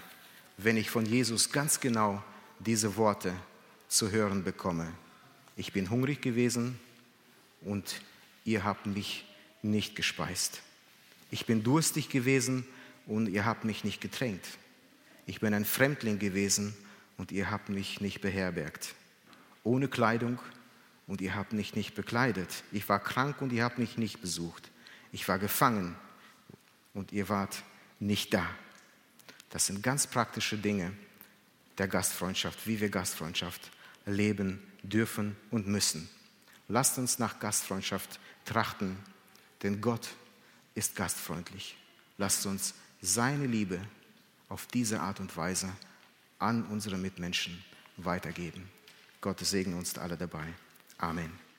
wenn 0.57 0.77
ich 0.77 0.91
von 0.91 1.07
Jesus 1.07 1.51
ganz 1.51 1.81
genau 1.81 2.23
diese 2.59 2.97
Worte 2.97 3.35
zu 3.89 4.11
hören 4.11 4.45
bekomme 4.45 4.93
ich 5.61 5.75
bin 5.75 5.91
hungrig 5.91 6.23
gewesen 6.23 6.81
und 7.61 8.01
ihr 8.47 8.65
habt 8.65 8.87
mich 8.87 9.27
nicht 9.61 9.95
gespeist. 9.95 10.63
Ich 11.31 11.45
bin 11.45 11.63
durstig 11.63 12.09
gewesen 12.09 12.67
und 13.07 13.29
ihr 13.29 13.45
habt 13.45 13.67
mich 13.67 13.85
nicht 13.85 14.01
getränkt. 14.01 14.47
Ich 15.27 15.41
bin 15.41 15.53
ein 15.53 15.67
Fremdling 15.67 16.19
gewesen 16.19 16.75
und 17.19 17.31
ihr 17.31 17.51
habt 17.51 17.69
mich 17.69 18.01
nicht 18.01 18.23
beherbergt. 18.23 18.95
Ohne 19.63 19.89
Kleidung 19.89 20.39
und 21.07 21.21
ihr 21.21 21.35
habt 21.35 21.53
mich 21.53 21.75
nicht 21.75 21.95
bekleidet. 21.95 22.65
Ich 22.73 22.89
war 22.89 22.99
krank 22.99 23.43
und 23.43 23.53
ihr 23.53 23.63
habt 23.63 23.79
mich 23.79 23.99
nicht 23.99 24.23
besucht. 24.23 24.71
Ich 25.13 25.29
war 25.29 25.39
gefangen 25.39 25.95
und 26.95 27.13
ihr 27.13 27.29
wart 27.29 27.65
nicht 27.99 28.33
da. 28.33 28.49
Das 29.51 29.67
sind 29.67 29.83
ganz 29.83 30.07
praktische 30.07 30.57
Dinge 30.57 30.93
der 31.77 31.87
Gastfreundschaft, 31.87 32.67
wie 32.67 32.81
wir 32.81 32.89
Gastfreundschaft 32.89 33.71
leben 34.07 34.63
dürfen 34.83 35.37
und 35.51 35.67
müssen. 35.67 36.09
Lasst 36.69 36.99
uns 36.99 37.19
nach 37.19 37.39
Gastfreundschaft 37.41 38.21
trachten, 38.45 38.97
denn 39.63 39.81
Gott 39.81 40.09
ist 40.75 40.95
gastfreundlich. 40.97 41.77
Lasst 42.17 42.47
uns 42.47 42.75
seine 43.01 43.47
Liebe 43.47 43.81
auf 44.49 44.67
diese 44.67 45.01
Art 45.01 45.21
und 45.21 45.37
Weise 45.37 45.69
an 46.39 46.65
unsere 46.67 46.97
Mitmenschen 46.97 47.63
weitergeben. 47.97 48.69
Gott 49.21 49.41
segne 49.41 49.77
uns 49.77 49.97
alle 49.99 50.17
dabei. 50.17 50.47
Amen. 50.99 51.50